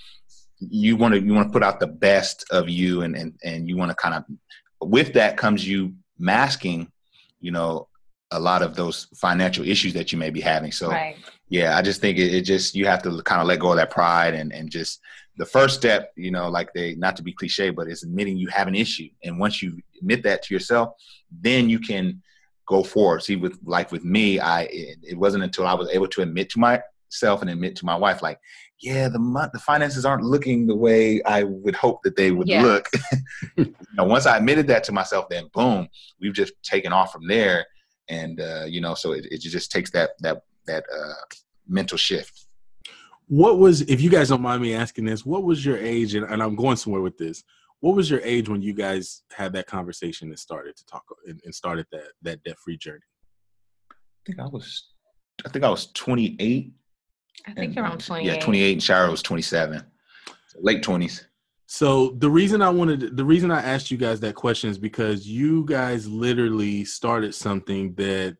you 0.70 0.96
want 0.96 1.14
to 1.14 1.20
you 1.20 1.35
want 1.35 1.48
to 1.48 1.53
put 1.53 1.62
out 1.62 1.81
the 1.81 1.87
best 1.87 2.44
of 2.50 2.68
you 2.68 3.03
and 3.03 3.16
and, 3.16 3.35
and 3.44 3.68
you 3.68 3.77
want 3.77 3.90
to 3.90 3.94
kind 3.94 4.14
of 4.14 4.24
with 4.88 5.12
that 5.14 5.37
comes 5.37 5.66
you 5.66 5.94
masking 6.18 6.90
you 7.40 7.50
know 7.50 7.88
a 8.31 8.40
lot 8.40 8.62
of 8.62 8.74
those 8.74 9.07
financial 9.14 9.66
issues 9.66 9.92
that 9.94 10.11
you 10.11 10.18
may 10.18 10.31
be 10.31 10.40
having. 10.40 10.72
So 10.72 10.88
right. 10.88 11.16
yeah 11.48 11.77
i 11.77 11.83
just 11.83 12.00
think 12.00 12.18
it, 12.18 12.35
it, 12.35 12.42
just 12.42 12.74
you 12.74 12.87
have 12.87 13.03
to 13.03 13.22
kind 13.22 13.40
of 13.40 13.46
let 13.46 13.61
go 13.61 13.70
of 13.70 13.77
that 13.77 13.90
pride 13.90 14.35
and 14.35 14.53
and 14.53 14.70
just 14.70 15.00
the 15.37 15.46
first 15.46 15.77
step 15.77 16.12
you 16.16 16.31
know 16.31 16.48
like 16.48 16.72
they 16.72 16.94
not 16.94 17.16
to 17.16 17.22
be 17.22 17.33
cliche 17.33 17.70
but 17.70 17.88
it's 17.88 18.05
admitting 18.05 18.37
you 18.37 18.48
have 18.48 18.68
an 18.68 18.74
issue. 18.74 19.09
And 19.24 19.38
once 19.38 19.62
you 19.62 19.79
admit 19.98 20.22
that 20.24 20.42
to 20.44 20.55
yourself 20.55 20.94
then 21.31 21.68
you 21.68 21.79
can 21.79 22.22
go 22.66 22.83
forward. 22.83 23.22
See 23.22 23.37
with 23.37 23.59
like 23.64 23.92
with 23.92 24.05
me 24.05 24.38
i 24.38 24.62
it, 24.62 24.98
it 25.03 25.18
wasn't 25.18 25.44
until 25.44 25.66
i 25.66 25.74
was 25.74 25.88
able 25.90 26.09
to 26.09 26.22
admit 26.22 26.50
to 26.50 26.59
myself 27.10 27.40
and 27.42 27.50
admit 27.50 27.76
to 27.76 27.84
my 27.84 27.96
wife 27.96 28.22
like 28.22 28.38
yeah, 28.84 29.08
the 29.08 29.50
the 29.52 29.58
finances 29.58 30.04
aren't 30.04 30.24
looking 30.24 30.66
the 30.66 30.76
way 30.76 31.22
I 31.22 31.44
would 31.44 31.74
hope 31.74 32.02
that 32.02 32.16
they 32.16 32.30
would 32.32 32.48
yeah. 32.48 32.62
look. 32.62 32.86
you 33.56 33.74
know, 33.94 34.04
once 34.04 34.26
I 34.26 34.36
admitted 34.36 34.66
that 34.66 34.84
to 34.84 34.92
myself, 34.92 35.26
then 35.30 35.48
boom, 35.54 35.88
we've 36.20 36.34
just 36.34 36.52
taken 36.62 36.92
off 36.92 37.10
from 37.10 37.26
there. 37.26 37.64
And 38.10 38.40
uh, 38.40 38.64
you 38.66 38.82
know, 38.82 38.94
so 38.94 39.12
it, 39.12 39.26
it 39.30 39.40
just 39.40 39.70
takes 39.72 39.90
that 39.92 40.10
that 40.20 40.42
that 40.66 40.84
uh, 40.94 41.14
mental 41.66 41.96
shift. 41.96 42.46
What 43.26 43.58
was, 43.58 43.80
if 43.82 44.02
you 44.02 44.10
guys 44.10 44.28
don't 44.28 44.42
mind 44.42 44.60
me 44.60 44.74
asking 44.74 45.06
this, 45.06 45.24
what 45.24 45.44
was 45.44 45.64
your 45.64 45.78
age? 45.78 46.14
And, 46.14 46.26
and 46.26 46.42
I'm 46.42 46.54
going 46.54 46.76
somewhere 46.76 47.00
with 47.00 47.16
this. 47.16 47.42
What 47.80 47.96
was 47.96 48.10
your 48.10 48.20
age 48.20 48.50
when 48.50 48.60
you 48.60 48.74
guys 48.74 49.22
had 49.34 49.54
that 49.54 49.66
conversation 49.66 50.28
and 50.28 50.38
started 50.38 50.76
to 50.76 50.84
talk 50.84 51.04
and, 51.26 51.40
and 51.44 51.54
started 51.54 51.86
that 51.92 52.08
that 52.22 52.42
debt 52.42 52.58
free 52.62 52.76
journey? 52.76 53.00
I 53.90 53.94
think 54.26 54.40
I 54.40 54.46
was, 54.46 54.90
I 55.44 55.48
think 55.48 55.64
I 55.64 55.70
was 55.70 55.90
28 55.92 56.72
I 57.47 57.53
think 57.53 57.77
and, 57.77 57.79
around 57.79 57.99
28. 58.05 58.27
Yeah, 58.27 58.40
28 58.40 58.73
and 58.73 58.83
Shira 58.83 59.11
was 59.11 59.23
27. 59.23 59.83
late 60.61 60.83
20s. 60.83 61.25
So 61.66 62.11
the 62.18 62.31
reason 62.31 62.62
I 62.62 62.70
wanted 62.70 63.16
the 63.16 63.25
reason 63.25 63.51
I 63.51 63.62
asked 63.62 63.90
you 63.90 63.97
guys 63.97 64.20
that 64.20 64.35
question 64.35 64.70
is 64.70 64.79
because 64.79 65.27
you 65.27 65.64
guys 65.64 66.07
literally 66.07 66.85
started 66.85 67.35
something 67.35 67.94
that 67.94 68.37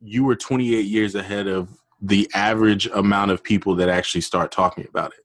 you 0.00 0.24
were 0.24 0.36
28 0.36 0.82
years 0.82 1.14
ahead 1.14 1.46
of 1.46 1.68
the 2.00 2.30
average 2.34 2.86
amount 2.86 3.30
of 3.30 3.42
people 3.42 3.74
that 3.76 3.88
actually 3.88 4.20
start 4.20 4.52
talking 4.52 4.86
about 4.88 5.12
it. 5.12 5.24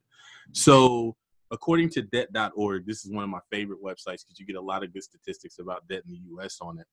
So 0.53 1.15
according 1.51 1.89
to 1.89 2.01
debt.org, 2.01 2.85
this 2.85 3.05
is 3.05 3.11
one 3.11 3.23
of 3.23 3.29
my 3.29 3.39
favorite 3.51 3.81
websites 3.83 4.23
because 4.25 4.39
you 4.39 4.45
get 4.45 4.55
a 4.55 4.61
lot 4.61 4.83
of 4.83 4.93
good 4.93 5.03
statistics 5.03 5.59
about 5.59 5.87
debt 5.87 6.03
in 6.07 6.13
the 6.13 6.21
US 6.35 6.57
on 6.61 6.79
it. 6.79 6.87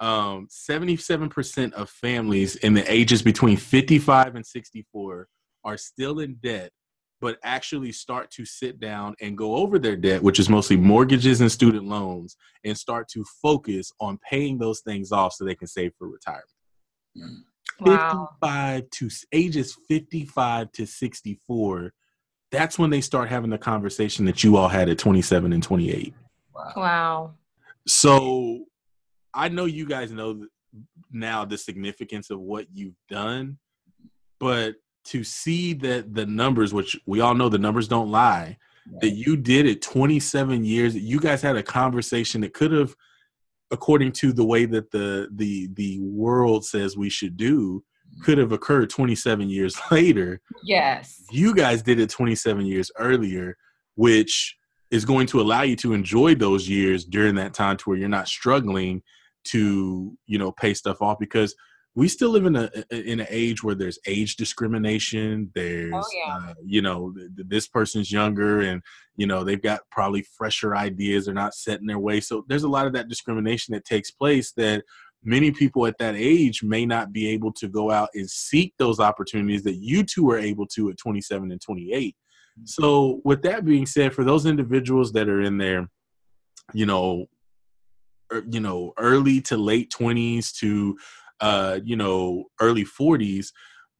Um, 0.00 0.48
77% 0.48 1.72
of 1.74 1.88
families 1.88 2.56
in 2.56 2.74
the 2.74 2.92
ages 2.92 3.22
between 3.22 3.56
55 3.56 4.34
and 4.34 4.44
64 4.44 5.28
are 5.64 5.76
still 5.76 6.20
in 6.20 6.34
debt 6.42 6.70
but 7.22 7.38
actually 7.44 7.92
start 7.92 8.32
to 8.32 8.44
sit 8.44 8.80
down 8.80 9.14
and 9.20 9.38
go 9.38 9.54
over 9.54 9.78
their 9.78 9.94
debt, 9.94 10.20
which 10.20 10.40
is 10.40 10.48
mostly 10.48 10.76
mortgages 10.76 11.40
and 11.40 11.52
student 11.52 11.84
loans, 11.84 12.36
and 12.64 12.76
start 12.76 13.08
to 13.08 13.24
focus 13.40 13.92
on 14.00 14.18
paying 14.28 14.58
those 14.58 14.80
things 14.80 15.12
off 15.12 15.32
so 15.32 15.44
they 15.44 15.54
can 15.54 15.68
save 15.68 15.92
for 15.96 16.08
retirement. 16.08 16.44
Mm. 17.16 17.44
Wow. 17.80 18.28
55 18.40 18.90
to 18.90 19.10
ages 19.30 19.78
55 19.88 20.72
to 20.72 20.84
64, 20.84 21.92
that's 22.50 22.76
when 22.76 22.90
they 22.90 23.00
start 23.00 23.28
having 23.28 23.50
the 23.50 23.58
conversation 23.58 24.24
that 24.24 24.42
you 24.42 24.56
all 24.56 24.68
had 24.68 24.88
at 24.88 24.98
27 24.98 25.52
and 25.52 25.62
28. 25.62 26.12
Wow. 26.52 26.72
wow. 26.76 27.34
So 27.86 28.64
I 29.32 29.48
know 29.48 29.66
you 29.66 29.86
guys 29.86 30.10
know 30.10 30.44
now 31.12 31.44
the 31.44 31.56
significance 31.56 32.30
of 32.30 32.40
what 32.40 32.66
you've 32.72 32.96
done, 33.08 33.58
but 34.40 34.74
to 35.04 35.24
see 35.24 35.74
that 35.74 36.14
the 36.14 36.26
numbers, 36.26 36.72
which 36.72 36.98
we 37.06 37.20
all 37.20 37.34
know 37.34 37.48
the 37.48 37.58
numbers 37.58 37.88
don't 37.88 38.10
lie, 38.10 38.56
right. 38.90 39.00
that 39.00 39.10
you 39.10 39.36
did 39.36 39.66
it 39.66 39.82
27 39.82 40.64
years, 40.64 40.96
you 40.96 41.20
guys 41.20 41.42
had 41.42 41.56
a 41.56 41.62
conversation 41.62 42.40
that 42.42 42.54
could 42.54 42.72
have, 42.72 42.94
according 43.70 44.12
to 44.12 44.32
the 44.32 44.44
way 44.44 44.64
that 44.66 44.90
the 44.90 45.28
the 45.34 45.68
the 45.74 45.98
world 46.00 46.64
says 46.64 46.96
we 46.96 47.08
should 47.10 47.36
do, 47.36 47.80
mm-hmm. 47.80 48.24
could 48.24 48.38
have 48.38 48.52
occurred 48.52 48.90
27 48.90 49.48
years 49.48 49.76
later. 49.90 50.40
Yes. 50.64 51.22
You 51.30 51.54
guys 51.54 51.82
did 51.82 51.98
it 51.98 52.10
27 52.10 52.66
years 52.66 52.90
earlier, 52.98 53.56
which 53.96 54.56
is 54.90 55.04
going 55.04 55.26
to 55.26 55.40
allow 55.40 55.62
you 55.62 55.74
to 55.76 55.94
enjoy 55.94 56.34
those 56.34 56.68
years 56.68 57.04
during 57.04 57.34
that 57.36 57.54
time 57.54 57.78
to 57.78 57.84
where 57.84 57.96
you're 57.96 58.08
not 58.08 58.28
struggling 58.28 59.02
to, 59.44 60.16
you 60.26 60.38
know, 60.38 60.52
pay 60.52 60.74
stuff 60.74 61.02
off 61.02 61.18
because– 61.18 61.54
we 61.94 62.08
still 62.08 62.30
live 62.30 62.46
in 62.46 62.56
a 62.56 62.70
in 62.90 63.20
an 63.20 63.26
age 63.28 63.62
where 63.62 63.74
there's 63.74 63.98
age 64.06 64.36
discrimination 64.36 65.50
there's 65.54 65.92
oh, 65.94 66.04
yeah. 66.14 66.50
uh, 66.50 66.54
you 66.64 66.80
know 66.80 67.14
this 67.36 67.68
person's 67.68 68.10
younger 68.10 68.60
and 68.60 68.82
you 69.16 69.26
know 69.26 69.44
they've 69.44 69.62
got 69.62 69.80
probably 69.90 70.24
fresher 70.36 70.74
ideas 70.74 71.26
they're 71.26 71.34
not 71.34 71.54
set 71.54 71.80
in 71.80 71.86
their 71.86 71.98
way 71.98 72.20
so 72.20 72.44
there's 72.48 72.64
a 72.64 72.68
lot 72.68 72.86
of 72.86 72.92
that 72.92 73.08
discrimination 73.08 73.72
that 73.72 73.84
takes 73.84 74.10
place 74.10 74.52
that 74.52 74.82
many 75.24 75.50
people 75.50 75.86
at 75.86 75.98
that 75.98 76.14
age 76.16 76.62
may 76.62 76.84
not 76.84 77.12
be 77.12 77.28
able 77.28 77.52
to 77.52 77.68
go 77.68 77.90
out 77.90 78.08
and 78.14 78.28
seek 78.28 78.74
those 78.78 78.98
opportunities 78.98 79.62
that 79.62 79.76
you 79.76 80.02
two 80.02 80.24
were 80.24 80.38
able 80.38 80.66
to 80.66 80.90
at 80.90 80.98
27 80.98 81.52
and 81.52 81.60
28 81.60 82.16
mm-hmm. 82.16 82.64
so 82.64 83.20
with 83.24 83.42
that 83.42 83.64
being 83.64 83.86
said 83.86 84.14
for 84.14 84.24
those 84.24 84.46
individuals 84.46 85.12
that 85.12 85.28
are 85.28 85.42
in 85.42 85.58
there 85.58 85.88
you 86.72 86.86
know 86.86 87.26
er, 88.32 88.42
you 88.48 88.60
know 88.60 88.94
early 88.98 89.42
to 89.42 89.58
late 89.58 89.92
20s 89.96 90.54
to 90.54 90.96
uh, 91.42 91.80
you 91.84 91.96
know, 91.96 92.44
early 92.60 92.84
40s, 92.84 93.48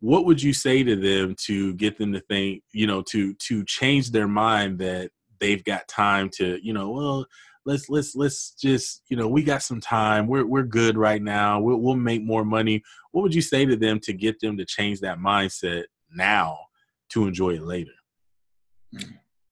what 0.00 0.24
would 0.24 0.40
you 0.40 0.54
say 0.54 0.82
to 0.82 0.96
them 0.96 1.34
to 1.46 1.74
get 1.74 1.98
them 1.98 2.12
to 2.12 2.20
think, 2.20 2.62
you 2.72 2.86
know, 2.86 3.02
to 3.10 3.34
to 3.34 3.64
change 3.64 4.10
their 4.10 4.28
mind 4.28 4.78
that 4.78 5.10
they've 5.40 5.62
got 5.64 5.86
time 5.88 6.30
to, 6.34 6.58
you 6.64 6.72
know, 6.72 6.90
well, 6.90 7.26
let's 7.66 7.88
let's 7.88 8.14
let's 8.14 8.52
just, 8.52 9.02
you 9.08 9.16
know, 9.16 9.28
we 9.28 9.42
got 9.42 9.62
some 9.62 9.80
time. 9.80 10.28
We're 10.28 10.46
we're 10.46 10.62
good 10.62 10.96
right 10.96 11.22
now. 11.22 11.60
We'll 11.60 11.78
we'll 11.78 11.96
make 11.96 12.22
more 12.22 12.44
money. 12.44 12.82
What 13.10 13.22
would 13.22 13.34
you 13.34 13.42
say 13.42 13.66
to 13.66 13.76
them 13.76 14.00
to 14.04 14.12
get 14.12 14.40
them 14.40 14.56
to 14.56 14.64
change 14.64 15.00
that 15.00 15.18
mindset 15.18 15.84
now 16.14 16.58
to 17.10 17.26
enjoy 17.26 17.54
it 17.54 17.62
later? 17.62 17.92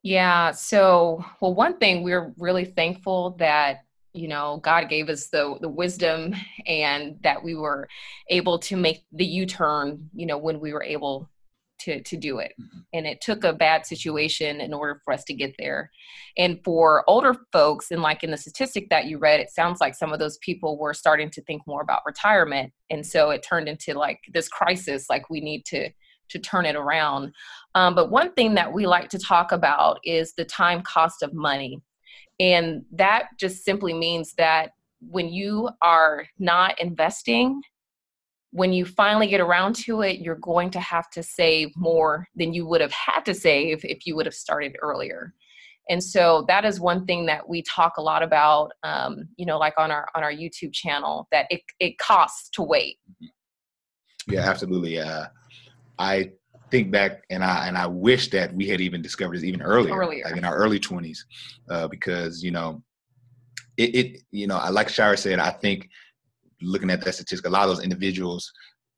Yeah. 0.03 0.53
So, 0.53 1.25
well, 1.41 1.55
one 1.55 1.77
thing 1.79 2.03
we're 2.03 2.33
really 2.39 2.65
thankful 2.65 3.31
that 3.39 3.85
you 4.13 4.29
know 4.29 4.61
god 4.63 4.89
gave 4.89 5.09
us 5.09 5.29
the 5.29 5.57
the 5.61 5.69
wisdom 5.69 6.35
and 6.67 7.17
that 7.23 7.43
we 7.43 7.55
were 7.55 7.89
able 8.29 8.59
to 8.59 8.77
make 8.77 9.05
the 9.13 9.25
u-turn 9.25 10.09
you 10.15 10.27
know 10.27 10.39
when 10.39 10.61
we 10.61 10.73
were 10.73 10.83
able 10.83 11.29
to 11.81 12.03
to 12.03 12.17
do 12.17 12.39
it. 12.39 12.53
Mm-hmm. 12.61 12.79
and 12.93 13.07
it 13.07 13.21
took 13.21 13.45
a 13.45 13.53
bad 13.53 13.87
situation 13.87 14.61
in 14.61 14.73
order 14.73 15.01
for 15.05 15.13
us 15.13 15.25
to 15.25 15.35
get 15.35 15.55
there. 15.59 15.91
And 16.37 16.61
for 16.65 17.05
older 17.09 17.35
folks 17.53 17.91
and 17.91 18.03
like 18.03 18.23
in 18.23 18.31
the 18.31 18.37
statistic 18.37 18.91
that 18.91 19.07
you 19.07 19.19
read 19.19 19.41
it 19.41 19.51
sounds 19.51 19.81
like 19.81 19.95
some 19.95 20.13
of 20.13 20.19
those 20.19 20.39
people 20.39 20.79
were 20.79 20.95
starting 20.95 21.31
to 21.31 21.43
think 21.43 21.63
more 21.67 21.83
about 21.83 22.03
retirement. 22.07 22.73
And 22.91 23.05
so 23.05 23.31
it 23.31 23.43
turned 23.43 23.69
into 23.69 23.95
like 23.95 24.21
this 24.33 24.49
crisis 24.49 25.07
like 25.11 25.31
we 25.31 25.41
need 25.41 25.65
to 25.67 25.91
to 26.29 26.39
turn 26.39 26.65
it 26.65 26.77
around. 26.77 27.33
Um, 27.75 27.97
but 27.97 28.11
one 28.11 28.33
thing 28.35 28.55
that 28.55 28.73
we 28.73 28.87
like 28.87 29.09
to 29.09 29.19
talk 29.19 29.51
about 29.51 29.99
is 30.05 30.33
the 30.35 30.45
time 30.45 30.81
cost 30.83 31.23
of 31.25 31.35
money 31.35 31.81
and 32.41 32.85
that 32.93 33.29
just 33.39 33.65
simply 33.65 33.93
means 33.93 34.33
that 34.39 34.71
when 35.01 35.29
you 35.29 35.69
are 35.83 36.25
not 36.39 36.81
investing, 36.81 37.63
when 38.53 38.73
you 38.73 38.85
finally 38.85 39.29
get 39.29 39.41
around 39.41 39.75
to 39.75 40.01
it, 40.01 40.19
you're 40.21 40.35
going 40.37 40.71
to 40.71 40.81
have 40.81 41.09
to 41.11 41.23
save 41.23 41.69
more 41.77 42.27
than 42.35 42.53
you 42.53 42.67
would 42.67 42.81
have 42.81 42.93
had 42.93 43.21
to 43.27 43.35
save 43.35 43.85
if 43.85 44.07
you 44.07 44.17
would 44.17 44.27
have 44.27 44.35
started 44.35 44.75
earlier. 44.83 45.35
and 45.91 46.03
so 46.03 46.45
that 46.49 46.65
is 46.65 46.81
one 46.81 47.05
thing 47.05 47.27
that 47.27 47.49
we 47.49 47.63
talk 47.63 47.97
a 47.97 48.03
lot 48.03 48.23
about 48.23 48.71
um, 48.83 49.29
you 49.37 49.47
know 49.47 49.59
like 49.59 49.75
on 49.77 49.91
our 49.91 50.07
on 50.15 50.23
our 50.23 50.33
youtube 50.33 50.73
channel 50.73 51.27
that 51.33 51.47
it, 51.51 51.63
it 51.79 51.99
costs 51.99 52.49
to 52.51 52.63
wait. 52.63 52.99
Yeah 54.27 54.49
absolutely. 54.49 54.99
Uh, 54.99 55.27
i 55.99 56.31
think 56.71 56.91
back 56.91 57.25
and 57.31 57.45
i 57.45 57.67
and 57.67 57.77
i 57.77 57.87
wish 57.87 58.31
that 58.31 58.55
we 58.55 58.67
had 58.69 58.81
even 58.81 59.03
discovered 59.03 59.37
this 59.37 59.45
even 59.45 59.63
earlier, 59.63 59.95
Earlier. 59.95 60.25
like 60.25 60.37
in 60.37 60.45
our 60.45 60.57
early 60.57 60.81
20s 60.81 61.19
uh, 61.71 61.89
because 61.89 62.43
you 62.43 62.51
know 62.51 62.83
it, 63.77 63.95
it 63.95 64.23
you 64.31 64.47
know 64.47 64.57
I 64.57 64.69
like 64.71 64.89
Shira 64.89 65.17
said 65.17 65.39
I 65.39 65.51
think 65.51 65.89
looking 66.63 66.91
at 66.91 67.03
that 67.05 67.15
statistic 67.15 67.47
a 67.47 67.51
lot 67.51 67.69
of 67.69 67.71
those 67.71 67.85
individuals 67.85 68.53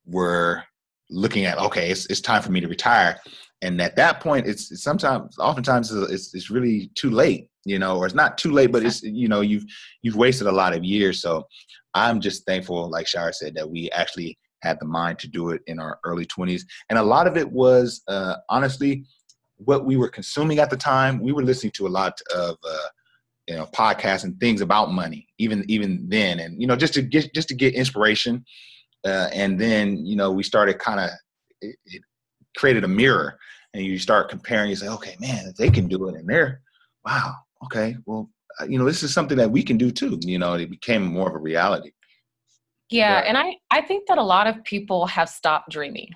were 0.06 0.62
looking 1.10 1.44
at 1.44 1.58
okay 1.58 1.90
it's, 1.90 2.06
it's 2.06 2.20
time 2.20 2.42
for 2.42 2.50
me 2.50 2.60
to 2.60 2.68
retire. 2.68 3.18
And 3.62 3.80
at 3.80 3.94
that 3.96 4.20
point 4.20 4.46
it's, 4.46 4.72
it's 4.72 4.82
sometimes 4.82 5.38
oftentimes 5.38 5.92
it's, 5.92 6.34
it's 6.34 6.50
really 6.50 6.90
too 6.94 7.10
late 7.10 7.48
you 7.64 7.78
know 7.78 7.96
or 7.96 8.06
it's 8.06 8.14
not 8.14 8.36
too 8.36 8.50
late 8.50 8.72
but 8.72 8.84
it's 8.84 9.02
you 9.02 9.28
know 9.28 9.40
you've 9.40 9.64
you've 10.02 10.16
wasted 10.16 10.46
a 10.48 10.52
lot 10.52 10.74
of 10.74 10.84
years. 10.84 11.20
So 11.22 11.46
i'm 11.94 12.20
just 12.20 12.44
thankful 12.46 12.90
like 12.90 13.06
Shira 13.06 13.32
said 13.32 13.54
that 13.54 13.70
we 13.70 13.90
actually 13.90 14.38
had 14.62 14.78
the 14.80 14.86
mind 14.86 15.18
to 15.18 15.28
do 15.28 15.50
it 15.50 15.60
in 15.66 15.78
our 15.78 15.98
early 16.04 16.26
20s 16.26 16.62
and 16.88 16.98
a 16.98 17.02
lot 17.02 17.26
of 17.26 17.36
it 17.36 17.50
was 17.50 18.02
uh, 18.08 18.36
honestly 18.48 19.04
what 19.64 19.84
we 19.84 19.96
were 19.96 20.08
consuming 20.08 20.58
at 20.58 20.70
the 20.70 20.76
time. 20.76 21.20
We 21.20 21.32
were 21.32 21.42
listening 21.42 21.72
to 21.72 21.86
a 21.86 21.88
lot 21.88 22.18
of 22.34 22.56
uh, 22.64 22.88
you 23.48 23.56
know 23.56 23.66
podcasts 23.66 24.24
and 24.24 24.38
things 24.38 24.60
about 24.60 24.92
money 24.92 25.26
even 25.38 25.64
even 25.68 26.08
then. 26.08 26.40
And 26.40 26.60
you 26.60 26.66
know 26.66 26.76
just 26.76 26.94
to 26.94 27.02
get 27.02 27.32
just 27.34 27.48
to 27.48 27.54
get 27.54 27.74
inspiration 27.74 28.44
uh, 29.04 29.28
and 29.32 29.58
then 29.58 30.04
you 30.04 30.16
know 30.16 30.30
we 30.30 30.42
started 30.42 30.78
kind 30.78 31.00
of 31.00 31.10
it, 31.60 31.76
it, 31.86 32.02
created 32.56 32.84
a 32.84 32.88
mirror. 32.88 33.38
And 33.74 33.82
you 33.86 33.98
start 33.98 34.28
comparing 34.28 34.68
you 34.68 34.76
say 34.76 34.88
okay 34.88 35.16
man 35.18 35.54
they 35.56 35.70
can 35.70 35.88
do 35.88 36.06
it 36.08 36.14
and 36.14 36.28
they're 36.28 36.60
wow 37.06 37.34
okay 37.64 37.96
well 38.04 38.28
uh, 38.60 38.66
you 38.66 38.78
know 38.78 38.84
this 38.84 39.02
is 39.02 39.14
something 39.14 39.38
that 39.38 39.50
we 39.50 39.62
can 39.62 39.78
do 39.78 39.90
too 39.90 40.18
you 40.20 40.38
know 40.38 40.52
it 40.52 40.68
became 40.68 41.02
more 41.02 41.30
of 41.30 41.34
a 41.34 41.38
reality 41.38 41.90
yeah 42.92 43.16
Right. 43.16 43.26
and 43.28 43.36
i 43.38 43.54
i 43.70 43.80
think 43.80 44.06
that 44.08 44.18
a 44.18 44.22
lot 44.22 44.46
of 44.46 44.62
people 44.64 45.06
have 45.06 45.28
stopped 45.28 45.70
dreaming. 45.70 46.10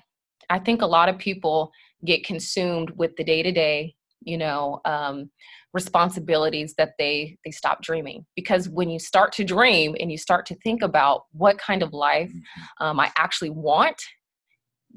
I 0.49 0.59
think 0.59 0.81
a 0.81 0.85
lot 0.97 1.09
of 1.09 1.17
people 1.17 1.71
get 2.05 2.23
consumed 2.23 2.91
with 2.91 3.11
the 3.17 3.23
day 3.23 3.43
to 3.43 3.51
day 3.51 3.95
you 4.21 4.37
know 4.37 4.79
um, 4.85 5.29
responsibilities 5.73 6.73
that 6.77 6.91
they 6.97 7.37
they 7.43 7.51
stop 7.51 7.81
dreaming. 7.81 8.25
Because 8.35 8.69
when 8.69 8.89
you 8.89 8.99
start 8.99 9.31
to 9.33 9.43
dream 9.43 9.95
and 9.99 10.11
you 10.11 10.17
start 10.17 10.45
to 10.47 10.55
think 10.63 10.81
about 10.81 11.23
what 11.33 11.57
kind 11.57 11.83
of 11.83 11.93
life 11.93 12.31
um, 12.79 12.99
i 12.99 13.11
actually 13.17 13.49
want 13.51 13.99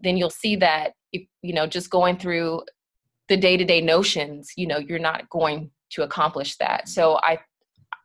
then 0.03 0.17
you'll 0.17 0.31
see 0.45 0.57
that 0.57 0.93
if 1.13 1.23
you 1.43 1.53
know 1.53 1.67
just 1.67 1.91
going 1.91 2.17
through 2.17 2.63
the 3.29 3.37
day-to-day 3.37 3.81
notions 3.81 4.53
you 4.57 4.67
know 4.67 4.79
you're 4.79 4.99
not 5.11 5.29
going 5.31 5.71
to 5.91 6.03
accomplish 6.03 6.57
that. 6.57 6.89
So 6.89 7.19
i 7.23 7.39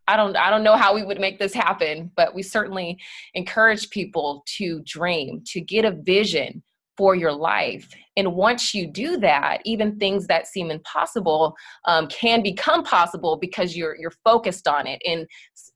i 0.08 0.16
don't 0.16 0.36
i 0.38 0.50
don't 0.50 0.64
know 0.64 0.76
how 0.76 0.94
we 0.94 1.04
would 1.04 1.20
make 1.20 1.40
this 1.40 1.54
happen 1.54 2.12
but 2.16 2.34
we 2.34 2.44
certainly 2.44 2.98
encourage 3.34 3.90
people 3.90 4.44
to 4.46 4.82
dream 4.86 5.42
to 5.46 5.62
get 5.62 5.86
a 5.86 5.92
vision 5.92 6.64
for 6.98 7.16
your 7.16 7.32
life. 7.32 7.90
And 8.18 8.34
once 8.34 8.74
you 8.74 8.88
do 8.88 9.18
that 9.18 9.60
even 9.66 9.98
things 9.98 10.28
that 10.28 10.48
seem 10.48 10.72
impossible 10.72 11.56
um, 11.86 12.08
can 12.08 12.42
become 12.42 12.84
possible 12.84 13.38
because 13.38 13.76
you're 13.76 13.96
you're 13.98 14.14
focused 14.24 14.68
on 14.68 14.88
it. 14.88 15.02
And 15.06 15.28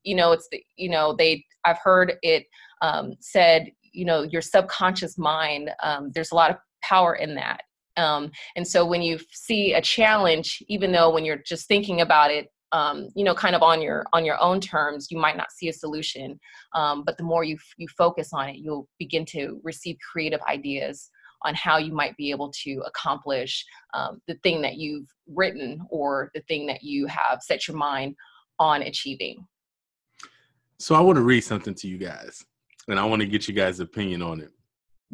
you 0.04 0.16
know 0.16 0.32
it's 0.32 0.48
the 0.52 0.64
you 0.78 0.90
know 0.90 1.14
they 1.18 1.44
i've 1.66 1.80
heard 1.84 2.14
it 2.22 2.46
um, 2.82 3.16
said 3.20 3.72
you 3.92 4.06
know 4.06 4.24
your 4.24 4.42
subconscious 4.42 5.18
mind 5.18 5.72
um, 5.84 6.12
there's 6.14 6.32
a 6.32 6.36
lot 6.36 6.52
of 6.52 6.58
power 6.82 7.16
in 7.16 7.36
that. 7.36 7.62
Um, 7.98 8.32
and 8.56 8.66
so 8.66 8.86
when 8.86 9.02
you 9.02 9.20
see 9.32 9.74
a 9.74 9.82
challenge 9.82 10.64
even 10.68 10.92
though 10.92 11.10
when 11.10 11.26
you're 11.26 11.42
just 11.46 11.68
thinking 11.68 12.00
about 12.00 12.32
it 12.32 12.48
um, 12.72 13.10
you 13.16 13.24
know 13.24 13.34
kind 13.34 13.56
of 13.56 13.64
on 13.64 13.82
your 13.82 14.06
on 14.14 14.26
your 14.26 14.40
own 14.42 14.60
terms 14.60 15.08
you 15.10 15.18
might 15.18 15.38
not 15.38 15.52
see 15.52 15.70
a 15.70 15.74
solution 15.74 16.40
um, 16.76 17.04
but 17.04 17.18
the 17.18 17.24
more 17.24 17.44
you 17.44 17.58
you 17.78 17.88
focus 17.98 18.30
on 18.34 18.50
it 18.50 18.58
you'll 18.58 18.88
begin 19.00 19.26
to 19.26 19.60
receive 19.64 19.98
creative 20.12 20.42
ideas 20.50 21.10
on 21.44 21.56
how 21.56 21.78
you 21.78 21.94
might 21.94 22.16
be 22.18 22.32
able 22.32 22.52
to 22.52 22.84
accomplish 22.86 23.66
um, 23.94 24.22
the 24.28 24.36
thing 24.44 24.62
that 24.62 24.76
you've 24.76 25.08
written 25.28 25.82
or 25.90 26.30
the 26.34 26.42
thing 26.42 26.68
that 26.68 26.84
you 26.84 27.08
have 27.08 27.42
set 27.42 27.68
your 27.68 27.78
mind 27.78 28.16
on 28.60 28.82
achieving 28.82 29.46
So 30.80 30.96
I 30.96 31.00
want 31.02 31.18
to 31.18 31.24
read 31.24 31.42
something 31.42 31.74
to 31.76 31.88
you 31.88 31.98
guys, 31.98 32.46
and 32.88 33.00
I 33.00 33.06
want 33.06 33.22
to 33.22 33.28
get 33.28 33.48
you 33.48 33.54
guys' 33.54 33.80
opinion 33.80 34.22
on 34.22 34.42
it. 34.42 34.52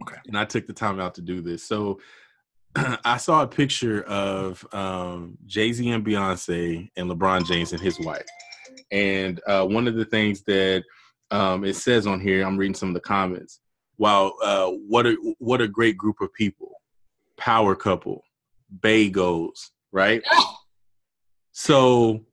Okay. 0.02 0.18
And 0.28 0.38
I 0.38 0.46
took 0.46 0.68
the 0.68 0.74
time 0.74 1.00
out 1.00 1.16
to 1.16 1.22
do 1.22 1.42
this. 1.42 1.64
So 1.64 2.00
I 3.06 3.18
saw 3.18 3.44
a 3.44 3.48
picture 3.48 4.04
of 4.04 4.66
um, 4.74 5.38
Jay 5.46 5.72
Z 5.72 5.90
and 5.90 6.06
Beyonce 6.06 6.90
and 6.98 7.10
LeBron 7.10 7.46
James 7.46 7.72
and 7.72 7.82
his 7.82 8.00
wife. 8.00 8.26
And 8.92 9.40
uh, 9.48 9.66
one 9.66 9.88
of 9.88 9.96
the 9.96 10.06
things 10.06 10.44
that 10.44 10.84
um, 11.32 11.64
it 11.64 11.76
says 11.76 12.06
on 12.06 12.20
here, 12.20 12.46
I'm 12.46 12.58
reading 12.58 12.76
some 12.76 12.90
of 12.90 12.96
the 12.96 13.02
comments. 13.02 13.60
Wow, 13.98 14.34
uh, 14.44 14.68
what 14.88 15.06
a 15.06 15.16
what 15.40 15.62
a 15.62 15.68
great 15.68 15.98
group 15.98 16.20
of 16.20 16.34
people, 16.34 16.72
power 17.38 17.76
couple, 17.76 18.24
Bay 18.82 19.10
goes 19.10 19.72
right. 19.92 20.22
So 21.58 22.26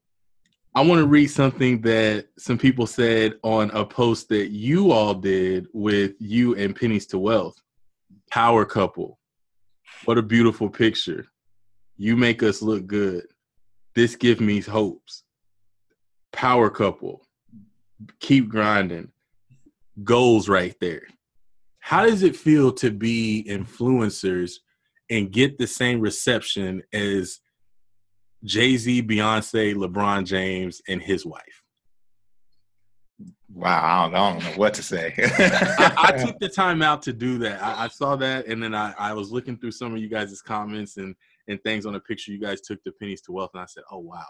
I 0.74 0.80
want 0.80 1.00
to 1.00 1.06
read 1.06 1.28
something 1.28 1.80
that 1.82 2.26
some 2.38 2.58
people 2.58 2.88
said 2.88 3.34
on 3.44 3.70
a 3.70 3.86
post 3.86 4.28
that 4.30 4.50
you 4.50 4.90
all 4.90 5.14
did 5.14 5.68
with 5.72 6.14
you 6.18 6.56
and 6.56 6.74
Pennies 6.74 7.06
to 7.06 7.20
Wealth. 7.20 7.54
Power 8.32 8.64
couple. 8.64 9.20
What 10.04 10.18
a 10.18 10.22
beautiful 10.22 10.68
picture. 10.68 11.26
You 11.96 12.16
make 12.16 12.42
us 12.42 12.62
look 12.62 12.86
good. 12.86 13.24
This 13.94 14.16
gives 14.16 14.40
me 14.40 14.60
hopes. 14.60 15.24
Power 16.32 16.70
couple. 16.70 17.22
Keep 18.20 18.48
grinding. 18.48 19.12
Goals 20.02 20.48
right 20.48 20.74
there. 20.80 21.02
How 21.78 22.06
does 22.06 22.22
it 22.22 22.36
feel 22.36 22.72
to 22.74 22.90
be 22.90 23.44
influencers 23.48 24.54
and 25.10 25.30
get 25.30 25.58
the 25.58 25.66
same 25.66 26.00
reception 26.00 26.82
as 26.92 27.40
Jay 28.44 28.76
Z, 28.76 29.02
Beyonce, 29.02 29.74
LeBron 29.74 30.24
James, 30.24 30.80
and 30.88 31.00
his 31.00 31.24
wife. 31.24 31.61
Wow 33.54 34.06
i 34.06 34.10
don't, 34.10 34.14
I 34.14 34.32
don't 34.32 34.42
know 34.44 34.58
what 34.58 34.74
to 34.74 34.82
say 34.82 35.14
I, 35.18 35.94
I 35.96 36.24
took 36.24 36.38
the 36.38 36.48
time 36.48 36.82
out 36.82 37.02
to 37.02 37.12
do 37.12 37.38
that. 37.38 37.62
I, 37.62 37.84
I 37.84 37.88
saw 37.88 38.16
that, 38.16 38.46
and 38.46 38.62
then 38.62 38.74
I, 38.74 38.94
I 38.98 39.12
was 39.12 39.30
looking 39.30 39.58
through 39.58 39.72
some 39.72 39.94
of 39.94 40.00
you 40.00 40.08
guys' 40.08 40.40
comments 40.42 40.96
and 40.96 41.14
and 41.48 41.60
things 41.62 41.86
on 41.86 41.92
the 41.92 42.00
picture 42.00 42.30
you 42.32 42.38
guys 42.40 42.60
took 42.60 42.82
the 42.84 42.92
Pennies 42.92 43.20
to 43.22 43.32
Wealth, 43.32 43.50
and 43.54 43.62
I 43.62 43.66
said, 43.66 43.82
"Oh 43.90 43.98
wow!" 43.98 44.24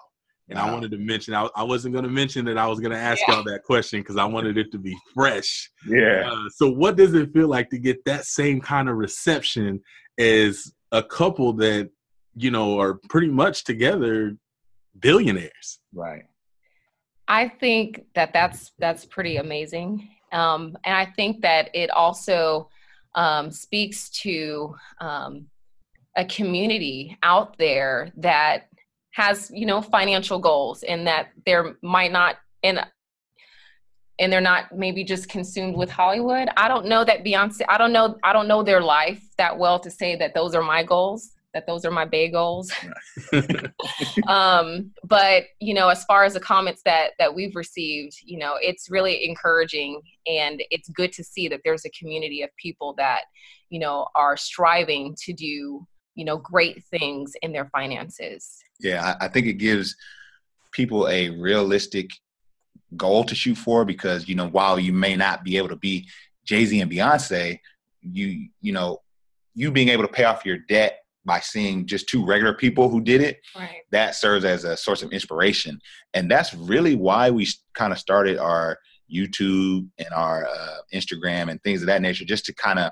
And 0.48 0.58
I 0.58 0.70
wanted 0.72 0.90
to 0.90 0.98
mention 0.98 1.34
I, 1.34 1.48
I 1.54 1.62
wasn't 1.62 1.92
going 1.92 2.04
to 2.04 2.10
mention 2.10 2.44
that 2.46 2.58
I 2.58 2.66
was 2.66 2.80
going 2.80 2.90
to 2.90 2.98
ask 2.98 3.20
Yeah. 3.28 3.34
y'all 3.36 3.44
that 3.44 3.62
question 3.62 4.00
because 4.00 4.16
I 4.16 4.24
wanted 4.24 4.58
it 4.58 4.72
to 4.72 4.78
be 4.78 4.96
fresh. 5.14 5.70
yeah 5.88 6.30
Uh, 6.30 6.48
so, 6.50 6.68
what 6.70 6.96
does 6.96 7.14
it 7.14 7.32
feel 7.32 7.48
like 7.48 7.70
to 7.70 7.78
get 7.78 8.04
that 8.06 8.24
same 8.24 8.60
kind 8.60 8.88
of 8.88 8.96
reception 8.96 9.80
as 10.18 10.72
a 10.90 11.02
couple 11.02 11.52
that 11.54 11.90
you 12.34 12.50
know 12.50 12.78
are 12.80 12.94
pretty 13.08 13.28
much 13.28 13.64
together 13.64 14.36
billionaires? 14.98 15.78
right 15.94 16.24
I 17.32 17.48
think 17.48 18.04
that 18.14 18.34
that's 18.34 18.72
that's 18.78 19.06
pretty 19.06 19.38
amazing, 19.38 20.06
um, 20.32 20.76
and 20.84 20.94
I 20.94 21.06
think 21.06 21.40
that 21.40 21.70
it 21.72 21.88
also 21.88 22.68
um, 23.14 23.50
speaks 23.50 24.10
to 24.20 24.74
um, 25.00 25.46
a 26.14 26.26
community 26.26 27.16
out 27.22 27.56
there 27.56 28.12
that 28.18 28.64
has 29.12 29.50
you 29.50 29.64
know 29.64 29.80
financial 29.80 30.38
goals, 30.38 30.82
and 30.82 31.06
that 31.06 31.30
there 31.46 31.76
might 31.80 32.12
not 32.12 32.36
and 32.62 32.86
and 34.18 34.30
they're 34.30 34.42
not 34.42 34.76
maybe 34.76 35.02
just 35.02 35.30
consumed 35.30 35.74
with 35.74 35.88
Hollywood. 35.88 36.50
I 36.58 36.68
don't 36.68 36.84
know 36.84 37.02
that 37.02 37.24
Beyonce. 37.24 37.62
I 37.66 37.78
don't 37.78 37.94
know. 37.94 38.18
I 38.22 38.34
don't 38.34 38.46
know 38.46 38.62
their 38.62 38.82
life 38.82 39.22
that 39.38 39.58
well 39.58 39.80
to 39.80 39.90
say 39.90 40.16
that 40.16 40.34
those 40.34 40.54
are 40.54 40.62
my 40.62 40.82
goals. 40.82 41.30
That 41.54 41.66
those 41.66 41.84
are 41.84 41.90
my 41.90 42.04
Bay 42.04 42.30
goals. 42.30 42.72
um, 44.28 44.90
but 45.04 45.44
you 45.60 45.74
know, 45.74 45.88
as 45.88 46.04
far 46.04 46.24
as 46.24 46.34
the 46.34 46.40
comments 46.40 46.82
that 46.84 47.10
that 47.18 47.34
we've 47.34 47.54
received, 47.54 48.16
you 48.24 48.38
know, 48.38 48.54
it's 48.60 48.90
really 48.90 49.24
encouraging, 49.24 50.00
and 50.26 50.62
it's 50.70 50.88
good 50.88 51.12
to 51.12 51.24
see 51.24 51.48
that 51.48 51.60
there's 51.64 51.84
a 51.84 51.90
community 51.90 52.42
of 52.42 52.50
people 52.56 52.94
that 52.98 53.22
you 53.68 53.78
know 53.78 54.06
are 54.14 54.36
striving 54.36 55.14
to 55.24 55.32
do 55.32 55.86
you 56.14 56.24
know 56.24 56.36
great 56.38 56.84
things 56.84 57.32
in 57.42 57.52
their 57.52 57.66
finances. 57.66 58.58
Yeah, 58.80 59.16
I, 59.20 59.26
I 59.26 59.28
think 59.28 59.46
it 59.46 59.54
gives 59.54 59.96
people 60.72 61.08
a 61.08 61.30
realistic 61.30 62.10
goal 62.96 63.24
to 63.24 63.34
shoot 63.34 63.56
for 63.56 63.84
because 63.84 64.28
you 64.28 64.34
know 64.34 64.48
while 64.48 64.78
you 64.78 64.92
may 64.92 65.16
not 65.16 65.44
be 65.44 65.56
able 65.56 65.68
to 65.68 65.76
be 65.76 66.08
Jay 66.44 66.64
Z 66.64 66.80
and 66.80 66.90
Beyonce, 66.90 67.58
you 68.00 68.48
you 68.60 68.72
know 68.72 69.00
you 69.54 69.70
being 69.70 69.88
able 69.88 70.02
to 70.02 70.12
pay 70.12 70.24
off 70.24 70.46
your 70.46 70.58
debt 70.58 71.01
by 71.24 71.40
seeing 71.40 71.86
just 71.86 72.08
two 72.08 72.24
regular 72.24 72.54
people 72.54 72.88
who 72.88 73.00
did 73.00 73.20
it 73.20 73.40
Right. 73.56 73.82
that 73.90 74.14
serves 74.14 74.44
as 74.44 74.64
a 74.64 74.76
source 74.76 75.02
of 75.02 75.12
inspiration 75.12 75.80
and 76.14 76.30
that's 76.30 76.52
really 76.54 76.94
why 76.96 77.30
we 77.30 77.46
kind 77.74 77.92
of 77.92 77.98
started 77.98 78.38
our 78.38 78.78
youtube 79.12 79.88
and 79.98 80.08
our 80.14 80.46
uh, 80.46 80.76
instagram 80.92 81.50
and 81.50 81.62
things 81.62 81.82
of 81.82 81.86
that 81.86 82.02
nature 82.02 82.24
just 82.24 82.44
to 82.46 82.54
kind 82.54 82.78
of 82.78 82.90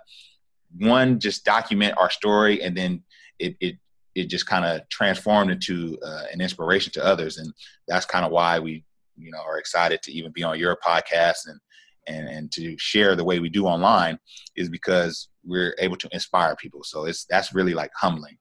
one 0.79 1.19
just 1.19 1.45
document 1.45 1.95
our 1.99 2.11
story 2.11 2.63
and 2.63 2.77
then 2.77 3.03
it, 3.39 3.57
it 3.61 3.77
it 4.17 4.29
just 4.29 4.45
kind 4.47 4.65
of 4.65 4.87
transformed 4.89 5.51
into 5.53 5.97
uh, 6.05 6.25
an 6.33 6.41
inspiration 6.41 6.93
to 6.93 7.05
others, 7.05 7.39
and 7.39 7.53
that's 7.87 8.05
kind 8.05 8.25
of 8.27 8.33
why 8.33 8.59
we 8.59 8.85
you 9.17 9.31
know 9.31 9.39
are 9.39 9.57
excited 9.59 10.03
to 10.03 10.11
even 10.13 10.33
be 10.33 10.43
on 10.43 10.59
your 10.59 10.77
podcast 10.85 11.47
and 11.47 11.59
and 12.11 12.29
and 12.29 12.53
to 12.53 12.77
share 12.79 13.17
the 13.17 13.25
way 13.25 13.39
we 13.39 13.49
do 13.49 13.67
online 13.67 14.19
is 14.57 14.69
because 14.69 15.29
we're 15.45 15.75
able 15.79 15.97
to 15.97 16.09
inspire 16.13 16.57
people. 16.57 16.83
So 16.85 17.05
it's 17.07 17.25
that's 17.25 17.55
really 17.55 17.75
like 17.75 17.91
humbling. 17.95 18.37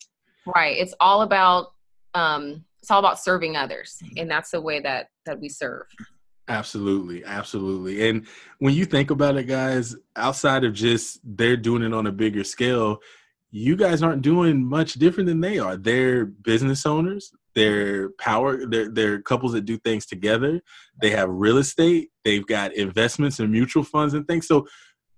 Right. 0.46 0.78
It's 0.78 0.94
all 1.00 1.22
about 1.22 1.68
um, 2.14 2.66
it's 2.82 2.92
all 2.92 3.00
about 3.00 3.20
serving 3.20 3.56
others, 3.56 3.98
and 4.18 4.30
that's 4.30 4.52
the 4.52 4.62
way 4.62 4.80
that 4.82 5.08
that 5.26 5.40
we 5.40 5.50
serve. 5.50 5.86
Absolutely, 6.48 7.24
absolutely. 7.26 8.10
And 8.10 8.26
when 8.58 8.74
you 8.74 8.86
think 8.86 9.12
about 9.12 9.38
it, 9.38 9.44
guys, 9.44 9.96
outside 10.16 10.64
of 10.64 10.74
just 10.74 11.20
they're 11.24 11.56
doing 11.56 11.84
it 11.84 11.94
on 11.94 12.08
a 12.08 12.12
bigger 12.12 12.44
scale, 12.44 12.98
you 13.52 13.76
guys 13.76 14.02
aren't 14.02 14.24
doing 14.24 14.68
much 14.68 14.94
different 14.94 15.28
than 15.28 15.42
they 15.42 15.60
are. 15.60 15.78
They're 15.78 16.26
business 16.26 16.88
owners. 16.88 17.32
They're 17.56 18.12
power. 18.20 18.66
They're, 18.66 18.90
they're 18.90 19.22
couples 19.22 19.54
that 19.54 19.66
do 19.66 19.78
things 19.78 20.06
together. 20.06 20.62
They 21.02 21.10
have 21.12 21.30
real 21.30 21.58
estate. 21.58 22.10
They've 22.24 22.46
got 22.46 22.76
investments 22.76 23.40
and 23.40 23.52
mutual 23.52 23.84
funds 23.84 24.14
and 24.14 24.28
things. 24.28 24.48
So 24.48 24.68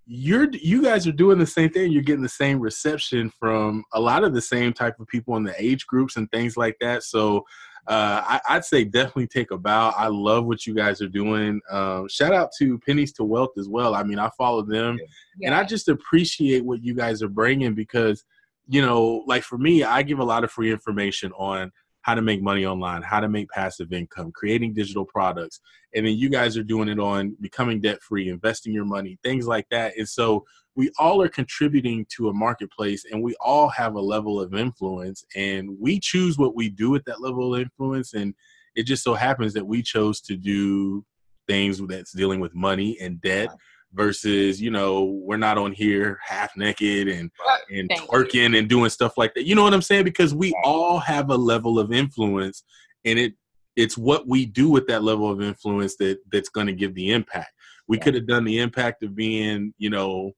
you're 0.05 0.47
you 0.51 0.81
guys 0.81 1.07
are 1.07 1.11
doing 1.11 1.37
the 1.37 1.45
same 1.45 1.69
thing. 1.69 1.91
You're 1.91 2.01
getting 2.03 2.23
the 2.23 2.29
same 2.29 2.59
reception 2.59 3.31
from 3.39 3.83
a 3.93 3.99
lot 3.99 4.23
of 4.23 4.33
the 4.33 4.41
same 4.41 4.73
type 4.73 4.99
of 4.99 5.07
people 5.07 5.37
in 5.37 5.43
the 5.43 5.55
age 5.61 5.85
groups 5.87 6.17
and 6.17 6.29
things 6.31 6.57
like 6.57 6.75
that. 6.81 7.03
So 7.03 7.45
uh, 7.87 8.39
I, 8.47 8.55
would 8.55 8.65
say 8.65 8.83
definitely 8.83 9.27
take 9.27 9.51
a 9.51 9.57
bow. 9.57 9.89
I 9.97 10.07
love 10.07 10.45
what 10.45 10.67
you 10.67 10.75
guys 10.75 11.01
are 11.01 11.07
doing. 11.07 11.61
Um, 11.71 12.07
shout 12.09 12.33
out 12.33 12.51
to 12.59 12.77
Pennies 12.79 13.11
to 13.13 13.23
Wealth 13.23 13.51
as 13.57 13.67
well. 13.67 13.95
I 13.95 14.03
mean, 14.03 14.19
I 14.19 14.29
follow 14.37 14.61
them, 14.61 14.99
yeah. 15.37 15.47
and 15.47 15.55
I 15.55 15.63
just 15.63 15.87
appreciate 15.87 16.63
what 16.63 16.83
you 16.83 16.93
guys 16.93 17.23
are 17.23 17.29
bringing 17.29 17.73
because, 17.73 18.23
you 18.67 18.81
know, 18.81 19.23
like 19.25 19.43
for 19.43 19.57
me, 19.57 19.83
I 19.83 20.03
give 20.03 20.19
a 20.19 20.23
lot 20.23 20.43
of 20.43 20.51
free 20.51 20.71
information 20.71 21.31
on 21.33 21.71
how 22.01 22.15
to 22.15 22.21
make 22.21 22.41
money 22.41 22.65
online, 22.65 23.01
how 23.01 23.19
to 23.19 23.29
make 23.29 23.49
passive 23.49 23.93
income, 23.93 24.31
creating 24.31 24.73
digital 24.73 25.05
products. 25.05 25.59
And 25.93 26.05
then 26.05 26.15
you 26.15 26.29
guys 26.29 26.57
are 26.57 26.63
doing 26.63 26.89
it 26.89 26.99
on 26.99 27.35
becoming 27.41 27.79
debt 27.79 28.01
free, 28.01 28.29
investing 28.29 28.73
your 28.73 28.85
money, 28.85 29.19
things 29.23 29.47
like 29.47 29.67
that. 29.69 29.93
And 29.97 30.07
so 30.07 30.45
we 30.75 30.89
all 30.99 31.21
are 31.21 31.29
contributing 31.29 32.05
to 32.15 32.29
a 32.29 32.33
marketplace 32.33 33.05
and 33.11 33.21
we 33.21 33.35
all 33.39 33.67
have 33.69 33.95
a 33.95 34.01
level 34.01 34.39
of 34.39 34.53
influence 34.53 35.25
and 35.35 35.69
we 35.79 35.99
choose 35.99 36.37
what 36.37 36.55
we 36.55 36.69
do 36.69 36.89
with 36.89 37.03
that 37.05 37.21
level 37.21 37.53
of 37.53 37.61
influence. 37.61 38.13
And 38.13 38.33
it 38.75 38.83
just 38.83 39.03
so 39.03 39.13
happens 39.13 39.53
that 39.53 39.67
we 39.67 39.81
chose 39.81 40.21
to 40.21 40.35
do 40.35 41.05
things 41.47 41.81
that's 41.87 42.13
dealing 42.13 42.39
with 42.39 42.55
money 42.55 42.97
and 43.01 43.21
debt 43.21 43.49
versus 43.93 44.61
you 44.61 44.71
know 44.71 45.03
we're 45.03 45.37
not 45.37 45.57
on 45.57 45.71
here 45.71 46.19
half 46.23 46.55
naked 46.55 47.07
and 47.07 47.29
and 47.69 47.89
Thank 47.89 48.09
twerking 48.09 48.51
you. 48.51 48.59
and 48.59 48.69
doing 48.69 48.89
stuff 48.89 49.17
like 49.17 49.33
that. 49.33 49.45
You 49.45 49.55
know 49.55 49.63
what 49.63 49.73
i'm 49.73 49.81
saying? 49.81 50.03
Because 50.03 50.33
we 50.33 50.55
all 50.63 50.99
have 50.99 51.29
a 51.29 51.35
level 51.35 51.79
of 51.79 51.91
influence 51.91 52.63
and 53.05 53.19
it 53.19 53.33
it's 53.75 53.97
what 53.97 54.27
we 54.27 54.45
do 54.45 54.69
with 54.69 54.87
that 54.87 55.03
level 55.03 55.31
of 55.31 55.41
influence 55.41 55.95
that 55.97 56.19
that's 56.31 56.49
going 56.49 56.67
to 56.67 56.73
give 56.73 56.93
the 56.93 57.11
impact. 57.11 57.51
We 57.87 57.97
yeah. 57.97 58.03
could 58.03 58.15
have 58.15 58.27
done 58.27 58.43
the 58.43 58.59
impact 58.59 59.03
of 59.03 59.15
being 59.15 59.73
you 59.77 59.89
know 59.89 60.31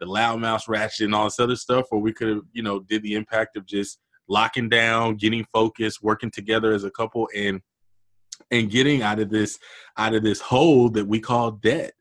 the 0.00 0.06
loudmouth 0.06 0.68
ratchet 0.68 1.04
and 1.04 1.14
all 1.14 1.24
this 1.24 1.40
other 1.40 1.56
stuff 1.56 1.86
or 1.90 2.00
we 2.00 2.12
could 2.12 2.28
have 2.28 2.42
you 2.52 2.62
know 2.62 2.80
did 2.80 3.02
the 3.02 3.14
impact 3.14 3.56
of 3.56 3.66
just 3.66 3.98
locking 4.28 4.68
down 4.68 5.16
getting 5.16 5.44
focused 5.52 6.02
working 6.02 6.30
together 6.30 6.72
as 6.72 6.84
a 6.84 6.90
couple 6.90 7.28
and 7.36 7.60
and 8.50 8.70
getting 8.70 9.02
out 9.02 9.18
of 9.20 9.30
this 9.30 9.58
out 9.96 10.14
of 10.14 10.22
this 10.22 10.40
hole 10.40 10.88
that 10.88 11.06
we 11.06 11.20
call 11.20 11.52
debt 11.52 11.92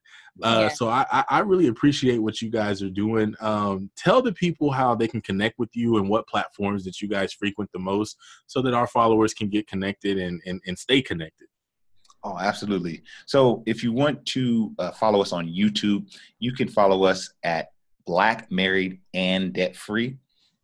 uh, 0.42 0.62
yeah. 0.62 0.68
So 0.70 0.90
I, 0.90 1.24
I 1.30 1.40
really 1.40 1.68
appreciate 1.68 2.18
what 2.18 2.42
you 2.42 2.50
guys 2.50 2.82
are 2.82 2.90
doing. 2.90 3.36
Um, 3.40 3.92
tell 3.96 4.22
the 4.22 4.34
people 4.34 4.72
how 4.72 4.96
they 4.96 5.08
can 5.08 5.22
connect 5.22 5.60
with 5.60 5.70
you 5.76 5.98
and 5.98 6.10
what 6.10 6.28
platforms 6.28 6.84
that 6.86 7.02
you 7.02 7.08
guys 7.08 7.34
frequent 7.34 7.70
the 7.72 7.80
most 7.80 8.18
so 8.48 8.62
that 8.64 8.74
our 8.74 8.88
followers 8.88 9.34
can 9.34 9.50
get 9.50 9.68
connected 9.68 10.18
and, 10.18 10.42
and, 10.46 10.60
and 10.66 10.78
stay 10.78 11.02
connected. 11.02 11.48
Oh, 12.24 12.38
absolutely. 12.40 13.04
So 13.28 13.64
if 13.66 13.84
you 13.84 13.92
want 13.92 14.26
to 14.28 14.74
uh, 14.80 14.92
follow 14.92 15.22
us 15.22 15.34
on 15.34 15.48
YouTube, 15.48 16.10
you 16.40 16.54
can 16.54 16.68
follow 16.68 17.04
us 17.04 17.32
at 17.44 17.68
Black 18.06 18.50
Married 18.50 19.00
and 19.14 19.54
Debt 19.54 19.76
Free 19.76 20.18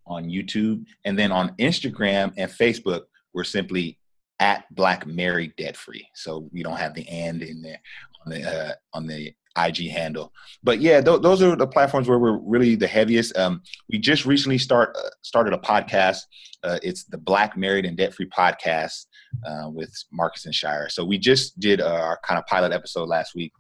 on 0.07 0.25
YouTube. 0.25 0.85
And 1.05 1.19
then 1.19 1.31
on 1.31 1.55
Instagram 1.57 2.33
and 2.37 2.49
Facebook, 2.49 3.03
we're 3.33 3.43
simply 3.43 3.99
at 4.39 4.73
Black 4.73 5.05
Married 5.05 5.53
Debt 5.57 5.77
Free. 5.77 6.07
So 6.15 6.49
we 6.51 6.63
don't 6.63 6.77
have 6.77 6.93
the 6.93 7.07
and 7.07 7.43
in 7.43 7.61
there 7.61 7.79
on 8.25 8.31
the 8.31 8.43
uh, 8.43 8.73
on 8.93 9.05
the 9.05 9.33
IG 9.67 9.89
handle. 9.89 10.33
But 10.63 10.79
yeah, 10.79 11.01
th- 11.01 11.21
those 11.21 11.41
are 11.41 11.55
the 11.55 11.67
platforms 11.67 12.07
where 12.07 12.19
we're 12.19 12.37
really 12.37 12.75
the 12.75 12.87
heaviest. 12.87 13.37
Um, 13.37 13.61
we 13.91 13.99
just 13.99 14.25
recently 14.25 14.57
start 14.57 14.95
uh, 14.97 15.09
started 15.21 15.53
a 15.53 15.57
podcast. 15.57 16.19
Uh, 16.63 16.79
it's 16.83 17.05
the 17.05 17.17
Black 17.17 17.55
Married 17.55 17.85
and 17.85 17.97
Debt 17.97 18.13
Free 18.13 18.27
podcast 18.27 19.05
uh, 19.45 19.69
with 19.69 19.93
Marcus 20.11 20.45
and 20.45 20.53
Shira. 20.53 20.89
So 20.89 21.05
we 21.05 21.17
just 21.17 21.59
did 21.59 21.81
our 21.81 22.19
kind 22.23 22.37
of 22.37 22.45
pilot 22.47 22.73
episode 22.73 23.07
last 23.07 23.35
week, 23.35 23.53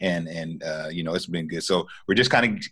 and 0.00 0.28
and 0.28 0.62
uh, 0.62 0.88
you 0.90 1.02
know 1.02 1.14
it's 1.14 1.26
been 1.26 1.48
good. 1.48 1.64
So 1.64 1.86
we're 2.08 2.14
just 2.14 2.30
kind 2.30 2.56
of 2.58 2.64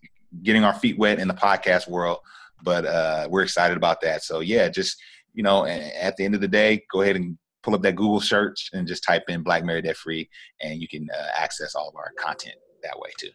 getting 0.42 0.64
our 0.64 0.74
feet 0.74 0.98
wet 0.98 1.18
in 1.18 1.28
the 1.28 1.34
podcast 1.34 1.88
world, 1.88 2.18
but 2.62 2.84
uh, 2.86 3.28
we're 3.30 3.42
excited 3.42 3.76
about 3.76 4.00
that. 4.00 4.22
So 4.22 4.40
yeah, 4.40 4.68
just 4.68 4.96
you 5.34 5.42
know, 5.42 5.66
at 5.66 6.16
the 6.16 6.24
end 6.24 6.34
of 6.34 6.40
the 6.40 6.48
day, 6.48 6.84
go 6.90 7.02
ahead 7.02 7.16
and 7.16 7.36
pull 7.64 7.74
up 7.74 7.82
that 7.82 7.96
Google 7.96 8.20
search 8.20 8.68
and 8.74 8.86
just 8.86 9.02
type 9.02 9.24
in 9.28 9.42
Black 9.42 9.64
Married 9.64 9.84
Debt 9.84 9.96
Free, 9.96 10.28
and 10.60 10.80
you 10.80 10.86
can 10.86 11.08
uh, 11.10 11.28
access 11.34 11.74
all 11.74 11.88
of 11.88 11.96
our 11.96 12.12
content 12.18 12.56
that 12.82 12.98
way 12.98 13.08
too. 13.18 13.30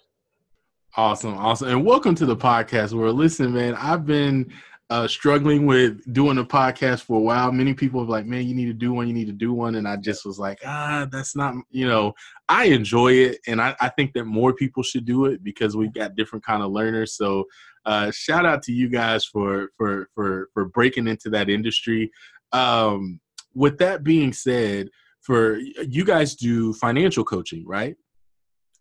Awesome, 0.96 1.36
awesome, 1.36 1.70
and 1.70 1.86
welcome 1.86 2.14
to 2.16 2.26
the 2.26 2.38
podcast 2.38 2.94
Where 2.94 3.12
Listen, 3.12 3.52
man, 3.54 3.74
I've 3.76 4.06
been 4.06 4.52
uh, 4.92 5.08
struggling 5.08 5.66
with 5.66 6.02
doing 6.14 6.38
a 6.38 6.44
podcast 6.44 7.04
for 7.04 7.18
a 7.18 7.22
while. 7.22 7.52
Many 7.52 7.74
people 7.74 8.00
have 8.02 8.10
like, 8.10 8.26
man, 8.26 8.48
you 8.48 8.54
need 8.54 8.66
to 8.68 8.74
do 8.74 8.94
one, 8.94 9.08
you 9.08 9.14
need 9.14 9.28
to 9.28 9.34
do 9.34 9.52
one, 9.52 9.76
and 9.76 9.88
I 9.88 9.98
just 9.98 10.26
was 10.26 10.38
like, 10.38 10.60
ah, 10.64 11.08
that's 11.12 11.36
not, 11.36 11.56
you 11.72 11.88
know, 11.88 12.14
I 12.48 12.66
enjoy 12.66 13.14
it, 13.14 13.40
and 13.48 13.60
I, 13.60 13.76
I 13.82 13.90
think 13.90 14.14
that 14.14 14.26
more 14.26 14.54
people 14.54 14.84
should 14.84 15.06
do 15.06 15.26
it 15.26 15.44
because 15.44 15.76
we've 15.76 15.94
got 15.94 16.16
different 16.16 16.46
kind 16.46 16.62
of 16.62 16.72
learners. 16.72 17.16
So, 17.16 17.46
uh, 17.86 18.12
shout 18.12 18.46
out 18.46 18.62
to 18.64 18.74
you 18.74 18.90
guys 18.90 19.26
for 19.26 19.70
for 19.76 20.10
for 20.14 20.50
for 20.54 20.66
breaking 20.66 21.08
into 21.08 21.32
that 21.32 21.50
industry. 21.50 22.12
Um, 22.52 23.20
with 23.60 23.78
that 23.80 24.04
being 24.06 24.32
said, 24.32 24.90
for 25.20 25.58
you 25.58 26.06
guys 26.06 26.36
do 26.36 26.74
financial 26.74 27.26
coaching, 27.26 27.64
right? 27.68 27.96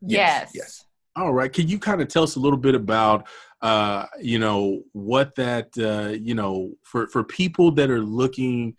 Yes. 0.01 0.53
Yes. 0.55 0.85
All 1.17 1.33
right. 1.33 1.53
Can 1.53 1.67
you 1.67 1.81
kind 1.81 2.01
of 2.01 2.07
tell 2.07 2.23
us 2.23 2.37
a 2.37 2.41
little 2.41 2.59
bit 2.59 2.77
about, 2.77 3.27
uh, 3.61 4.07
you 4.21 4.39
know, 4.39 4.83
what 4.93 5.35
that, 5.35 5.67
uh, 5.77 6.11
you 6.13 6.35
know, 6.35 6.75
for 6.85 7.09
for 7.09 7.25
people 7.25 7.73
that 7.73 7.91
are 7.91 8.01
looking, 8.01 8.77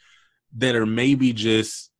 that 0.58 0.74
are 0.74 0.86
maybe 0.86 1.34
just, 1.34 1.92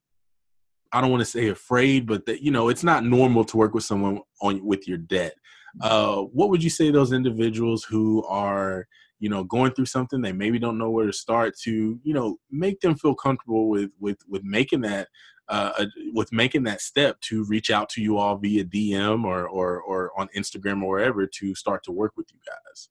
I 0.94 1.02
don't 1.02 1.10
want 1.10 1.20
to 1.20 1.26
say 1.26 1.48
afraid, 1.48 2.06
but 2.06 2.24
that 2.24 2.42
you 2.42 2.50
know, 2.50 2.70
it's 2.70 2.82
not 2.82 3.04
normal 3.04 3.44
to 3.44 3.58
work 3.58 3.74
with 3.74 3.84
someone 3.84 4.20
on 4.40 4.64
with 4.64 4.88
your 4.88 4.98
debt. 4.98 5.34
Uh, 5.82 6.22
what 6.22 6.48
would 6.48 6.64
you 6.64 6.70
say 6.70 6.90
those 6.90 7.12
individuals 7.12 7.84
who 7.84 8.24
are 8.24 8.88
you 9.20 9.28
know 9.28 9.44
going 9.44 9.72
through 9.72 9.86
something 9.86 10.20
they 10.20 10.32
maybe 10.32 10.58
don't 10.58 10.78
know 10.78 10.90
where 10.90 11.06
to 11.06 11.12
start 11.12 11.56
to 11.56 12.00
you 12.02 12.12
know 12.12 12.38
make 12.50 12.80
them 12.80 12.96
feel 12.96 13.14
comfortable 13.14 13.68
with 13.68 13.90
with 14.00 14.18
with 14.28 14.42
making 14.42 14.80
that 14.80 15.08
uh, 15.50 15.84
with 16.14 16.32
making 16.32 16.62
that 16.62 16.80
step 16.80 17.20
to 17.20 17.44
reach 17.44 17.70
out 17.72 17.88
to 17.88 18.00
you 18.00 18.16
all 18.16 18.36
via 18.36 18.64
DM 18.64 19.24
or, 19.24 19.48
or 19.48 19.80
or 19.82 20.12
on 20.16 20.28
Instagram 20.36 20.82
or 20.82 20.90
wherever 20.90 21.26
to 21.26 21.54
start 21.56 21.82
to 21.84 21.92
work 21.92 22.12
with 22.16 22.28
you 22.32 22.38
guys. 22.46 22.88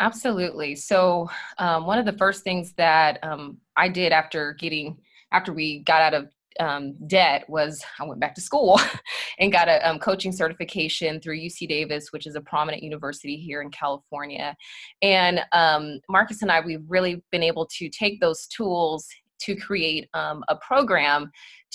Absolutely. 0.00 0.74
So 0.74 1.30
um, 1.58 1.86
one 1.86 1.98
of 1.98 2.04
the 2.04 2.18
first 2.18 2.42
things 2.42 2.72
that 2.72 3.22
um, 3.22 3.58
I 3.76 3.88
did 3.88 4.12
after 4.12 4.54
getting 4.54 4.98
after 5.30 5.52
we 5.52 5.80
got 5.80 6.02
out 6.02 6.14
of 6.14 6.32
um, 6.60 6.94
debt 7.06 7.44
was 7.48 7.82
I 7.98 8.04
went 8.04 8.20
back 8.20 8.34
to 8.36 8.40
school 8.40 8.80
and 9.38 9.52
got 9.52 9.68
a 9.68 9.88
um, 9.88 9.98
coaching 9.98 10.32
certification 10.32 11.20
through 11.20 11.38
UC 11.38 11.68
Davis, 11.68 12.12
which 12.12 12.26
is 12.26 12.34
a 12.34 12.40
prominent 12.40 12.82
university 12.82 13.36
here 13.36 13.62
in 13.62 13.70
California. 13.70 14.56
And 15.02 15.40
um, 15.52 16.00
Marcus 16.08 16.42
and 16.42 16.50
I, 16.50 16.60
we've 16.60 16.84
really 16.88 17.22
been 17.32 17.42
able 17.42 17.66
to 17.78 17.88
take 17.88 18.20
those 18.20 18.46
tools 18.46 19.06
to 19.44 19.56
create 19.56 20.08
um, 20.14 20.44
a 20.48 20.56
program 20.56 21.30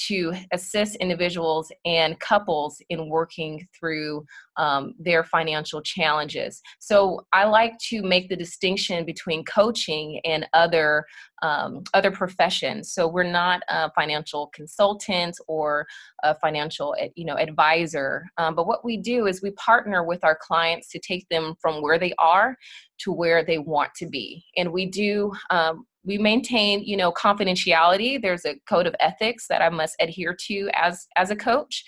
to 0.08 0.34
assist 0.54 0.96
individuals 0.98 1.72
and 1.86 2.20
couples 2.20 2.82
in 2.90 3.10
working 3.10 3.68
through 3.78 4.26
um, 4.58 4.94
their 4.98 5.24
financial 5.24 5.82
challenges. 5.82 6.62
So 6.80 7.26
I 7.34 7.46
like 7.46 7.78
to 7.90 8.02
make 8.02 8.30
the 8.30 8.36
distinction 8.36 9.06
between 9.06 9.44
coaching 9.46 10.22
and 10.26 10.48
other 10.54 11.06
um, 11.42 11.84
other 11.94 12.12
professions. 12.12 12.92
So 12.92 13.08
we're 13.08 13.24
not 13.24 13.62
a 13.70 13.90
financial 13.92 14.52
consultant 14.54 15.38
or 15.48 15.88
a 16.24 16.36
financial 16.36 16.96
you 17.16 17.26
know 17.26 17.38
advisor, 17.38 18.26
um, 18.38 18.56
but 18.56 18.68
what 18.68 18.84
we 18.84 18.98
do 18.98 19.28
is 19.28 19.42
we 19.42 19.52
partner 19.52 20.04
with 20.04 20.24
our 20.24 20.38
clients 20.42 20.90
to 20.90 21.00
take 21.00 21.28
them 21.30 21.56
from 21.62 21.82
where 21.82 21.98
they 21.98 22.14
are 22.20 22.58
to 23.00 23.14
where 23.14 23.46
they 23.46 23.58
want 23.58 23.94
to 23.96 24.06
be, 24.06 24.44
and 24.58 24.72
we 24.72 24.86
do 24.86 25.32
um, 25.50 25.86
we 26.04 26.18
maintain 26.18 26.84
you 26.84 26.98
know 26.98 27.12
confidentiality. 27.12 28.22
There's 28.22 28.46
a 28.46 28.56
code 28.68 28.88
of 28.88 28.96
ethics 29.00 29.48
that 29.48 29.62
i 29.62 29.70
must 29.70 29.96
adhere 30.00 30.36
to 30.48 30.70
as 30.74 31.08
as 31.16 31.32
a 31.32 31.36
coach. 31.36 31.84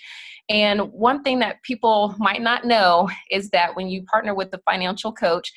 And 0.48 0.92
one 0.92 1.22
thing 1.22 1.38
that 1.38 1.62
people 1.62 2.14
might 2.18 2.42
not 2.42 2.64
know 2.64 3.08
is 3.30 3.50
that 3.50 3.76
when 3.76 3.88
you 3.88 4.02
partner 4.04 4.34
with 4.34 4.50
the 4.50 4.60
financial 4.64 5.12
coach 5.12 5.52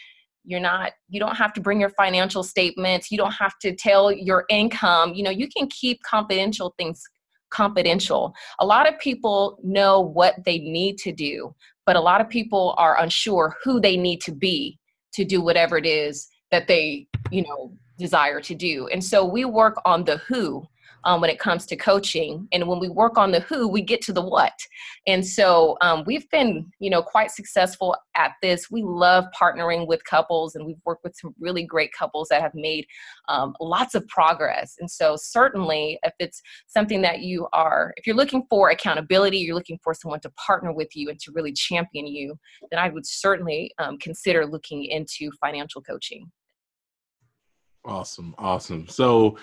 you're 0.47 0.59
not 0.59 0.91
you 1.09 1.19
don't 1.19 1.35
have 1.35 1.53
to 1.53 1.61
bring 1.61 1.79
your 1.79 1.89
financial 1.89 2.43
statements. 2.43 3.09
You 3.09 3.17
don't 3.17 3.31
have 3.33 3.57
to 3.61 3.75
tell 3.75 4.11
your 4.11 4.45
income. 4.49 5.13
You 5.13 5.23
know 5.23 5.31
you 5.31 5.47
can 5.55 5.67
keep 5.67 6.01
confidential 6.03 6.73
things 6.77 7.01
confidential. 7.51 8.33
A 8.59 8.65
lot 8.65 8.87
of 8.87 8.99
people 8.99 9.59
know 9.63 10.01
what 10.01 10.35
they 10.45 10.59
need 10.59 10.97
to 10.99 11.11
do 11.11 11.55
but 11.85 11.95
a 11.95 12.01
lot 12.01 12.21
of 12.21 12.29
people 12.29 12.73
are 12.77 12.99
unsure 12.99 13.55
who 13.63 13.79
they 13.79 13.95
need 13.95 14.21
to 14.21 14.31
be 14.31 14.79
to 15.13 15.23
do 15.23 15.41
whatever 15.41 15.77
it 15.77 15.85
is 15.85 16.27
that 16.51 16.67
they 16.67 17.07
you 17.31 17.43
know 17.43 17.73
desire 17.97 18.41
to 18.41 18.55
do 18.55 18.87
and 18.87 19.03
so 19.03 19.25
we 19.25 19.45
work 19.45 19.75
on 19.85 20.03
the 20.03 20.17
who 20.17 20.67
um, 21.05 21.21
when 21.21 21.29
it 21.29 21.39
comes 21.39 21.65
to 21.67 21.75
coaching. 21.75 22.47
And 22.51 22.67
when 22.67 22.79
we 22.79 22.89
work 22.89 23.17
on 23.17 23.31
the 23.31 23.39
who, 23.41 23.67
we 23.67 23.81
get 23.81 24.01
to 24.03 24.13
the 24.13 24.21
what. 24.21 24.53
And 25.07 25.25
so 25.25 25.77
um, 25.81 26.03
we've 26.05 26.29
been, 26.31 26.71
you 26.79 26.89
know, 26.89 27.01
quite 27.01 27.31
successful 27.31 27.95
at 28.15 28.33
this. 28.41 28.71
We 28.71 28.81
love 28.83 29.25
partnering 29.39 29.87
with 29.87 30.03
couples, 30.03 30.55
and 30.55 30.65
we've 30.65 30.81
worked 30.85 31.03
with 31.03 31.15
some 31.15 31.35
really 31.39 31.63
great 31.63 31.91
couples 31.93 32.27
that 32.29 32.41
have 32.41 32.55
made 32.55 32.85
um, 33.27 33.55
lots 33.61 33.95
of 33.95 34.07
progress. 34.07 34.75
And 34.79 34.89
so 34.89 35.15
certainly, 35.15 35.99
if 36.03 36.13
it's 36.19 36.41
something 36.67 37.01
that 37.03 37.19
you 37.19 37.47
are, 37.53 37.93
if 37.97 38.07
you're 38.07 38.15
looking 38.15 38.45
for 38.49 38.71
accountability, 38.71 39.37
you're 39.37 39.55
looking 39.55 39.79
for 39.83 39.93
someone 39.93 40.21
to 40.21 40.29
partner 40.31 40.73
with 40.73 40.95
you 40.95 41.09
and 41.09 41.19
to 41.19 41.31
really 41.33 41.53
champion 41.53 42.07
you, 42.07 42.37
then 42.71 42.79
I 42.79 42.89
would 42.89 43.05
certainly 43.05 43.71
um, 43.77 43.97
consider 43.99 44.45
looking 44.45 44.85
into 44.85 45.31
financial 45.39 45.81
coaching. 45.81 46.31
Awesome, 47.85 48.33
awesome. 48.37 48.87
So 48.87 49.37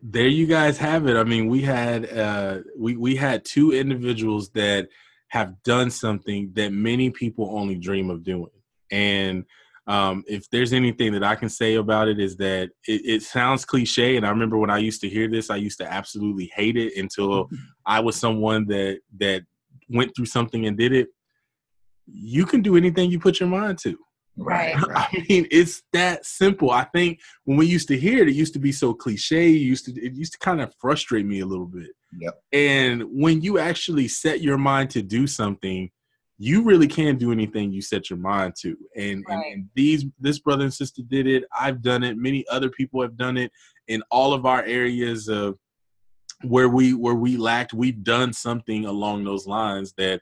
there 0.00 0.28
you 0.28 0.46
guys 0.46 0.78
have 0.78 1.08
it. 1.08 1.16
I 1.16 1.24
mean, 1.24 1.48
we 1.48 1.62
had 1.62 2.10
uh 2.16 2.58
we 2.76 2.96
we 2.96 3.16
had 3.16 3.44
two 3.44 3.72
individuals 3.72 4.50
that 4.50 4.88
have 5.28 5.60
done 5.62 5.90
something 5.90 6.52
that 6.54 6.72
many 6.72 7.10
people 7.10 7.50
only 7.58 7.74
dream 7.74 8.08
of 8.08 8.22
doing. 8.22 8.50
And 8.90 9.44
um, 9.86 10.22
if 10.26 10.48
there's 10.50 10.72
anything 10.72 11.12
that 11.12 11.24
I 11.24 11.34
can 11.34 11.48
say 11.48 11.74
about 11.76 12.08
it 12.08 12.20
is 12.20 12.36
that 12.36 12.70
it, 12.86 13.02
it, 13.04 13.22
sounds 13.22 13.64
cliche. 13.64 14.16
And 14.16 14.26
I 14.26 14.30
remember 14.30 14.58
when 14.58 14.70
I 14.70 14.78
used 14.78 15.00
to 15.00 15.08
hear 15.08 15.28
this, 15.28 15.48
I 15.48 15.56
used 15.56 15.78
to 15.78 15.90
absolutely 15.90 16.50
hate 16.54 16.76
it 16.76 16.96
until. 16.96 17.48
I 17.86 18.00
was 18.00 18.16
someone 18.16 18.66
that 18.66 19.00
that 19.18 19.44
went 19.88 20.14
through 20.14 20.26
something 20.26 20.66
and 20.66 20.76
did 20.76 20.92
it. 20.92 21.08
You 22.06 22.44
can 22.44 22.60
do 22.60 22.76
anything 22.76 23.10
you 23.10 23.18
put 23.18 23.40
your 23.40 23.48
mind 23.48 23.78
to. 23.78 23.98
Right. 24.38 24.74
I 24.94 25.24
mean, 25.28 25.46
it's 25.50 25.82
that 25.92 26.24
simple. 26.24 26.70
I 26.70 26.84
think 26.84 27.20
when 27.44 27.58
we 27.58 27.66
used 27.66 27.88
to 27.88 27.98
hear 27.98 28.22
it, 28.22 28.28
it 28.28 28.34
used 28.34 28.52
to 28.54 28.58
be 28.58 28.72
so 28.72 28.94
cliche. 28.94 29.48
It 29.48 29.58
used 29.58 29.84
to 29.86 29.92
it 29.92 30.14
used 30.14 30.32
to 30.32 30.38
kind 30.38 30.60
of 30.60 30.72
frustrate 30.80 31.26
me 31.26 31.40
a 31.40 31.46
little 31.46 31.66
bit. 31.66 31.90
Yep. 32.20 32.42
And 32.52 33.04
when 33.10 33.42
you 33.42 33.58
actually 33.58 34.08
set 34.08 34.40
your 34.40 34.56
mind 34.56 34.90
to 34.90 35.02
do 35.02 35.26
something, 35.26 35.90
you 36.38 36.62
really 36.62 36.86
can 36.86 37.16
do 37.16 37.32
anything 37.32 37.72
you 37.72 37.82
set 37.82 38.08
your 38.08 38.18
mind 38.18 38.54
to. 38.60 38.76
And, 38.96 39.24
right. 39.28 39.34
and, 39.34 39.44
and 39.54 39.68
these 39.74 40.04
this 40.20 40.38
brother 40.38 40.64
and 40.64 40.72
sister 40.72 41.02
did 41.02 41.26
it. 41.26 41.44
I've 41.58 41.82
done 41.82 42.04
it. 42.04 42.16
Many 42.16 42.46
other 42.48 42.70
people 42.70 43.02
have 43.02 43.16
done 43.16 43.36
it 43.36 43.50
in 43.88 44.02
all 44.10 44.32
of 44.32 44.46
our 44.46 44.62
areas 44.62 45.28
of 45.28 45.58
where 46.44 46.68
we 46.68 46.94
where 46.94 47.16
we 47.16 47.36
lacked. 47.36 47.74
We've 47.74 48.04
done 48.04 48.32
something 48.32 48.86
along 48.86 49.24
those 49.24 49.46
lines 49.48 49.92
that 49.98 50.20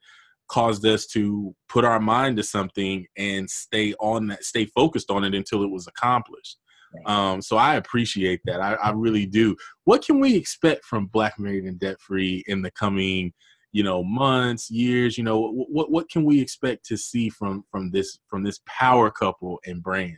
caused 0.48 0.84
us 0.86 1.06
to 1.06 1.54
put 1.68 1.84
our 1.84 2.00
mind 2.00 2.36
to 2.36 2.42
something 2.42 3.06
and 3.16 3.48
stay 3.48 3.94
on 4.00 4.28
that, 4.28 4.44
stay 4.44 4.66
focused 4.66 5.10
on 5.10 5.24
it 5.24 5.34
until 5.34 5.62
it 5.62 5.70
was 5.70 5.86
accomplished. 5.86 6.58
Um, 7.04 7.42
so 7.42 7.56
I 7.56 7.76
appreciate 7.76 8.40
that. 8.44 8.60
I, 8.60 8.74
I, 8.74 8.90
really 8.92 9.26
do. 9.26 9.56
What 9.84 10.04
can 10.04 10.18
we 10.18 10.34
expect 10.34 10.84
from 10.84 11.06
Black 11.06 11.38
Married 11.38 11.64
and 11.64 11.78
Debt 11.78 12.00
Free 12.00 12.42
in 12.46 12.62
the 12.62 12.70
coming, 12.70 13.32
you 13.72 13.82
know, 13.82 14.02
months, 14.02 14.70
years? 14.70 15.18
You 15.18 15.24
know, 15.24 15.50
what 15.68 15.90
what 15.90 16.08
can 16.08 16.24
we 16.24 16.40
expect 16.40 16.86
to 16.86 16.96
see 16.96 17.28
from 17.28 17.64
from 17.70 17.90
this 17.90 18.18
from 18.28 18.42
this 18.42 18.60
power 18.66 19.10
couple 19.10 19.60
and 19.66 19.82
brand? 19.82 20.16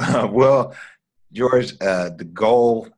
Uh, 0.00 0.28
well, 0.32 0.74
George, 1.32 1.74
uh, 1.80 2.10
the 2.10 2.24
goal 2.24 2.88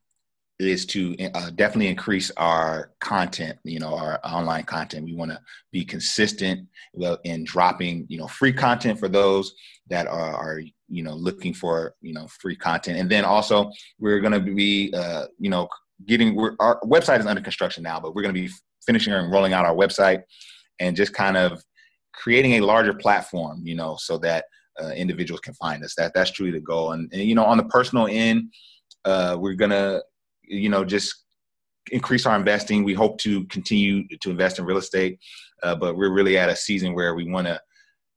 is 0.59 0.87
to 0.87 1.15
uh, 1.35 1.51
definitely 1.51 1.89
increase 1.89 2.31
our 2.39 2.93
content 3.01 3.59
you 3.65 3.79
know 3.79 3.95
our 3.95 4.19
online 4.25 4.65
content. 4.65 5.05
We 5.05 5.15
want 5.15 5.31
to 5.31 5.41
be 5.73 5.85
consistent 5.85 6.69
in 7.25 7.45
dropping 7.45 8.07
you 8.09 8.19
know 8.19 8.29
free 8.29 8.53
content 8.53 8.99
for 8.99 9.09
those 9.09 9.55
that 9.89 10.07
are, 10.07 10.35
are 10.35 10.61
you 10.89 11.03
know 11.03 11.15
looking 11.15 11.53
for 11.53 11.95
you 12.01 12.15
know 12.15 12.27
free 12.41 12.57
content. 12.57 12.99
And 12.99 13.11
then 13.11 13.25
also 13.25 13.71
we're 13.99 14.21
going 14.21 14.33
to 14.33 14.41
be 14.41 14.93
uh, 14.97 15.27
you 15.39 15.51
know 15.51 15.69
getting 16.07 16.39
our 16.61 16.81
website 16.81 17.21
is 17.21 17.27
under 17.27 17.41
construction 17.41 17.83
now 17.83 17.99
but 17.99 18.15
we're 18.15 18.23
going 18.23 18.35
to 18.35 18.41
be 18.41 18.51
finishing 18.85 19.15
and 19.15 19.33
rolling 19.33 19.55
out 19.55 19.65
our 19.65 19.75
website 19.75 20.23
and 20.79 20.95
just 20.95 21.15
kind 21.15 21.39
of 21.39 21.63
creating 22.13 22.55
a 22.55 22.61
larger 22.61 22.95
platform 22.95 23.61
you 23.65 23.75
know 23.75 23.97
so 23.99 24.19
that 24.19 24.45
uh, 24.83 24.91
individuals 24.91 25.41
can 25.41 25.55
find 25.55 25.83
us. 25.85 25.95
That 25.97 26.13
that's 26.15 26.31
truly 26.31 26.53
the 26.53 26.61
goal. 26.61 26.93
And, 26.93 27.11
and 27.13 27.23
you 27.23 27.35
know 27.35 27.45
on 27.45 27.57
the 27.57 27.65
personal 27.65 28.09
end 28.11 28.53
uh, 29.05 29.37
we're 29.39 29.55
gonna 29.55 30.01
you 30.47 30.69
know, 30.69 30.85
just 30.85 31.25
increase 31.91 32.27
our 32.27 32.37
investing. 32.37 32.85
We 32.85 32.95
hope 32.95 33.19
to 33.19 33.45
continue 33.47 34.07
to 34.21 34.31
invest 34.31 34.59
in 34.59 34.65
real 34.65 34.79
estate, 34.79 35.19
uh, 35.63 35.77
but 35.77 35.97
we're 35.97 36.13
really 36.13 36.39
at 36.39 36.49
a 36.49 36.57
season 36.57 36.95
where 36.95 37.15
we 37.15 37.31
want 37.31 37.47
to 37.47 37.61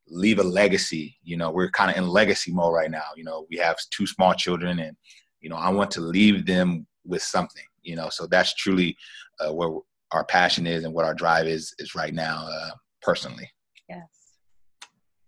leave 0.07 0.39
a 0.39 0.43
legacy. 0.43 1.17
You 1.23 1.37
know, 1.37 1.51
we're 1.51 1.69
kind 1.69 1.91
of 1.91 1.97
in 1.97 2.07
legacy 2.07 2.51
mode 2.51 2.73
right 2.73 2.91
now. 2.91 3.05
You 3.15 3.23
know, 3.23 3.45
we 3.49 3.57
have 3.57 3.77
two 3.91 4.07
small 4.07 4.33
children, 4.33 4.79
and 4.79 4.95
you 5.41 5.49
know, 5.49 5.57
I 5.57 5.69
want 5.69 5.91
to 5.91 6.01
leave 6.01 6.45
them 6.45 6.87
with 7.05 7.21
something. 7.21 7.63
You 7.81 7.95
know, 7.95 8.09
so 8.09 8.27
that's 8.27 8.53
truly 8.55 8.95
uh, 9.39 9.53
where 9.53 9.69
our 10.11 10.25
passion 10.25 10.65
is 10.67 10.83
and 10.83 10.93
what 10.93 11.05
our 11.05 11.13
drive 11.13 11.47
is 11.47 11.73
is 11.79 11.95
right 11.95 12.13
now, 12.13 12.47
uh, 12.49 12.71
personally. 13.01 13.49
Yes. 13.87 14.07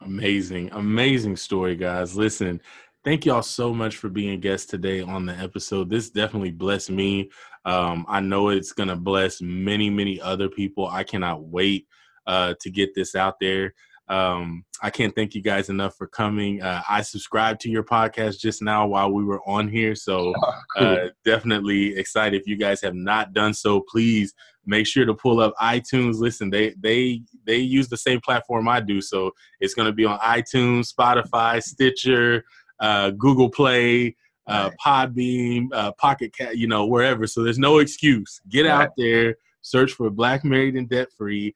Amazing, 0.01 0.71
amazing 0.73 1.35
story, 1.35 1.75
guys. 1.75 2.15
Listen, 2.15 2.59
thank 3.03 3.25
y'all 3.25 3.41
so 3.41 3.73
much 3.73 3.97
for 3.97 4.09
being 4.09 4.39
guests 4.39 4.67
today 4.67 5.01
on 5.01 5.25
the 5.25 5.33
episode. 5.33 5.89
This 5.89 6.09
definitely 6.09 6.51
blessed 6.51 6.91
me. 6.91 7.31
Um, 7.65 8.05
I 8.07 8.19
know 8.19 8.49
it's 8.49 8.73
gonna 8.73 8.95
bless 8.95 9.41
many, 9.41 9.89
many 9.89 10.19
other 10.21 10.49
people. 10.49 10.87
I 10.87 11.03
cannot 11.03 11.43
wait 11.43 11.87
uh, 12.27 12.53
to 12.61 12.69
get 12.69 12.93
this 12.95 13.15
out 13.15 13.35
there. 13.39 13.73
Um, 14.07 14.65
I 14.83 14.89
can't 14.89 15.15
thank 15.15 15.35
you 15.35 15.41
guys 15.41 15.69
enough 15.69 15.95
for 15.95 16.05
coming. 16.05 16.61
Uh, 16.61 16.81
I 16.89 17.01
subscribed 17.01 17.61
to 17.61 17.69
your 17.69 17.83
podcast 17.83 18.39
just 18.39 18.61
now 18.61 18.85
while 18.87 19.11
we 19.11 19.23
were 19.23 19.41
on 19.47 19.69
here, 19.69 19.95
so 19.95 20.33
oh, 20.43 20.53
cool. 20.77 20.87
uh, 20.87 21.07
definitely 21.23 21.97
excited. 21.97 22.39
If 22.39 22.47
you 22.47 22.57
guys 22.57 22.81
have 22.81 22.95
not 22.95 23.33
done 23.33 23.53
so, 23.53 23.81
please 23.81 24.33
make 24.65 24.85
sure 24.85 25.05
to 25.05 25.13
pull 25.13 25.39
up 25.39 25.53
iTunes. 25.61 26.19
Listen, 26.19 26.49
they 26.49 26.73
they 26.79 27.21
they 27.45 27.57
use 27.57 27.87
the 27.87 27.97
same 27.97 28.19
platform 28.19 28.67
I 28.67 28.81
do, 28.81 29.01
so 29.01 29.31
it's 29.59 29.73
going 29.73 29.87
to 29.87 29.93
be 29.93 30.05
on 30.05 30.19
iTunes, 30.19 30.93
Spotify, 30.93 31.63
Stitcher, 31.63 32.43
uh, 32.81 33.11
Google 33.11 33.49
Play, 33.49 34.15
uh, 34.47 34.71
Podbean, 34.83 35.67
uh, 35.71 35.91
Pocket 35.93 36.35
Casts, 36.35 36.57
you 36.57 36.67
know, 36.67 36.85
wherever. 36.85 37.27
So 37.27 37.43
there's 37.43 37.59
no 37.59 37.77
excuse. 37.77 38.41
Get 38.49 38.63
right. 38.63 38.71
out 38.71 38.89
there, 38.97 39.37
search 39.61 39.93
for 39.93 40.09
Black 40.09 40.43
Married 40.43 40.75
and 40.75 40.89
Debt 40.89 41.09
Free, 41.17 41.53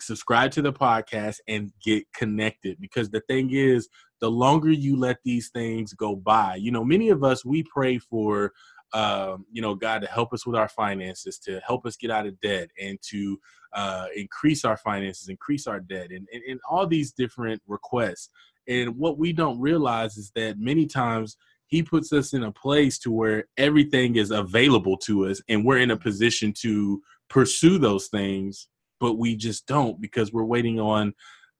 subscribe 0.00 0.50
to 0.52 0.62
the 0.62 0.72
podcast, 0.72 1.36
and 1.46 1.70
get 1.84 2.04
connected. 2.12 2.78
Because 2.80 3.10
the 3.10 3.20
thing 3.28 3.50
is, 3.52 3.88
the 4.20 4.30
longer 4.30 4.70
you 4.70 4.96
let 4.96 5.18
these 5.24 5.50
things 5.50 5.92
go 5.92 6.16
by, 6.16 6.56
you 6.56 6.72
know, 6.72 6.84
many 6.84 7.10
of 7.10 7.22
us 7.22 7.44
we 7.44 7.62
pray 7.62 7.98
for. 7.98 8.52
Um, 8.94 9.44
you 9.52 9.60
know, 9.60 9.74
God 9.74 10.00
to 10.00 10.08
help 10.08 10.32
us 10.32 10.46
with 10.46 10.56
our 10.56 10.70
finances, 10.70 11.38
to 11.40 11.60
help 11.60 11.84
us 11.84 11.98
get 11.98 12.10
out 12.10 12.26
of 12.26 12.40
debt, 12.40 12.70
and 12.80 12.98
to 13.10 13.38
uh, 13.74 14.06
increase 14.16 14.64
our 14.64 14.78
finances, 14.78 15.28
increase 15.28 15.66
our 15.66 15.78
debt, 15.78 16.10
and, 16.10 16.26
and, 16.32 16.42
and 16.48 16.58
all 16.68 16.86
these 16.86 17.12
different 17.12 17.60
requests. 17.66 18.30
And 18.68 18.96
what 18.96 19.18
we 19.18 19.32
don't 19.32 19.60
realize 19.60 20.16
is 20.16 20.30
that 20.34 20.58
many 20.58 20.86
times 20.86 21.36
he 21.68 21.82
puts 21.82 22.12
us 22.12 22.32
in 22.32 22.44
a 22.44 22.52
place 22.52 22.98
to 22.98 23.10
where 23.10 23.44
everything 23.56 24.16
is 24.16 24.30
available 24.30 24.96
to 24.98 25.26
us 25.26 25.40
and 25.48 25.64
we're 25.64 25.78
in 25.78 25.90
a 25.90 25.96
position 25.96 26.52
to 26.60 27.02
pursue 27.28 27.78
those 27.78 28.08
things, 28.08 28.68
but 29.00 29.14
we 29.14 29.36
just 29.36 29.66
don't 29.66 30.00
because 30.00 30.32
we're 30.32 30.44
waiting 30.44 30.80
on 30.80 31.14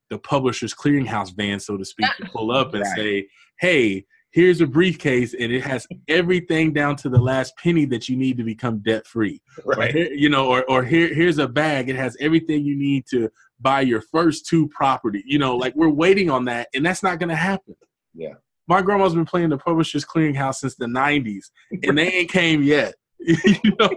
the 0.09 0.17
publisher's 0.17 0.73
clearinghouse 0.73 1.35
van, 1.35 1.59
so 1.59 1.77
to 1.77 1.85
speak, 1.85 2.09
to 2.17 2.25
pull 2.33 2.51
up 2.51 2.73
and 2.73 2.83
right. 2.85 2.97
say, 2.97 3.27
hey, 3.59 4.05
here's 4.31 4.61
a 4.61 4.67
briefcase 4.67 5.33
and 5.33 5.51
it 5.51 5.61
has 5.61 5.87
everything 6.07 6.73
down 6.73 6.95
to 6.95 7.09
the 7.09 7.19
last 7.19 7.55
penny 7.57 7.85
that 7.85 8.09
you 8.09 8.15
need 8.15 8.37
to 8.37 8.43
become 8.43 8.79
debt 8.79 9.05
free. 9.05 9.41
Right. 9.65 9.93
Here, 9.93 10.13
you 10.13 10.29
know, 10.29 10.47
or, 10.47 10.63
or 10.69 10.83
here, 10.83 11.13
here's 11.13 11.39
a 11.39 11.47
bag. 11.47 11.89
It 11.89 11.95
has 11.95 12.15
everything 12.19 12.63
you 12.63 12.75
need 12.75 13.05
to 13.11 13.29
buy 13.59 13.81
your 13.81 14.01
first 14.01 14.45
two 14.45 14.67
property. 14.69 15.23
You 15.25 15.39
know, 15.39 15.55
like 15.55 15.75
we're 15.75 15.89
waiting 15.89 16.29
on 16.29 16.45
that, 16.45 16.69
and 16.73 16.85
that's 16.85 17.03
not 17.03 17.19
going 17.19 17.29
to 17.29 17.35
happen. 17.35 17.75
Yeah. 18.13 18.33
My 18.67 18.81
grandma's 18.81 19.15
been 19.15 19.25
playing 19.25 19.49
the 19.49 19.57
Publishers 19.57 20.05
Clearinghouse 20.05 20.55
since 20.55 20.75
the 20.75 20.85
'90s, 20.85 21.45
and 21.83 21.97
they 21.97 22.07
ain't 22.07 22.29
came 22.29 22.61
yet. 22.61 22.95
you 23.19 23.35
know. 23.79 23.89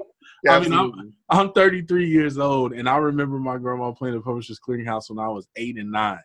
Yeah, 0.44 0.56
I 0.56 0.60
mean, 0.60 0.72
I'm, 0.72 1.14
I'm 1.28 1.52
33 1.52 2.08
years 2.08 2.36
old, 2.36 2.72
and 2.72 2.88
I 2.88 2.96
remember 2.96 3.38
my 3.38 3.58
grandma 3.58 3.92
playing 3.92 4.16
the 4.16 4.20
Publishers 4.20 4.58
Clearinghouse 4.58 5.08
when 5.08 5.20
I 5.20 5.28
was 5.28 5.46
eight 5.54 5.78
and 5.78 5.92
nine. 5.92 6.18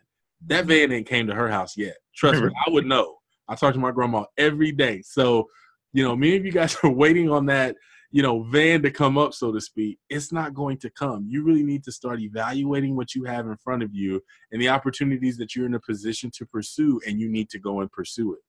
That 0.48 0.66
van 0.66 0.92
ain't 0.92 1.08
came 1.08 1.28
to 1.28 1.36
her 1.36 1.50
house 1.50 1.78
yet. 1.78 1.98
Trust 2.16 2.42
me, 2.42 2.50
I 2.68 2.70
would 2.72 2.86
know. 2.86 3.18
I 3.48 3.56
talk 3.56 3.74
to 3.74 3.80
my 3.80 3.92
grandma 3.92 4.26
every 4.38 4.72
day. 4.72 5.02
So, 5.04 5.48
you 5.94 6.04
know, 6.04 6.16
many 6.16 6.36
of 6.36 6.46
you 6.46 6.52
guys 6.52 6.76
are 6.84 6.90
waiting 6.90 7.30
on 7.30 7.46
that 7.48 7.76
you 8.12 8.22
know, 8.22 8.44
van 8.44 8.82
to 8.84 8.92
come 8.92 9.18
up, 9.18 9.34
so 9.34 9.52
to 9.52 9.60
speak, 9.60 10.00
it's 10.10 10.32
not 10.32 10.54
going 10.54 10.78
to 10.78 10.90
come. 10.90 11.26
You 11.28 11.44
really 11.44 11.64
need 11.64 11.84
to 11.84 11.92
start 11.92 12.22
evaluating 12.22 12.96
what 12.96 13.14
you 13.14 13.26
have 13.26 13.48
in 13.48 13.58
front 13.58 13.84
of 13.84 13.94
you 13.94 14.22
and 14.52 14.62
the 14.62 14.70
opportunities 14.70 15.38
that 15.38 15.56
you're 15.56 15.66
in 15.66 15.74
a 15.74 15.80
position 15.80 16.32
to 16.36 16.46
pursue, 16.46 17.02
and 17.06 17.20
you 17.20 17.30
need 17.30 17.50
to 17.50 17.60
go 17.60 17.82
and 17.82 17.92
pursue 17.92 18.34
it. 18.34 18.40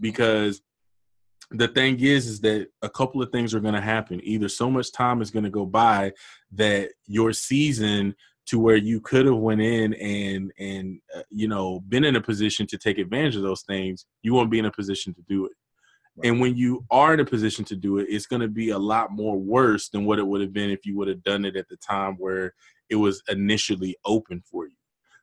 Because 0.00 0.60
the 1.50 1.68
thing 1.68 2.00
is, 2.00 2.26
is 2.26 2.40
that 2.40 2.68
a 2.82 2.90
couple 2.90 3.22
of 3.22 3.30
things 3.30 3.54
are 3.54 3.60
going 3.60 3.74
to 3.74 3.80
happen. 3.80 4.20
Either 4.22 4.48
so 4.48 4.70
much 4.70 4.92
time 4.92 5.22
is 5.22 5.30
going 5.30 5.44
to 5.44 5.50
go 5.50 5.64
by 5.64 6.12
that 6.52 6.90
your 7.06 7.32
season 7.32 8.14
to 8.46 8.58
where 8.58 8.76
you 8.76 9.00
could 9.00 9.26
have 9.26 9.36
went 9.36 9.60
in 9.60 9.94
and 9.94 10.52
and 10.58 11.00
uh, 11.16 11.22
you 11.30 11.48
know 11.48 11.80
been 11.88 12.04
in 12.04 12.16
a 12.16 12.20
position 12.20 12.66
to 12.66 12.78
take 12.78 12.98
advantage 12.98 13.36
of 13.36 13.42
those 13.42 13.62
things 13.62 14.06
you 14.22 14.32
won't 14.32 14.50
be 14.50 14.58
in 14.58 14.66
a 14.66 14.72
position 14.72 15.12
to 15.12 15.22
do 15.28 15.46
it 15.46 15.52
right. 16.16 16.28
and 16.28 16.40
when 16.40 16.56
you 16.56 16.84
are 16.90 17.14
in 17.14 17.20
a 17.20 17.24
position 17.24 17.64
to 17.64 17.76
do 17.76 17.98
it 17.98 18.06
it's 18.08 18.26
going 18.26 18.42
to 18.42 18.48
be 18.48 18.70
a 18.70 18.78
lot 18.78 19.12
more 19.12 19.38
worse 19.38 19.88
than 19.88 20.04
what 20.04 20.18
it 20.18 20.26
would 20.26 20.40
have 20.40 20.52
been 20.52 20.70
if 20.70 20.84
you 20.84 20.96
would 20.96 21.08
have 21.08 21.22
done 21.22 21.44
it 21.44 21.56
at 21.56 21.68
the 21.68 21.76
time 21.76 22.14
where 22.18 22.54
it 22.88 22.96
was 22.96 23.22
initially 23.28 23.96
open 24.04 24.42
for 24.50 24.66
you 24.66 24.76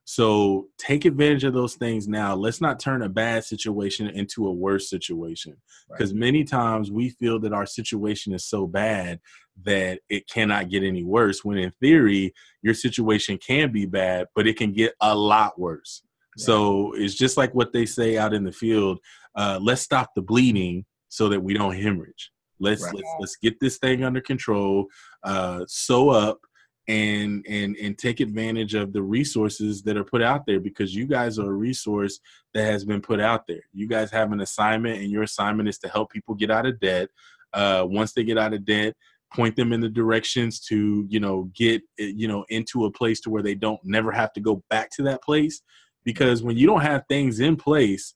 so 0.05 0.67
take 0.77 1.05
advantage 1.05 1.45
of 1.45 1.53
those 1.53 1.75
things 1.75 2.07
now. 2.07 2.35
Let's 2.35 2.59
not 2.59 2.79
turn 2.79 3.03
a 3.03 3.09
bad 3.09 3.45
situation 3.45 4.09
into 4.09 4.47
a 4.47 4.53
worse 4.53 4.89
situation 4.89 5.55
because 5.89 6.11
right. 6.11 6.19
many 6.19 6.43
times 6.43 6.91
we 6.91 7.09
feel 7.09 7.39
that 7.39 7.53
our 7.53 7.65
situation 7.65 8.33
is 8.33 8.45
so 8.45 8.67
bad 8.67 9.21
that 9.63 9.99
it 10.09 10.27
cannot 10.27 10.69
get 10.69 10.83
any 10.83 11.03
worse 11.03 11.43
when 11.45 11.57
in 11.57 11.71
theory 11.79 12.33
your 12.61 12.73
situation 12.73 13.37
can 13.37 13.71
be 13.71 13.85
bad 13.85 14.27
but 14.35 14.47
it 14.47 14.57
can 14.57 14.71
get 14.71 14.93
a 15.01 15.15
lot 15.15 15.59
worse 15.59 16.01
right. 16.35 16.43
so 16.43 16.91
it's 16.95 17.13
just 17.13 17.37
like 17.37 17.53
what 17.53 17.71
they 17.71 17.85
say 17.85 18.17
out 18.17 18.33
in 18.33 18.43
the 18.43 18.51
field 18.51 18.99
uh, 19.35 19.59
let's 19.61 19.81
stop 19.81 20.11
the 20.15 20.21
bleeding 20.21 20.85
so 21.09 21.29
that 21.29 21.39
we 21.39 21.53
don't 21.53 21.75
hemorrhage. 21.75 22.31
Let's 22.59 22.83
right. 22.83 22.93
let's, 22.93 23.09
let's 23.19 23.35
get 23.37 23.59
this 23.59 23.77
thing 23.77 24.03
under 24.03 24.21
control 24.21 24.87
uh, 25.23 25.65
sew 25.67 26.09
up 26.09 26.39
and 26.87 27.45
and 27.47 27.75
and 27.77 27.97
take 27.97 28.19
advantage 28.19 28.73
of 28.73 28.91
the 28.91 29.01
resources 29.01 29.81
that 29.83 29.95
are 29.95 30.03
put 30.03 30.21
out 30.21 30.45
there 30.45 30.59
because 30.59 30.93
you 30.93 31.05
guys 31.05 31.39
are 31.39 31.49
a 31.49 31.55
resource 31.55 32.19
that 32.53 32.65
has 32.65 32.85
been 32.85 33.01
put 33.01 33.19
out 33.19 33.47
there. 33.47 33.61
You 33.73 33.87
guys 33.87 34.11
have 34.11 34.31
an 34.31 34.41
assignment 34.41 35.01
and 35.01 35.09
your 35.09 35.23
assignment 35.23 35.69
is 35.69 35.77
to 35.79 35.89
help 35.89 36.11
people 36.11 36.35
get 36.35 36.51
out 36.51 36.65
of 36.65 36.79
debt. 36.79 37.09
Uh, 37.53 37.85
once 37.87 38.13
they 38.13 38.23
get 38.23 38.37
out 38.37 38.53
of 38.53 38.65
debt 38.65 38.95
point 39.33 39.55
them 39.55 39.73
in 39.73 39.81
the 39.81 39.89
directions 39.89 40.59
to 40.59 41.05
you 41.09 41.19
know 41.19 41.49
get 41.55 41.81
eh, 41.99 42.11
you 42.15 42.27
know 42.27 42.45
into 42.49 42.85
a 42.85 42.91
place 42.91 43.19
to 43.21 43.29
where 43.29 43.43
they 43.43 43.55
don't 43.55 43.79
never 43.83 44.11
have 44.11 44.31
to 44.33 44.39
go 44.39 44.63
back 44.69 44.89
to 44.91 45.03
that 45.03 45.21
place 45.23 45.61
because 46.03 46.43
when 46.43 46.57
you 46.57 46.67
don't 46.67 46.81
have 46.81 47.03
things 47.09 47.39
in 47.39 47.55
place 47.55 48.13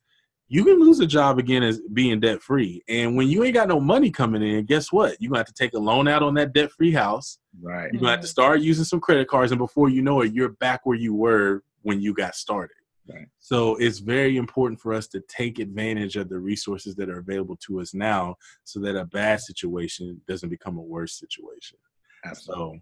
you 0.49 0.63
can 0.63 0.79
lose 0.79 0.99
a 0.99 1.05
job 1.05 1.39
again 1.39 1.63
as 1.63 1.81
being 1.93 2.19
debt 2.19 2.41
free 2.41 2.81
and 2.87 3.15
when 3.15 3.27
you 3.27 3.43
ain't 3.43 3.53
got 3.53 3.67
no 3.67 3.79
money 3.79 4.09
coming 4.09 4.41
in 4.41 4.65
guess 4.65 4.91
what 4.91 5.15
you're 5.19 5.29
gonna 5.29 5.39
have 5.39 5.47
to 5.47 5.53
take 5.53 5.73
a 5.73 5.79
loan 5.79 6.07
out 6.07 6.23
on 6.23 6.33
that 6.33 6.53
debt 6.53 6.71
free 6.71 6.91
house 6.91 7.39
right 7.61 7.89
you're 7.91 7.99
gonna 7.99 8.11
have 8.11 8.21
to 8.21 8.27
start 8.27 8.61
using 8.61 8.85
some 8.85 8.99
credit 8.99 9.27
cards 9.27 9.51
and 9.51 9.59
before 9.59 9.89
you 9.89 10.01
know 10.01 10.21
it 10.21 10.33
you're 10.33 10.49
back 10.49 10.85
where 10.85 10.97
you 10.97 11.13
were 11.13 11.63
when 11.81 12.01
you 12.01 12.13
got 12.13 12.35
started 12.35 12.75
Right. 13.09 13.27
So 13.39 13.75
it's 13.77 13.99
very 13.99 14.37
important 14.37 14.79
for 14.79 14.93
us 14.93 15.07
to 15.09 15.21
take 15.29 15.59
advantage 15.59 16.15
of 16.17 16.29
the 16.29 16.39
resources 16.39 16.95
that 16.95 17.09
are 17.09 17.19
available 17.19 17.55
to 17.67 17.79
us 17.79 17.93
now 17.93 18.35
so 18.63 18.79
that 18.81 18.95
a 18.95 19.05
bad 19.05 19.39
situation 19.39 20.21
doesn't 20.27 20.49
become 20.49 20.77
a 20.77 20.81
worse 20.81 21.17
situation. 21.17 21.77
Absolutely. 22.25 22.77
So 22.77 22.79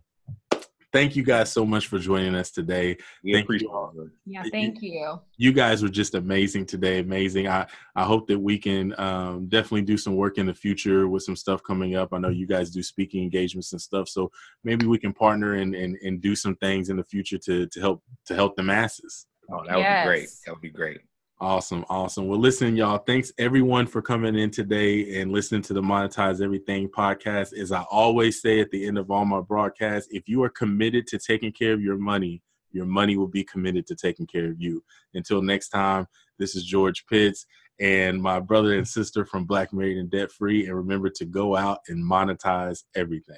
thank 0.96 1.16
you 1.16 1.24
guys 1.24 1.52
so 1.52 1.66
much 1.66 1.88
for 1.88 2.00
joining 2.00 2.36
us 2.36 2.52
today. 2.52 2.96
We 3.22 3.34
thank 3.34 3.44
appreciate 3.44 3.70
you. 3.70 4.12
Yeah, 4.26 4.44
thank 4.50 4.82
you. 4.82 5.20
You 5.36 5.52
guys 5.52 5.84
were 5.84 5.90
just 5.90 6.16
amazing 6.16 6.68
today. 6.68 7.00
Amazing. 7.00 7.50
I, 7.50 7.68
I 7.98 8.06
hope 8.06 8.28
that 8.28 8.40
we 8.40 8.58
can 8.58 8.98
um, 8.98 9.48
definitely 9.48 9.82
do 9.82 9.98
some 9.98 10.16
work 10.16 10.38
in 10.38 10.46
the 10.46 10.54
future 10.54 11.10
with 11.10 11.24
some 11.24 11.36
stuff 11.36 11.62
coming 11.64 11.98
up. 11.98 12.14
I 12.14 12.20
know 12.20 12.30
you 12.30 12.48
guys 12.48 12.72
do 12.72 12.82
speaking 12.82 13.24
engagements 13.24 13.74
and 13.74 13.82
stuff. 13.82 14.08
So 14.08 14.32
maybe 14.64 14.86
we 14.86 14.98
can 14.98 15.12
partner 15.12 15.56
and, 15.56 15.76
and, 15.76 15.98
and 16.02 16.22
do 16.22 16.34
some 16.34 16.56
things 16.56 16.90
in 16.90 16.96
the 16.96 17.04
future 17.04 17.38
to, 17.40 17.68
to 17.68 17.80
help 17.82 18.02
to 18.28 18.34
help 18.34 18.56
the 18.56 18.64
masses. 18.64 19.28
Oh, 19.52 19.64
that 19.68 19.78
yes. 19.78 20.06
would 20.06 20.12
be 20.12 20.18
great. 20.18 20.30
That 20.46 20.52
would 20.54 20.62
be 20.62 20.70
great. 20.70 21.02
Awesome, 21.42 21.84
awesome. 21.90 22.30
Well, 22.30 22.40
listen, 22.40 22.78
y'all. 22.78 22.98
Thanks 22.98 23.34
everyone 23.38 23.88
for 23.88 24.02
coming 24.02 24.36
in 24.36 24.52
today 24.52 25.20
and 25.20 25.34
listening 25.34 25.62
to 25.64 25.74
the 25.74 25.82
Monetize 25.82 26.42
Everything 26.42 26.88
podcast. 26.88 27.52
As 27.52 27.74
I 27.74 27.82
always 27.92 28.42
say 28.42 28.62
at 28.62 28.72
the 28.72 28.88
end 28.88 28.98
of 28.98 29.12
all 29.12 29.26
my 29.26 29.42
broadcasts, 29.42 30.08
if 30.14 30.30
you 30.30 30.42
are 30.44 30.50
committed 30.50 31.08
to 31.08 31.20
taking 31.20 31.52
care 31.52 31.74
of 31.74 31.82
your 31.82 31.98
money, 31.98 32.42
your 32.72 32.86
money 32.86 33.18
will 33.18 33.28
be 33.28 33.44
committed 33.44 33.86
to 33.88 33.96
taking 33.96 34.26
care 34.26 34.46
of 34.46 34.62
you. 34.62 34.82
Until 35.14 35.42
next 35.42 35.70
time, 35.70 36.08
this 36.40 36.56
is 36.56 36.64
George 36.64 37.06
Pitts 37.06 37.46
and 37.82 38.22
my 38.22 38.40
brother 38.40 38.78
and 38.78 38.88
sister 38.88 39.26
from 39.26 39.44
Black 39.44 39.74
Married 39.74 39.98
and 39.98 40.10
Debt 40.10 40.32
Free. 40.32 40.66
And 40.68 40.74
remember 40.74 41.10
to 41.10 41.26
go 41.26 41.58
out 41.58 41.80
and 41.90 42.02
monetize 42.02 42.86
everything. 42.96 43.36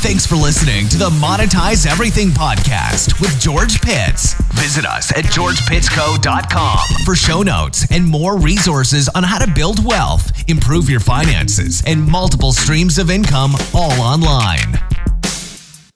Thanks 0.00 0.24
for 0.24 0.36
listening 0.36 0.88
to 0.90 0.96
the 0.96 1.10
Monetize 1.10 1.84
Everything 1.84 2.28
podcast 2.28 3.20
with 3.20 3.38
George 3.40 3.80
Pitts. 3.80 4.34
Visit 4.52 4.86
us 4.86 5.10
at 5.10 5.24
georgepittsco.com 5.24 6.78
for 7.04 7.16
show 7.16 7.42
notes 7.42 7.84
and 7.90 8.06
more 8.06 8.38
resources 8.38 9.08
on 9.08 9.24
how 9.24 9.38
to 9.38 9.50
build 9.50 9.84
wealth, 9.84 10.30
improve 10.48 10.88
your 10.88 11.00
finances, 11.00 11.82
and 11.84 12.06
multiple 12.06 12.52
streams 12.52 12.98
of 12.98 13.10
income 13.10 13.56
all 13.74 14.00
online. 14.00 14.97